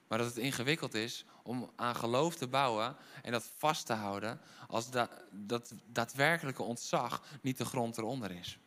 Maar 0.08 0.18
dat 0.18 0.28
het 0.28 0.38
ingewikkeld 0.38 0.94
is 0.94 1.26
om 1.44 1.72
aan 1.76 1.96
geloof 1.96 2.36
te 2.36 2.48
bouwen 2.48 2.96
en 3.22 3.32
dat 3.32 3.52
vast 3.58 3.86
te 3.86 3.94
houden 3.94 4.42
als 4.68 4.90
da 4.90 5.10
dat 5.32 5.74
daadwerkelijke 5.86 6.64
ontzag 6.64 7.24
niet 7.42 7.58
de 7.58 7.66
grond 7.66 7.98
eronder 7.98 8.32
is. 8.32 8.58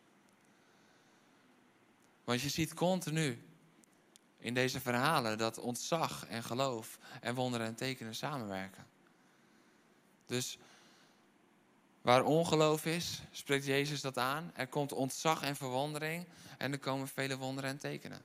Want 2.25 2.41
je 2.41 2.49
ziet 2.49 2.75
continu 2.75 3.46
in 4.47 4.55
deze 4.55 4.81
verhalen 4.81 5.39
dat 5.39 5.59
ontzag 5.59 6.27
en 6.27 6.43
geloof 6.43 6.99
en 7.21 7.35
wonderen 7.35 7.67
en 7.67 7.75
tekenen 7.75 8.15
samenwerken. 8.15 8.87
Dus 10.27 10.59
waar 12.03 12.25
ongeloof 12.25 12.85
is, 12.85 13.23
spreekt 13.31 13.65
Jezus 13.65 14.01
dat 14.01 14.19
aan. 14.19 14.51
Er 14.55 14.67
komt 14.67 14.93
ontzag 14.93 15.43
en 15.43 15.57
verwondering 15.57 16.27
en 16.59 16.73
er 16.73 16.79
komen 16.79 17.09
vele 17.09 17.37
wonderen 17.37 17.71
en 17.71 17.79
tekenen. 17.79 18.23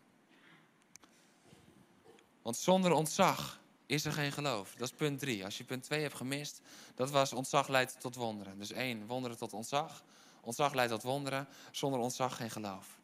Want 2.42 2.58
zonder 2.58 2.92
ontzag 2.92 3.60
is 3.86 4.06
er 4.06 4.14
geen 4.14 4.32
geloof. 4.32 4.74
Dat 4.78 4.90
is 4.92 4.98
punt 4.98 5.20
3. 5.20 5.46
Als 5.46 5.58
je 5.58 5.64
punt 5.64 5.84
2 5.84 6.02
hebt 6.02 6.16
gemist, 6.16 6.62
dat 6.96 7.12
was 7.12 7.34
ontzag 7.34 7.68
leidt 7.68 8.00
tot 8.00 8.16
wonderen. 8.16 8.58
Dus 8.58 8.72
1, 8.72 9.06
wonderen 9.06 9.38
tot 9.38 9.54
ontzag. 9.54 10.04
Ontzag 10.42 10.74
leidt 10.74 10.92
tot 10.92 11.04
wonderen. 11.04 11.48
Zonder 11.72 12.00
ontzag 12.00 12.36
geen 12.36 12.52
geloof. 12.52 13.01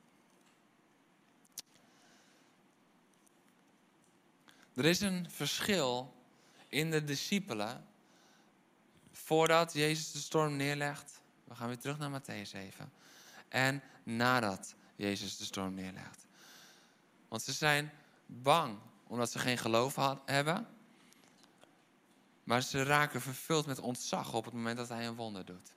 Er 4.78 4.86
is 4.86 5.02
een 5.02 5.30
verschil 5.30 6.14
in 6.68 6.92
de 6.92 7.04
discipelen 7.04 7.88
voordat 9.12 9.74
Jezus 9.74 10.12
de 10.12 10.20
storm 10.20 10.56
neerlegt. 10.56 11.22
We 11.44 11.56
gaan 11.56 11.68
weer 11.68 11.80
terug 11.80 11.98
naar 11.98 12.22
Matthäus 12.22 12.50
7. 12.50 12.92
En 13.48 13.84
nadat 14.04 14.76
Jezus 14.96 15.38
de 15.38 15.46
storm 15.46 15.74
neerlegt. 15.74 16.26
Want 17.28 17.42
ze 17.42 17.52
zijn 17.52 17.92
bang 18.26 18.80
omdat 19.08 19.32
ze 19.32 19.40
geen 19.40 19.58
geloof 19.58 19.96
had, 19.96 20.22
hebben. 20.26 20.68
Maar 22.44 22.62
ze 22.62 22.84
raken 22.84 23.22
vervuld 23.22 23.66
met 23.66 23.80
ontzag 23.80 24.34
op 24.34 24.46
het 24.46 24.54
moment 24.54 24.78
dat 24.78 24.90
hij 24.90 25.08
een 25.08 25.16
wonder 25.16 25.46
doet. 25.46 25.74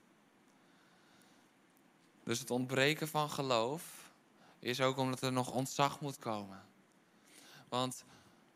Dus 2.25 2.39
het 2.39 2.51
ontbreken 2.51 3.09
van 3.09 3.31
geloof 3.31 4.11
is 4.59 4.81
ook 4.81 4.97
omdat 4.97 5.23
er 5.23 5.33
nog 5.33 5.51
ontzag 5.51 6.01
moet 6.01 6.19
komen. 6.19 6.63
Want 7.69 8.05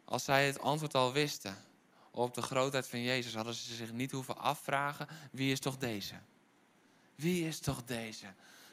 als 0.05 0.25
zij 0.25 0.47
het 0.47 0.61
antwoord 0.61 0.95
al 0.95 1.13
wisten 1.13 1.57
op 2.11 2.35
de 2.35 2.43
grootheid 2.43 2.89
van 2.89 3.03
Jezus, 3.03 3.35
hadden 3.35 3.55
ze 3.55 3.75
zich 3.75 3.93
niet 3.93 4.11
hoeven 4.11 4.39
afvragen: 4.39 5.09
wie 5.31 5.53
is 5.53 5.61
toch 5.61 5.77
deze? 5.77 6.15
Wie 7.15 7.47
is 7.47 7.59
toch 7.59 7.85
deze? 7.85 8.27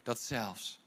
Dat 0.03 0.21
zelfs. 0.21 0.79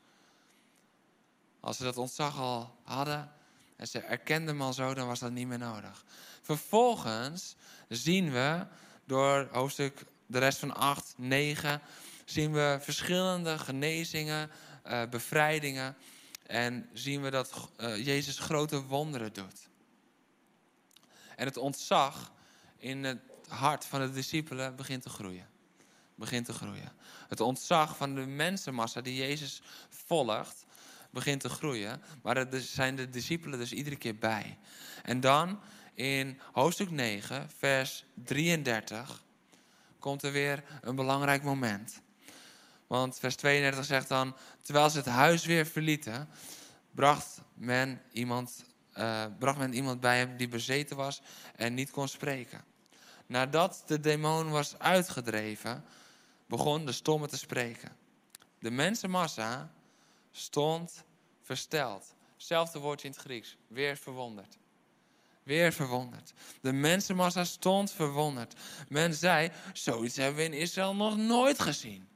Als 1.60 1.76
ze 1.76 1.82
dat 1.82 1.96
ontzag 1.96 2.38
al 2.38 2.76
hadden 2.82 3.32
en 3.76 3.88
ze 3.88 3.98
erkenden 3.98 4.54
hem 4.54 4.62
al 4.62 4.72
zo, 4.72 4.94
dan 4.94 5.06
was 5.06 5.18
dat 5.18 5.30
niet 5.30 5.46
meer 5.46 5.58
nodig. 5.58 6.04
Vervolgens 6.42 7.54
zien 7.88 8.32
we 8.32 8.66
door 9.04 9.48
hoofdstuk 9.52 10.04
de 10.26 10.38
rest 10.38 10.58
van 10.58 10.74
8, 10.74 11.14
9, 11.16 11.80
zien 12.24 12.52
we 12.52 12.78
verschillende 12.80 13.58
genezingen, 13.58 14.50
uh, 14.86 15.02
bevrijdingen. 15.10 15.96
En 16.46 16.88
zien 16.92 17.22
we 17.22 17.30
dat 17.30 17.68
uh, 17.80 18.04
Jezus 18.04 18.38
grote 18.38 18.82
wonderen 18.82 19.32
doet. 19.32 19.68
En 21.36 21.46
het 21.46 21.56
ontzag 21.56 22.32
in 22.76 23.04
het 23.04 23.20
hart 23.48 23.84
van 23.84 24.00
de 24.00 24.10
discipelen 24.10 24.76
begint 24.76 25.02
te 25.02 25.08
groeien. 25.08 25.46
Begint 26.14 26.46
te 26.46 26.52
groeien. 26.52 26.92
Het 27.28 27.40
ontzag 27.40 27.96
van 27.96 28.14
de 28.14 28.26
mensenmassa 28.26 29.00
die 29.00 29.16
Jezus 29.16 29.62
volgt, 29.88 30.64
begint 31.10 31.40
te 31.40 31.48
groeien. 31.48 32.02
Maar 32.22 32.36
er 32.36 32.60
zijn 32.60 32.96
de 32.96 33.10
discipelen 33.10 33.58
dus 33.58 33.72
iedere 33.72 33.96
keer 33.96 34.18
bij. 34.18 34.58
En 35.02 35.20
dan 35.20 35.60
in 35.94 36.40
hoofdstuk 36.52 36.90
9, 36.90 37.50
vers 37.58 38.04
33, 38.14 39.24
komt 39.98 40.22
er 40.22 40.32
weer 40.32 40.64
een 40.80 40.96
belangrijk 40.96 41.42
moment. 41.42 42.02
Want 42.86 43.18
vers 43.18 43.36
32 43.36 43.84
zegt 43.84 44.08
dan: 44.08 44.36
Terwijl 44.62 44.90
ze 44.90 44.96
het 44.96 45.06
huis 45.06 45.44
weer 45.44 45.66
verlieten, 45.66 46.28
bracht 46.90 47.40
men 47.54 48.00
iemand, 48.12 48.64
uh, 48.98 49.24
bracht 49.38 49.58
men 49.58 49.72
iemand 49.72 50.00
bij 50.00 50.18
hem 50.18 50.36
die 50.36 50.48
bezeten 50.48 50.96
was 50.96 51.20
en 51.56 51.74
niet 51.74 51.90
kon 51.90 52.08
spreken. 52.08 52.64
Nadat 53.26 53.82
de 53.86 54.00
demon 54.00 54.50
was 54.50 54.78
uitgedreven, 54.78 55.84
begon 56.46 56.86
de 56.86 56.92
stomme 56.92 57.28
te 57.28 57.38
spreken. 57.38 57.96
De 58.58 58.70
mensenmassa 58.70 59.72
stond 60.32 61.04
versteld. 61.42 62.14
Hetzelfde 62.36 62.78
woordje 62.78 63.06
in 63.08 63.12
het 63.12 63.22
Grieks, 63.22 63.56
weer 63.66 63.96
verwonderd. 63.96 64.56
Weer 65.42 65.72
verwonderd. 65.72 66.32
De 66.60 66.72
mensenmassa 66.72 67.44
stond 67.44 67.92
verwonderd. 67.92 68.54
Men 68.88 69.14
zei, 69.14 69.50
zoiets 69.72 70.16
hebben 70.16 70.36
we 70.36 70.44
in 70.44 70.60
Israël 70.60 70.94
nog 70.94 71.16
nooit 71.16 71.60
gezien. 71.60 72.08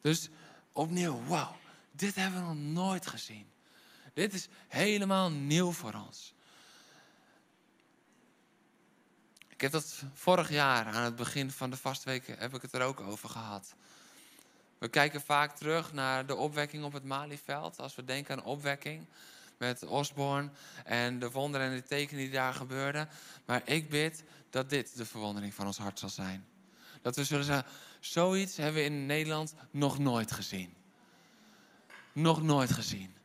Dus 0.00 0.28
opnieuw, 0.72 1.24
wauw, 1.26 1.56
dit 1.92 2.14
hebben 2.14 2.40
we 2.40 2.54
nog 2.54 2.72
nooit 2.72 3.06
gezien. 3.06 3.49
Dit 4.20 4.34
is 4.34 4.48
helemaal 4.68 5.30
nieuw 5.30 5.72
voor 5.72 5.94
ons. 6.06 6.34
Ik 9.48 9.60
heb 9.60 9.72
dat 9.72 10.02
vorig 10.14 10.50
jaar 10.50 10.86
aan 10.86 11.02
het 11.02 11.16
begin 11.16 11.50
van 11.50 11.70
de 11.70 11.76
vastweken 11.76 12.38
heb 12.38 12.54
ik 12.54 12.62
het 12.62 12.72
er 12.72 12.82
ook 12.82 13.00
over 13.00 13.28
gehad. 13.28 13.74
We 14.78 14.88
kijken 14.88 15.20
vaak 15.20 15.56
terug 15.56 15.92
naar 15.92 16.26
de 16.26 16.34
opwekking 16.34 16.84
op 16.84 16.92
het 16.92 17.04
Malieveld. 17.04 17.78
Als 17.78 17.94
we 17.94 18.04
denken 18.04 18.36
aan 18.36 18.44
opwekking 18.44 19.06
met 19.58 19.82
Osborne 19.84 20.50
en 20.84 21.18
de 21.18 21.30
wonderen 21.30 21.66
en 21.70 21.76
de 21.76 21.82
tekenen 21.82 22.22
die 22.22 22.32
daar 22.32 22.54
gebeurden. 22.54 23.08
Maar 23.44 23.62
ik 23.64 23.88
bid 23.88 24.24
dat 24.50 24.70
dit 24.70 24.96
de 24.96 25.06
verwondering 25.06 25.54
van 25.54 25.66
ons 25.66 25.78
hart 25.78 25.98
zal 25.98 26.08
zijn. 26.08 26.46
Dat 27.02 27.16
we 27.16 27.24
zullen 27.24 27.44
zeggen, 27.44 27.70
zoiets 28.00 28.56
hebben 28.56 28.74
we 28.74 28.88
in 28.88 29.06
Nederland 29.06 29.54
nog 29.70 29.98
nooit 29.98 30.32
gezien. 30.32 30.74
Nog 32.12 32.42
nooit 32.42 32.70
gezien. 32.72 33.18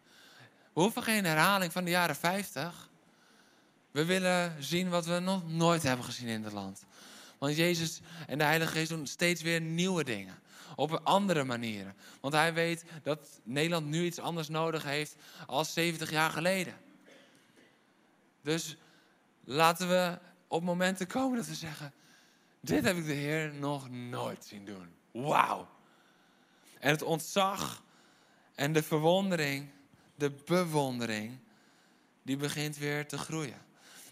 We 0.76 0.82
hoeven 0.82 1.04
geen 1.04 1.26
herhaling 1.26 1.72
van 1.72 1.84
de 1.84 1.90
jaren 1.90 2.16
50. 2.16 2.90
We 3.92 4.06
willen 4.06 4.64
zien 4.64 4.90
wat 4.90 5.06
we 5.06 5.20
nog 5.20 5.48
nooit 5.50 5.84
hebben 5.84 6.06
gezien 6.06 6.28
in 6.28 6.44
het 6.44 6.54
land. 6.54 6.86
Want 7.38 7.56
Jezus 7.56 8.02
en 8.28 8.38
de 8.38 8.44
Heilige 8.44 8.72
Geest 8.72 8.90
doen 8.90 9.08
steeds 9.08 9.42
weer 9.42 9.62
nieuwe 9.62 10.04
dingen. 10.04 10.40
Op 10.76 11.00
andere 11.04 11.44
manieren. 11.44 11.96
Want 12.22 12.34
hij 12.34 12.54
weet 12.54 12.84
dat 13.04 13.40
Nederland 13.44 13.86
nu 13.86 14.06
iets 14.06 14.20
anders 14.20 14.48
nodig 14.48 14.84
heeft 14.84 15.16
als 15.46 15.74
70 15.74 16.12
jaar 16.12 16.30
geleden. 16.32 16.74
Dus 18.42 18.78
laten 19.44 19.90
we 19.90 20.20
op 20.48 20.64
momenten 20.64 21.08
komen 21.08 21.38
dat 21.38 21.48
we 21.48 21.56
zeggen: 21.56 21.94
Dit 22.60 22.84
heb 22.84 22.98
ik 22.98 23.06
de 23.06 23.14
Heer 23.14 23.54
nog 23.54 23.90
nooit 23.90 24.46
zien 24.46 24.66
doen. 24.66 24.94
Wauw. 25.12 25.68
En 26.80 26.90
het 26.90 27.02
ontzag 27.02 27.84
en 28.56 28.74
de 28.74 28.84
verwondering, 28.84 29.70
de 30.16 30.32
bewondering, 30.46 31.40
die 32.24 32.38
begint 32.38 32.78
weer 32.78 33.08
te 33.08 33.18
groeien. 33.18 33.64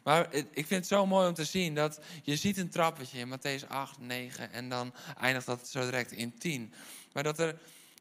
Maar 0.03 0.33
ik 0.33 0.67
vind 0.67 0.69
het 0.69 0.87
zo 0.87 1.05
mooi 1.05 1.27
om 1.27 1.33
te 1.33 1.45
zien 1.45 1.75
dat 1.75 1.99
je 2.23 2.35
ziet 2.35 2.57
een 2.57 2.69
trappetje 2.69 3.19
in 3.19 3.37
Matthäus 3.37 3.67
8, 3.67 3.99
9 3.99 4.51
en 4.51 4.69
dan 4.69 4.93
eindigt 5.19 5.45
dat 5.45 5.67
zo 5.67 5.79
direct 5.79 6.11
in 6.11 6.37
10. 6.37 6.73
Maar 7.13 7.23
dat 7.23 7.39
er 7.39 7.59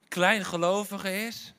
klein 0.09 0.45
gelovige 0.45 1.27
is 1.27 1.55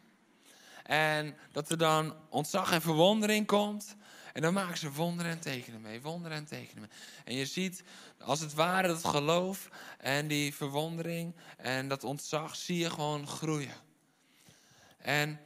en 0.83 1.37
dat 1.51 1.69
er 1.69 1.77
dan 1.77 2.15
ontzag 2.29 2.71
en 2.71 2.81
verwondering 2.81 3.47
komt. 3.47 3.95
En 4.33 4.41
dan 4.41 4.53
maken 4.53 4.77
ze 4.77 4.91
wonderen 4.91 5.31
en 5.31 5.39
tekenen 5.39 5.81
mee, 5.81 6.01
wonderen 6.01 6.37
en 6.37 6.45
tekenen 6.45 6.79
mee. 6.79 6.89
En 7.23 7.35
je 7.35 7.45
ziet 7.45 7.83
als 8.19 8.39
het 8.39 8.53
ware 8.53 8.87
dat 8.87 9.05
geloof 9.05 9.69
en 9.97 10.27
die 10.27 10.55
verwondering 10.55 11.35
en 11.57 11.87
dat 11.87 12.03
ontzag 12.03 12.55
zie 12.55 12.77
je 12.77 12.89
gewoon 12.89 13.27
groeien. 13.27 13.75
En 14.97 15.39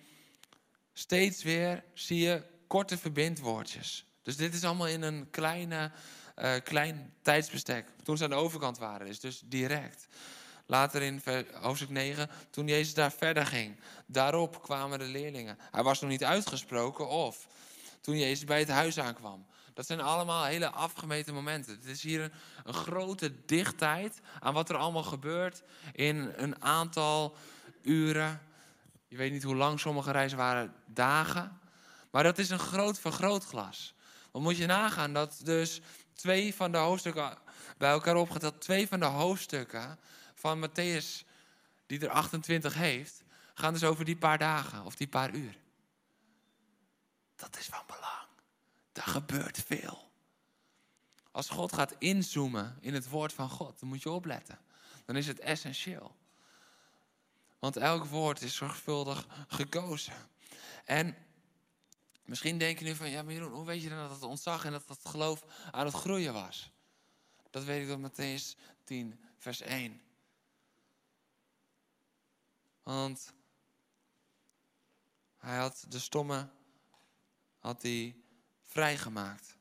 steeds 0.98 1.44
weer 1.44 1.84
zie 1.94 2.20
je 2.20 2.44
korte 2.68 2.98
verbindwoordjes. 2.98 4.06
Dus 4.22 4.38
dit 4.38 4.54
is 4.54 4.64
allemaal 4.64 4.88
in 4.88 5.02
een 5.02 5.30
kleine, 5.30 5.92
uh, 6.38 6.54
klein 6.64 7.14
tijdsbestek. 7.22 7.88
Toen 8.04 8.18
ze 8.18 8.24
aan 8.24 8.30
de 8.30 8.36
overkant 8.36 8.78
waren, 8.78 9.08
is 9.08 9.20
dus 9.20 9.42
direct. 9.46 10.08
Later 10.66 11.02
in 11.02 11.22
hoofdstuk 11.54 11.90
9, 11.90 12.30
toen 12.50 12.68
Jezus 12.68 12.94
daar 12.94 13.12
verder 13.12 13.46
ging. 13.46 13.80
Daarop 14.06 14.62
kwamen 14.62 15.00
de 15.00 15.06
leerlingen. 15.06 15.58
Hij 15.72 15.84
was 15.84 16.02
nog 16.02 16.10
niet 16.10 16.24
uitgesproken 16.24 17.08
of 17.08 17.48
toen 18.02 18.18
Jezus 18.18 18.46
bij 18.46 18.60
het 18.60 18.70
huis 18.70 19.00
aankwam. 19.00 19.46
Dat 19.74 19.86
zijn 19.86 20.02
allemaal 20.02 20.46
hele 20.46 20.70
afgemeten 20.70 21.34
momenten. 21.34 21.76
Het 21.76 21.86
is 21.86 22.02
hier 22.02 22.22
een, 22.22 22.32
een, 22.64 22.74
grote 22.74 23.46
dichtheid 23.46 24.20
aan 24.40 24.54
wat 24.54 24.70
er 24.70 24.78
allemaal 24.78 25.04
gebeurt 25.04 25.64
in 25.94 26.34
een 26.36 26.64
aantal 26.64 27.38
uren. 27.82 28.42
Je 29.08 29.18
weet 29.18 29.32
niet 29.32 29.44
hoe 29.44 29.56
lang 29.56 29.80
sommige 29.80 30.12
reizen 30.12 30.38
waren, 30.38 30.74
dagen. 30.86 31.60
Maar 32.12 32.24
dat 32.24 32.38
is 32.38 32.50
een 32.50 32.60
groot 32.60 33.00
vergrootglas. 33.00 33.96
Dan 34.32 34.42
moet 34.42 34.58
je 34.58 34.66
nagaan 34.66 35.14
dat 35.14 35.40
dus 35.44 35.82
twee 36.14 36.56
van 36.56 36.72
de 36.72 36.78
hoofdstukken 36.78 37.38
bij 37.78 37.90
elkaar 37.90 38.16
opgeteld, 38.16 38.62
twee 38.62 38.88
van 38.88 39.00
de 39.00 39.06
hoofdstukken 39.06 40.00
van 40.34 40.70
Matthäus, 40.70 41.26
die 41.86 42.00
er 42.00 42.10
28 42.10 42.74
heeft, 42.74 43.24
gaan 43.54 43.74
dus 43.74 43.84
over 43.84 44.06
die 44.06 44.18
paar 44.18 44.38
dagen 44.38 44.86
of 44.86 44.96
die 44.96 45.08
paar 45.08 45.34
uur. 45.34 45.58
Dat 47.36 47.58
is 47.58 47.66
van 47.66 47.84
belang. 47.86 48.28
Daar 48.92 49.08
gebeurt 49.08 49.64
veel. 49.66 50.12
Als 51.32 51.50
God 51.50 51.74
gaat 51.74 51.96
inzoomen 51.98 52.78
in 52.82 52.94
het 52.94 53.10
woord 53.10 53.34
van 53.34 53.50
God, 53.50 53.80
dan 53.80 53.90
moet 53.90 54.04
je 54.04 54.10
opletten. 54.10 54.60
Dan 55.06 55.16
is 55.16 55.28
het 55.28 55.40
essentieel. 55.40 56.16
Want 57.60 57.78
elk 57.78 58.06
woord 58.06 58.42
is 58.42 58.56
zorgvuldig 58.56 59.28
gekozen. 59.48 60.14
En 60.86 61.16
Misschien 62.28 62.58
denk 62.58 62.80
je 62.80 62.86
nu 62.86 62.96
van, 62.96 63.10
ja 63.10 63.24
maar 63.24 63.34
Jeroen, 63.34 63.52
hoe 63.52 63.66
weet 63.66 63.82
je 63.82 63.90
dan 63.90 63.98
dat 63.98 64.10
het 64.10 64.24
ontzag 64.24 64.66
en 64.66 64.72
dat 64.72 64.88
het 64.88 65.06
geloof 65.06 65.46
aan 65.72 65.86
het 65.86 65.96
groeien 65.96 66.34
was? 66.34 66.72
Dat 67.50 67.64
weet 67.64 67.82
ik 67.82 67.88
door 67.88 68.12
Matthäus 68.12 68.60
10, 68.84 69.20
vers 69.38 69.62
1. 69.62 70.02
Want 72.84 73.34
hij 75.38 75.58
had 75.58 75.86
de 75.90 76.00
stomme 76.00 76.50
had 77.60 77.82
hij 77.82 78.16
vrijgemaakt. 78.64 79.58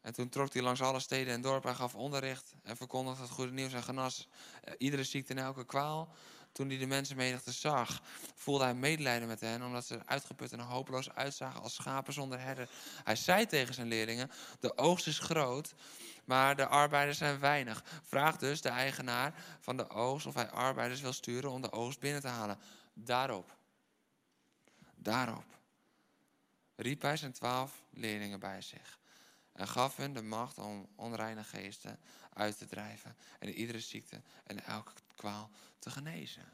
En 0.00 0.12
toen 0.12 0.28
trok 0.28 0.52
hij 0.52 0.62
langs 0.62 0.80
alle 0.80 1.00
steden 1.00 1.34
en 1.34 1.40
dorpen 1.40 1.70
en 1.70 1.76
gaf 1.76 1.94
onderricht 1.94 2.54
en 2.62 2.76
verkondigde 2.76 3.22
het 3.22 3.30
goede 3.30 3.52
nieuws 3.52 3.72
en 3.72 3.82
genas 3.82 4.28
eh, 4.62 4.74
iedere 4.78 5.04
ziekte 5.04 5.34
en 5.34 5.44
elke 5.44 5.64
kwaal. 5.64 6.14
Toen 6.56 6.68
hij 6.68 6.78
de 6.78 6.86
mensenmenigte 6.86 7.52
zag, 7.52 8.02
voelde 8.34 8.64
hij 8.64 8.74
medelijden 8.74 9.28
met 9.28 9.40
hen, 9.40 9.62
omdat 9.62 9.86
ze 9.86 10.06
uitgeput 10.06 10.52
en 10.52 10.60
hopeloos 10.60 11.10
uitzagen 11.10 11.62
als 11.62 11.74
schapen 11.74 12.12
zonder 12.12 12.40
herder. 12.40 12.68
Hij 13.04 13.16
zei 13.16 13.46
tegen 13.46 13.74
zijn 13.74 13.86
leerlingen: 13.86 14.30
De 14.60 14.78
oogst 14.78 15.06
is 15.06 15.18
groot, 15.18 15.74
maar 16.24 16.56
de 16.56 16.66
arbeiders 16.66 17.18
zijn 17.18 17.38
weinig. 17.38 17.84
Vraag 18.02 18.36
dus 18.36 18.60
de 18.60 18.68
eigenaar 18.68 19.34
van 19.60 19.76
de 19.76 19.88
oogst 19.88 20.26
of 20.26 20.34
hij 20.34 20.50
arbeiders 20.50 21.00
wil 21.00 21.12
sturen 21.12 21.50
om 21.50 21.62
de 21.62 21.72
oogst 21.72 22.00
binnen 22.00 22.20
te 22.20 22.28
halen. 22.28 22.58
Daarop, 22.94 23.56
daarop 24.94 25.44
riep 26.76 27.02
hij 27.02 27.16
zijn 27.16 27.32
twaalf 27.32 27.82
leerlingen 27.90 28.40
bij 28.40 28.62
zich 28.62 28.98
en 29.52 29.68
gaf 29.68 29.96
hen 29.96 30.12
de 30.12 30.22
macht 30.22 30.58
om 30.58 30.88
onreine 30.94 31.44
geesten 31.44 31.98
uit 32.32 32.58
te 32.58 32.66
drijven 32.66 33.16
en 33.38 33.48
iedere 33.48 33.80
ziekte 33.80 34.22
en 34.46 34.64
elke 34.64 34.92
kwaal 35.14 35.50
te 35.86 35.92
genezen. 35.92 36.44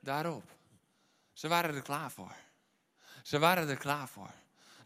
Daarop. 0.00 0.44
Ze 1.32 1.48
waren 1.48 1.74
er 1.74 1.82
klaar 1.82 2.10
voor. 2.10 2.34
Ze 3.22 3.38
waren 3.38 3.68
er 3.68 3.76
klaar 3.76 4.08
voor. 4.08 4.30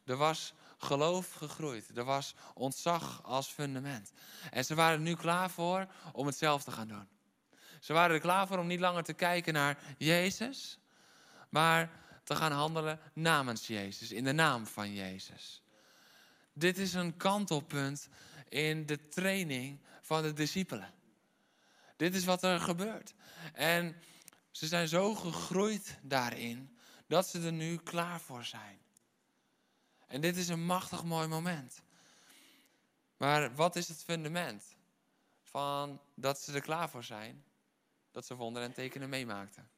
Er 0.05 0.17
was 0.17 0.55
geloof 0.79 1.33
gegroeid. 1.33 1.97
Er 1.97 2.05
was 2.05 2.35
ontzag 2.55 3.23
als 3.23 3.49
fundament. 3.49 4.13
En 4.51 4.65
ze 4.65 4.75
waren 4.75 4.95
er 4.95 5.05
nu 5.05 5.15
klaar 5.15 5.51
voor 5.51 5.87
om 6.13 6.27
het 6.27 6.37
zelf 6.37 6.65
te 6.65 6.71
gaan 6.71 6.89
doen. 6.89 7.09
Ze 7.81 7.93
waren 7.93 8.15
er 8.15 8.21
klaar 8.21 8.47
voor 8.47 8.59
om 8.59 8.67
niet 8.67 8.81
langer 8.81 9.03
te 9.03 9.13
kijken 9.13 9.53
naar 9.53 9.79
Jezus, 9.99 10.79
maar 11.49 11.91
te 12.25 12.37
gaan 12.37 12.53
handelen 12.53 13.01
namens 13.13 13.67
Jezus, 13.67 14.13
in 14.13 14.25
de 14.25 14.33
naam 14.33 14.67
van 14.67 14.93
Jezus. 14.93 15.63
Dit 16.53 16.79
is 16.79 16.95
een 16.95 17.17
kantelpunt 17.17 18.09
in 18.49 18.87
de 18.87 19.09
training 19.09 19.81
van 20.01 20.23
de 20.23 20.33
discipelen. 20.33 21.01
Dit 21.97 22.15
is 22.15 22.25
wat 22.25 22.43
er 22.43 22.61
gebeurt. 22.61 23.15
En 23.53 23.97
ze 24.51 24.67
zijn 24.67 24.89
zo 24.89 25.15
gegroeid 25.15 25.99
daarin 26.03 26.79
dat 27.07 27.29
ze 27.29 27.41
er 27.41 27.53
nu 27.53 27.77
klaar 27.77 28.21
voor 28.21 28.45
zijn. 28.45 28.81
En 30.07 30.21
dit 30.21 30.37
is 30.37 30.49
een 30.49 30.65
machtig 30.65 31.05
mooi 31.05 31.27
moment. 31.27 31.83
Maar 33.17 33.55
wat 33.55 33.77
is 33.77 33.89
het 33.89 34.03
fundament 34.05 34.77
van 35.43 36.01
dat 36.15 36.41
ze 36.41 36.53
er 36.53 36.61
klaar 36.61 36.91
voor 36.91 37.05
zijn? 37.05 37.45
Dat 38.11 38.27
ze 38.27 38.35
wonderen 38.35 38.69
en 38.69 38.75
tekenen 38.75 39.09
meemaakten. 39.09 39.71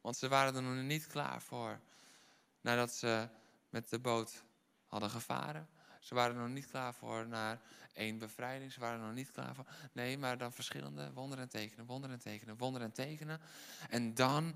Want 0.00 0.16
ze 0.16 0.28
waren 0.28 0.54
er 0.54 0.62
nog 0.62 0.84
niet 0.84 1.06
klaar 1.06 1.42
voor 1.42 1.80
nadat 2.60 2.92
ze 2.92 3.28
met 3.70 3.88
de 3.88 3.98
boot 3.98 4.42
hadden 4.86 5.10
gevaren. 5.10 5.68
Ze 6.00 6.14
waren 6.14 6.36
er 6.36 6.42
nog 6.42 6.50
niet 6.50 6.70
klaar 6.70 6.94
voor 6.94 7.26
naar 7.26 7.60
één 7.98 8.18
bevrijding. 8.18 8.72
Ze 8.72 8.80
waren 8.80 9.00
er 9.00 9.06
nog 9.06 9.14
niet 9.14 9.30
klaar 9.30 9.54
voor. 9.54 9.66
Nee, 9.92 10.18
maar 10.18 10.38
dan 10.38 10.52
verschillende 10.52 11.12
wonderen 11.12 11.44
en 11.44 11.50
tekenen, 11.50 11.86
wonderen 11.86 12.16
en 12.16 12.22
tekenen, 12.22 12.56
wonderen 12.56 12.86
en 12.86 12.94
tekenen. 12.94 13.40
En 13.88 14.14
dan 14.14 14.54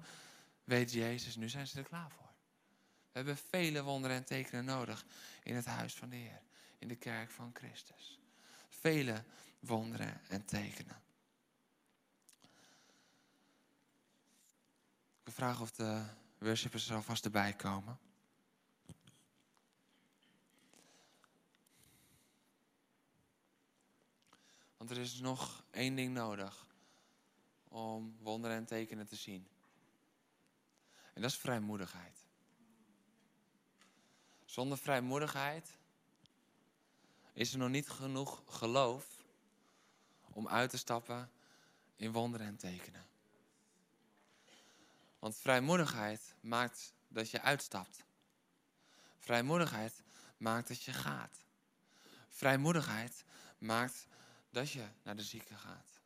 weet 0.64 0.92
Jezus, 0.92 1.36
nu 1.36 1.48
zijn 1.48 1.66
ze 1.66 1.78
er 1.78 1.84
klaar 1.84 2.10
voor. 2.10 2.30
We 3.12 3.18
hebben 3.18 3.36
vele 3.36 3.82
wonderen 3.82 4.16
en 4.16 4.24
tekenen 4.24 4.64
nodig 4.64 5.04
in 5.42 5.54
het 5.54 5.64
huis 5.64 5.94
van 5.94 6.08
de 6.08 6.16
Heer, 6.16 6.40
in 6.78 6.88
de 6.88 6.96
kerk 6.96 7.30
van 7.30 7.50
Christus. 7.54 8.20
Vele 8.68 9.24
wonderen 9.60 10.20
en 10.28 10.44
tekenen. 10.44 11.00
Ik 15.24 15.32
vragen 15.32 15.62
of 15.62 15.70
de 15.70 16.04
worshippers 16.38 16.88
er 16.88 16.94
alvast 16.94 17.24
erbij 17.24 17.52
komen. 17.52 17.98
Want 24.82 24.94
er 24.94 25.00
is 25.00 25.20
nog 25.20 25.64
één 25.70 25.94
ding 25.94 26.14
nodig 26.14 26.66
om 27.68 28.16
wonderen 28.20 28.56
en 28.56 28.64
tekenen 28.64 29.06
te 29.06 29.16
zien. 29.16 29.48
En 31.12 31.22
dat 31.22 31.30
is 31.30 31.36
vrijmoedigheid. 31.36 32.24
Zonder 34.44 34.78
vrijmoedigheid 34.78 35.76
is 37.32 37.52
er 37.52 37.58
nog 37.58 37.68
niet 37.68 37.88
genoeg 37.88 38.42
geloof 38.46 39.24
om 40.32 40.48
uit 40.48 40.70
te 40.70 40.78
stappen 40.78 41.30
in 41.96 42.12
wonderen 42.12 42.46
en 42.46 42.56
tekenen. 42.56 43.06
Want 45.18 45.36
vrijmoedigheid 45.36 46.34
maakt 46.40 46.92
dat 47.08 47.30
je 47.30 47.40
uitstapt. 47.40 48.04
Vrijmoedigheid 49.18 50.02
maakt 50.36 50.68
dat 50.68 50.82
je 50.82 50.92
gaat. 50.92 51.44
Vrijmoedigheid 52.28 53.24
maakt 53.58 54.06
dat 54.52 54.70
je 54.70 54.88
naar 55.02 55.16
de 55.16 55.22
zieke 55.22 55.54
gaat. 55.54 56.00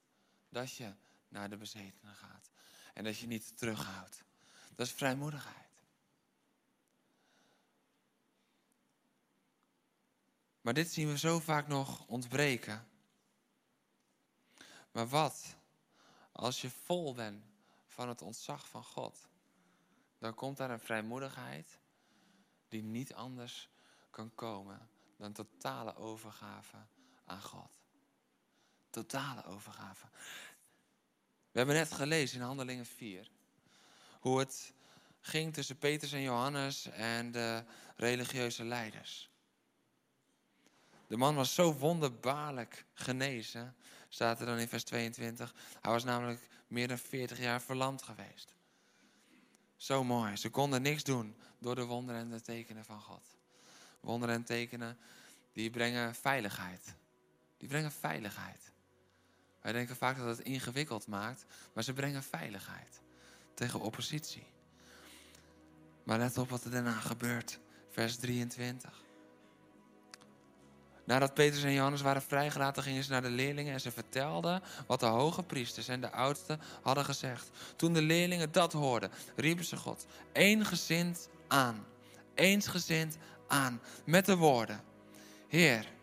Dat 0.48 0.74
je 0.74 0.92
naar 1.28 1.50
de 1.50 1.56
bezetenen 1.56 2.14
gaat. 2.14 2.50
En 2.94 3.04
dat 3.04 3.18
je 3.18 3.26
niet 3.26 3.58
terughoudt. 3.58 4.24
Dat 4.74 4.86
is 4.86 4.92
vrijmoedigheid. 4.92 5.64
Maar 10.60 10.74
dit 10.74 10.92
zien 10.92 11.08
we 11.08 11.18
zo 11.18 11.40
vaak 11.40 11.66
nog 11.66 12.06
ontbreken. 12.06 12.88
Maar 14.92 15.08
wat 15.08 15.56
als 16.32 16.60
je 16.60 16.70
vol 16.70 17.14
bent 17.14 17.44
van 17.86 18.08
het 18.08 18.22
ontzag 18.22 18.68
van 18.68 18.84
God? 18.84 19.28
Dan 20.18 20.34
komt 20.34 20.56
daar 20.56 20.70
een 20.70 20.80
vrijmoedigheid 20.80 21.78
die 22.68 22.82
niet 22.82 23.14
anders 23.14 23.68
kan 24.10 24.34
komen 24.34 24.88
dan 25.16 25.32
totale 25.32 25.96
overgave 25.96 26.76
aan 27.24 27.42
God. 27.42 27.85
Totale 28.96 29.44
overgave. 29.44 30.06
We 31.50 31.58
hebben 31.58 31.74
net 31.74 31.92
gelezen 31.92 32.38
in 32.38 32.46
Handelingen 32.46 32.86
4 32.86 33.30
hoe 34.20 34.38
het 34.38 34.72
ging 35.20 35.54
tussen 35.54 35.78
Petrus 35.78 36.12
en 36.12 36.22
Johannes 36.22 36.86
en 36.86 37.32
de 37.32 37.64
religieuze 37.96 38.64
leiders. 38.64 39.30
De 41.06 41.16
man 41.16 41.34
was 41.34 41.54
zo 41.54 41.74
wonderbaarlijk 41.74 42.84
genezen, 42.94 43.76
staat 44.08 44.40
er 44.40 44.46
dan 44.46 44.58
in 44.58 44.68
vers 44.68 44.84
22. 44.84 45.54
Hij 45.80 45.92
was 45.92 46.04
namelijk 46.04 46.48
meer 46.66 46.88
dan 46.88 46.98
40 46.98 47.38
jaar 47.38 47.62
verlamd 47.62 48.02
geweest. 48.02 48.54
Zo 49.76 50.04
mooi. 50.04 50.36
Ze 50.36 50.50
konden 50.50 50.82
niks 50.82 51.04
doen 51.04 51.36
door 51.58 51.74
de 51.74 51.84
wonderen 51.84 52.20
en 52.20 52.30
de 52.30 52.40
tekenen 52.40 52.84
van 52.84 53.00
God. 53.00 53.36
Wonderen 54.00 54.34
en 54.34 54.44
tekenen, 54.44 54.98
die 55.52 55.70
brengen 55.70 56.14
veiligheid. 56.14 56.94
Die 57.56 57.68
brengen 57.68 57.92
veiligheid. 57.92 58.65
Wij 59.66 59.74
denken 59.74 59.96
vaak 59.96 60.16
dat 60.16 60.26
het 60.26 60.46
ingewikkeld 60.46 61.06
maakt, 61.06 61.44
maar 61.72 61.84
ze 61.84 61.92
brengen 61.92 62.22
veiligheid 62.22 63.00
tegen 63.54 63.80
oppositie. 63.80 64.46
Maar 66.04 66.18
let 66.18 66.38
op 66.38 66.50
wat 66.50 66.64
er 66.64 66.70
daarna 66.70 66.92
gebeurt. 66.92 67.58
Vers 67.90 68.16
23. 68.16 69.02
Nadat 71.04 71.34
Petrus 71.34 71.62
en 71.62 71.72
Johannes 71.72 72.00
waren 72.00 72.22
vrijgelaten, 72.22 72.82
gingen 72.82 73.04
ze 73.04 73.10
naar 73.10 73.22
de 73.22 73.30
leerlingen 73.30 73.72
en 73.72 73.80
ze 73.80 73.90
vertelden 73.90 74.62
wat 74.86 75.00
de 75.00 75.06
hoge 75.06 75.42
priesters 75.42 75.88
en 75.88 76.00
de 76.00 76.10
oudsten 76.10 76.60
hadden 76.82 77.04
gezegd. 77.04 77.50
Toen 77.76 77.92
de 77.92 78.02
leerlingen 78.02 78.52
dat 78.52 78.72
hoorden, 78.72 79.10
riepen 79.36 79.64
ze 79.64 79.76
God 79.76 80.06
eensgezind 80.32 81.28
aan. 81.48 81.86
Eensgezind 82.34 83.16
aan. 83.46 83.80
Met 84.04 84.26
de 84.26 84.36
woorden: 84.36 84.80
Heer, 85.48 85.94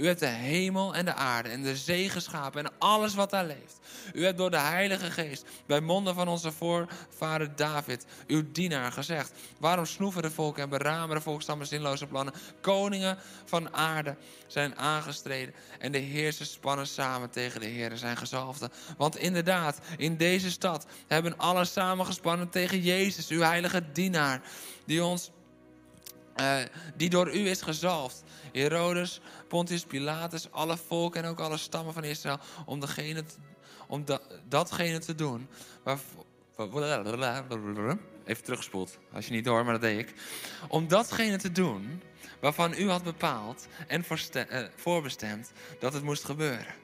u 0.00 0.06
hebt 0.06 0.20
de 0.20 0.26
hemel 0.26 0.94
en 0.94 1.04
de 1.04 1.14
aarde 1.14 1.48
en 1.48 1.62
de 1.62 1.76
zee 1.76 2.08
geschapen 2.08 2.64
en 2.64 2.72
alles 2.78 3.14
wat 3.14 3.30
daar 3.30 3.44
leeft. 3.44 3.78
U 4.12 4.24
hebt 4.24 4.38
door 4.38 4.50
de 4.50 4.58
Heilige 4.58 5.10
Geest 5.10 5.44
bij 5.66 5.80
monden 5.80 6.14
van 6.14 6.28
onze 6.28 6.52
voorvader 6.52 7.56
David, 7.56 8.06
uw 8.26 8.42
dienaar, 8.52 8.92
gezegd: 8.92 9.32
Waarom 9.58 9.86
snoeven 9.86 10.22
de 10.22 10.30
volken 10.30 10.62
en 10.62 10.68
beramen 10.68 11.16
de 11.16 11.22
volkstammen 11.22 11.66
zinloze 11.66 12.06
plannen? 12.06 12.34
Koningen 12.60 13.18
van 13.44 13.74
aarde 13.74 14.16
zijn 14.46 14.76
aangestreden 14.76 15.54
en 15.78 15.92
de 15.92 15.98
heersers 15.98 16.52
spannen 16.52 16.86
samen 16.86 17.30
tegen 17.30 17.60
de 17.60 17.66
Heer 17.66 17.96
zijn 17.96 18.16
gezalfde. 18.16 18.70
Want 18.96 19.16
inderdaad, 19.16 19.80
in 19.96 20.16
deze 20.16 20.50
stad 20.50 20.86
hebben 21.06 21.38
alle 21.38 21.64
samengespannen 21.64 22.48
tegen 22.48 22.80
Jezus, 22.80 23.28
uw 23.28 23.40
heilige 23.40 23.92
dienaar, 23.92 24.42
die 24.84 25.04
ons. 25.04 25.30
Uh, 26.36 26.58
die 26.96 27.10
door 27.10 27.34
u 27.34 27.48
is 27.48 27.62
gezalfd. 27.62 28.22
Herodes, 28.52 29.20
Pontius 29.48 29.84
Pilatus, 29.84 30.50
alle 30.50 30.76
volken 30.76 31.22
en 31.22 31.30
ook 31.30 31.40
alle 31.40 31.56
stammen 31.56 31.94
van 31.94 32.04
Israël, 32.04 32.38
om, 32.66 32.80
degene 32.80 33.24
om 33.86 34.04
da, 34.04 34.20
datgene 34.48 34.98
te 34.98 35.14
doen 35.14 35.48
Even 38.24 38.44
teruggespoeld, 38.44 38.98
als 39.12 39.26
je 39.26 39.32
niet 39.32 39.44
door, 39.44 39.64
maar 39.64 39.72
dat 39.72 39.82
deed 39.82 39.98
ik. 39.98 40.14
Om 40.68 40.88
datgene 40.88 41.36
te 41.36 41.52
doen 41.52 42.02
waarvan 42.40 42.74
u 42.76 42.90
had 42.90 43.02
bepaald 43.02 43.66
en 43.86 44.04
eh, 44.32 44.64
voorbestemd 44.76 45.52
dat 45.78 45.92
het 45.92 46.02
moest 46.02 46.24
gebeuren. 46.24 46.74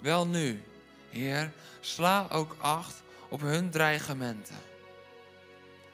Wel 0.00 0.26
nu, 0.26 0.62
Heer, 1.10 1.52
sla 1.80 2.26
ook 2.30 2.56
acht 2.58 3.02
op 3.28 3.40
hun 3.40 3.70
dreigementen. 3.70 4.56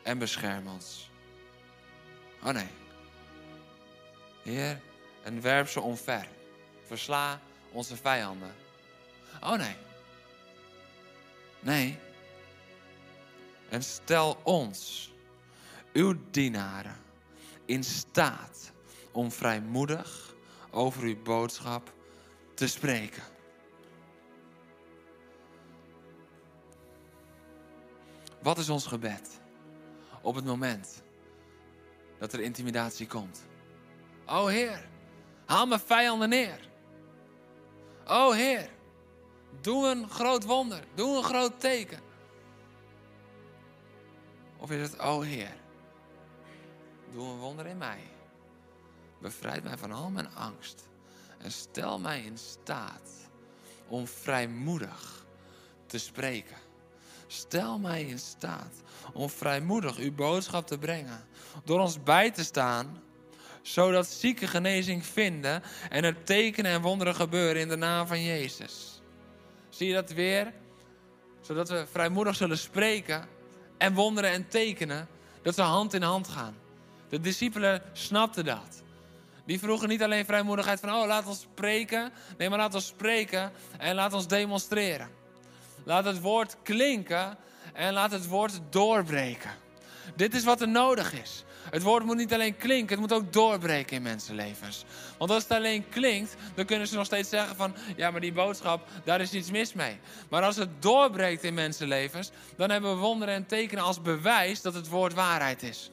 En 0.03 0.19
bescherm 0.19 0.67
ons. 0.67 1.10
Oh 2.43 2.53
nee. 2.53 2.69
Heer, 4.43 4.81
en 5.23 5.41
werp 5.41 5.69
ze 5.69 5.81
omver. 5.81 6.29
Versla 6.87 7.41
onze 7.73 7.97
vijanden. 7.97 8.55
Oh 9.41 9.57
nee. 9.57 9.77
Nee. 11.61 11.99
En 13.69 13.83
stel 13.83 14.41
ons, 14.43 15.13
uw 15.93 16.15
dienaren, 16.31 16.97
in 17.65 17.85
staat 17.85 18.73
om 19.13 19.33
vrijmoedig 19.33 20.35
over 20.71 21.03
uw 21.03 21.23
boodschap 21.23 21.93
te 22.55 22.69
spreken. 22.69 23.23
Wat 28.43 28.59
is 28.59 28.69
ons 28.69 28.87
gebed 28.87 29.41
op 30.23 30.35
het 30.35 30.45
moment 30.45 31.03
dat 32.21 32.33
er 32.33 32.41
intimidatie 32.41 33.07
komt? 33.07 33.47
O 34.27 34.47
Heer, 34.47 34.89
haal 35.47 35.67
mijn 35.67 35.81
vijanden 35.81 36.29
neer. 36.29 36.69
O 38.07 38.33
Heer, 38.33 38.71
doe 39.61 39.87
een 39.89 40.11
groot 40.11 40.45
wonder, 40.45 40.85
doe 40.95 41.17
een 41.17 41.23
groot 41.23 41.61
teken. 41.61 42.01
Of 44.57 44.71
is 44.71 44.91
het, 44.91 44.99
o 44.99 45.21
Heer, 45.21 45.57
doe 47.13 47.29
een 47.29 47.39
wonder 47.39 47.67
in 47.67 47.79
mij. 47.79 48.01
Bevrijd 49.21 49.65
mij 49.65 49.79
van 49.79 49.93
al 49.93 50.11
mijn 50.11 50.35
angst. 50.35 50.89
En 51.39 51.53
stel 51.53 51.99
mij 51.99 52.23
in 52.23 52.39
staat 52.39 53.11
om 53.89 54.07
vrijmoedig 54.07 55.27
te 55.87 55.99
spreken. 55.99 56.57
Stel 57.27 57.79
mij 57.79 58.05
in 58.05 58.19
staat 58.19 58.83
om 59.13 59.31
vrijmoedig 59.31 59.97
uw 59.97 60.15
boodschap 60.15 60.67
te 60.67 60.79
brengen. 60.79 61.25
Door 61.65 61.81
ons 61.81 62.03
bij 62.03 62.31
te 62.31 62.45
staan, 62.45 63.03
zodat 63.63 64.07
zieke 64.07 64.47
genezing 64.47 65.07
vinden 65.07 65.63
en 65.91 66.05
er 66.05 66.25
tekenen 66.25 66.71
en 66.71 66.83
wonderen 66.83 67.15
gebeuren 67.15 67.63
in 67.63 67.69
de 67.69 67.77
naam 67.77 68.07
van 68.07 68.23
Jezus. 68.23 69.03
Zie 69.69 69.89
je 69.89 69.95
dat 69.95 70.11
weer? 70.11 70.53
Zodat 71.41 71.69
we 71.69 71.87
vrijmoedig 71.91 72.37
zullen 72.37 72.59
spreken 72.59 73.29
en 73.79 73.95
wonderen 73.95 74.31
en 74.31 74.49
tekenen, 74.49 75.09
dat 75.43 75.55
ze 75.55 75.63
hand 75.63 75.95
in 75.95 76.03
hand 76.03 76.29
gaan. 76.29 76.57
De 77.09 77.21
discipelen 77.21 77.83
snapten 77.93 78.45
dat. 78.45 78.83
Die 79.45 79.59
vroegen 79.59 79.89
niet 79.89 80.03
alleen 80.03 80.25
vrijmoedigheid 80.25 80.81
van, 80.81 80.95
oh 80.95 81.07
laat 81.07 81.27
ons 81.27 81.41
spreken. 81.41 82.13
Nee, 82.39 82.49
maar 82.49 82.59
laat 82.59 82.75
ons 82.75 82.87
spreken 82.87 83.53
en 83.79 83.95
laat 83.95 84.13
ons 84.13 84.27
demonstreren. 84.27 85.11
Laat 85.85 86.05
het 86.05 86.21
woord 86.21 86.57
klinken 86.63 87.37
en 87.73 87.93
laat 87.93 88.11
het 88.11 88.27
woord 88.27 88.61
doorbreken. 88.71 89.51
Dit 90.17 90.35
is 90.35 90.45
wat 90.45 90.61
er 90.61 90.69
nodig 90.69 91.13
is. 91.13 91.45
Het 91.71 91.83
woord 91.83 92.05
moet 92.05 92.17
niet 92.17 92.35
alleen 92.35 92.57
klinken, 92.57 92.89
het 92.89 93.01
moet 93.01 93.19
ook 93.19 93.33
doorbreken 93.33 93.97
in 93.97 94.03
mensenlevens. 94.03 94.85
Want 95.19 95.31
als 95.31 95.43
het 95.43 95.53
alleen 95.53 95.89
klinkt, 95.89 96.37
dan 96.55 96.65
kunnen 96.65 96.89
ze 96.89 96.97
nog 96.97 97.07
steeds 97.07 97.29
zeggen 97.29 97.57
van... 97.57 97.75
ja, 97.97 98.11
maar 98.11 98.21
die 98.21 98.33
boodschap, 98.33 98.89
daar 99.05 99.21
is 99.21 99.33
iets 99.33 99.51
mis 99.51 99.73
mee. 99.73 99.99
Maar 100.31 100.43
als 100.43 100.57
het 100.57 100.83
doorbreekt 100.83 101.45
in 101.45 101.55
mensenlevens... 101.55 102.31
dan 102.57 102.71
hebben 102.71 102.95
we 102.95 103.01
wonderen 103.01 103.35
en 103.35 103.47
tekenen 103.47 103.85
als 103.85 104.03
bewijs 104.03 104.63
dat 104.63 104.75
het 104.75 104.89
woord 104.89 105.15
waarheid 105.15 105.63
is. 105.63 105.91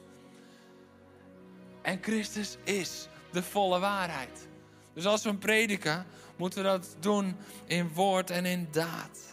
En 1.82 1.98
Christus 2.02 2.56
is 2.64 3.08
de 3.32 3.42
volle 3.42 3.78
waarheid. 3.78 4.48
Dus 4.94 5.06
als 5.06 5.22
we 5.22 5.28
hem 5.28 5.38
prediken, 5.38 6.06
moeten 6.36 6.62
we 6.62 6.68
dat 6.68 6.96
doen 7.00 7.36
in 7.66 7.88
woord 7.94 8.30
en 8.30 8.44
in 8.46 8.68
daad. 8.70 9.27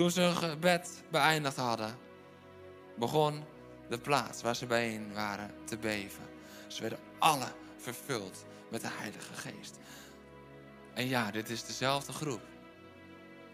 Toen 0.00 0.10
ze 0.10 0.20
hun 0.20 0.36
gebed 0.36 1.02
beëindigd 1.10 1.56
hadden, 1.56 1.98
begon 2.96 3.44
de 3.88 3.98
plaats 3.98 4.42
waar 4.42 4.56
ze 4.56 4.66
bijeen 4.66 5.12
waren 5.12 5.54
te 5.64 5.76
beven. 5.76 6.24
Ze 6.68 6.80
werden 6.80 6.98
alle 7.18 7.52
vervuld 7.76 8.44
met 8.68 8.80
de 8.80 8.88
Heilige 8.90 9.34
Geest. 9.34 9.78
En 10.94 11.08
ja, 11.08 11.30
dit 11.30 11.50
is 11.50 11.64
dezelfde 11.64 12.12
groep. 12.12 12.40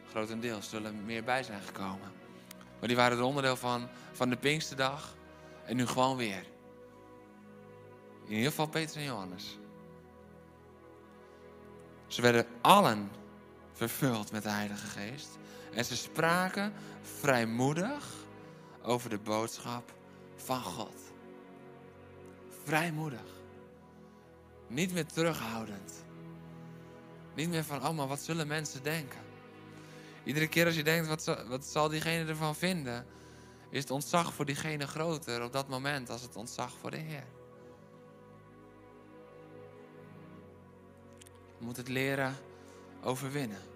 Grotendeels 0.08 0.68
zullen 0.68 0.96
er 0.96 1.02
meer 1.02 1.24
bij 1.24 1.42
zijn 1.42 1.62
gekomen. 1.62 2.12
Maar 2.78 2.88
die 2.88 2.96
waren 2.96 3.18
er 3.18 3.24
onderdeel 3.24 3.56
van, 3.56 3.88
van 4.12 4.30
de 4.30 4.36
Pinksterdag. 4.36 5.14
En 5.64 5.76
nu 5.76 5.86
gewoon 5.86 6.16
weer. 6.16 6.44
In 8.24 8.32
ieder 8.32 8.50
geval 8.50 8.66
Peter 8.66 8.96
en 8.96 9.04
Johannes. 9.04 9.58
Ze 12.06 12.22
werden 12.22 12.46
allen 12.60 13.10
vervuld 13.72 14.32
met 14.32 14.42
de 14.42 14.50
Heilige 14.50 14.86
Geest. 14.86 15.38
En 15.76 15.84
ze 15.84 15.96
spraken 15.96 16.72
vrijmoedig 17.02 18.14
over 18.82 19.10
de 19.10 19.18
boodschap 19.18 19.94
van 20.36 20.62
God. 20.62 20.96
Vrijmoedig. 22.64 23.34
Niet 24.68 24.92
meer 24.92 25.06
terughoudend. 25.06 26.04
Niet 27.34 27.48
meer 27.48 27.64
van, 27.64 27.86
oh 27.86 27.96
maar 27.96 28.06
wat 28.06 28.20
zullen 28.20 28.46
mensen 28.46 28.82
denken? 28.82 29.20
Iedere 30.24 30.48
keer 30.48 30.66
als 30.66 30.74
je 30.74 30.84
denkt, 30.84 31.08
wat 31.08 31.22
zal, 31.22 31.46
wat 31.48 31.64
zal 31.64 31.88
diegene 31.88 32.28
ervan 32.28 32.56
vinden? 32.56 33.06
Is 33.70 33.80
het 33.80 33.90
ontzag 33.90 34.34
voor 34.34 34.44
diegene 34.44 34.86
groter 34.86 35.42
op 35.42 35.52
dat 35.52 35.68
moment 35.68 36.10
als 36.10 36.22
het 36.22 36.36
ontzag 36.36 36.72
voor 36.80 36.90
de 36.90 36.96
Heer. 36.96 37.26
Je 41.58 41.64
moet 41.64 41.76
het 41.76 41.88
leren 41.88 42.36
overwinnen. 43.02 43.75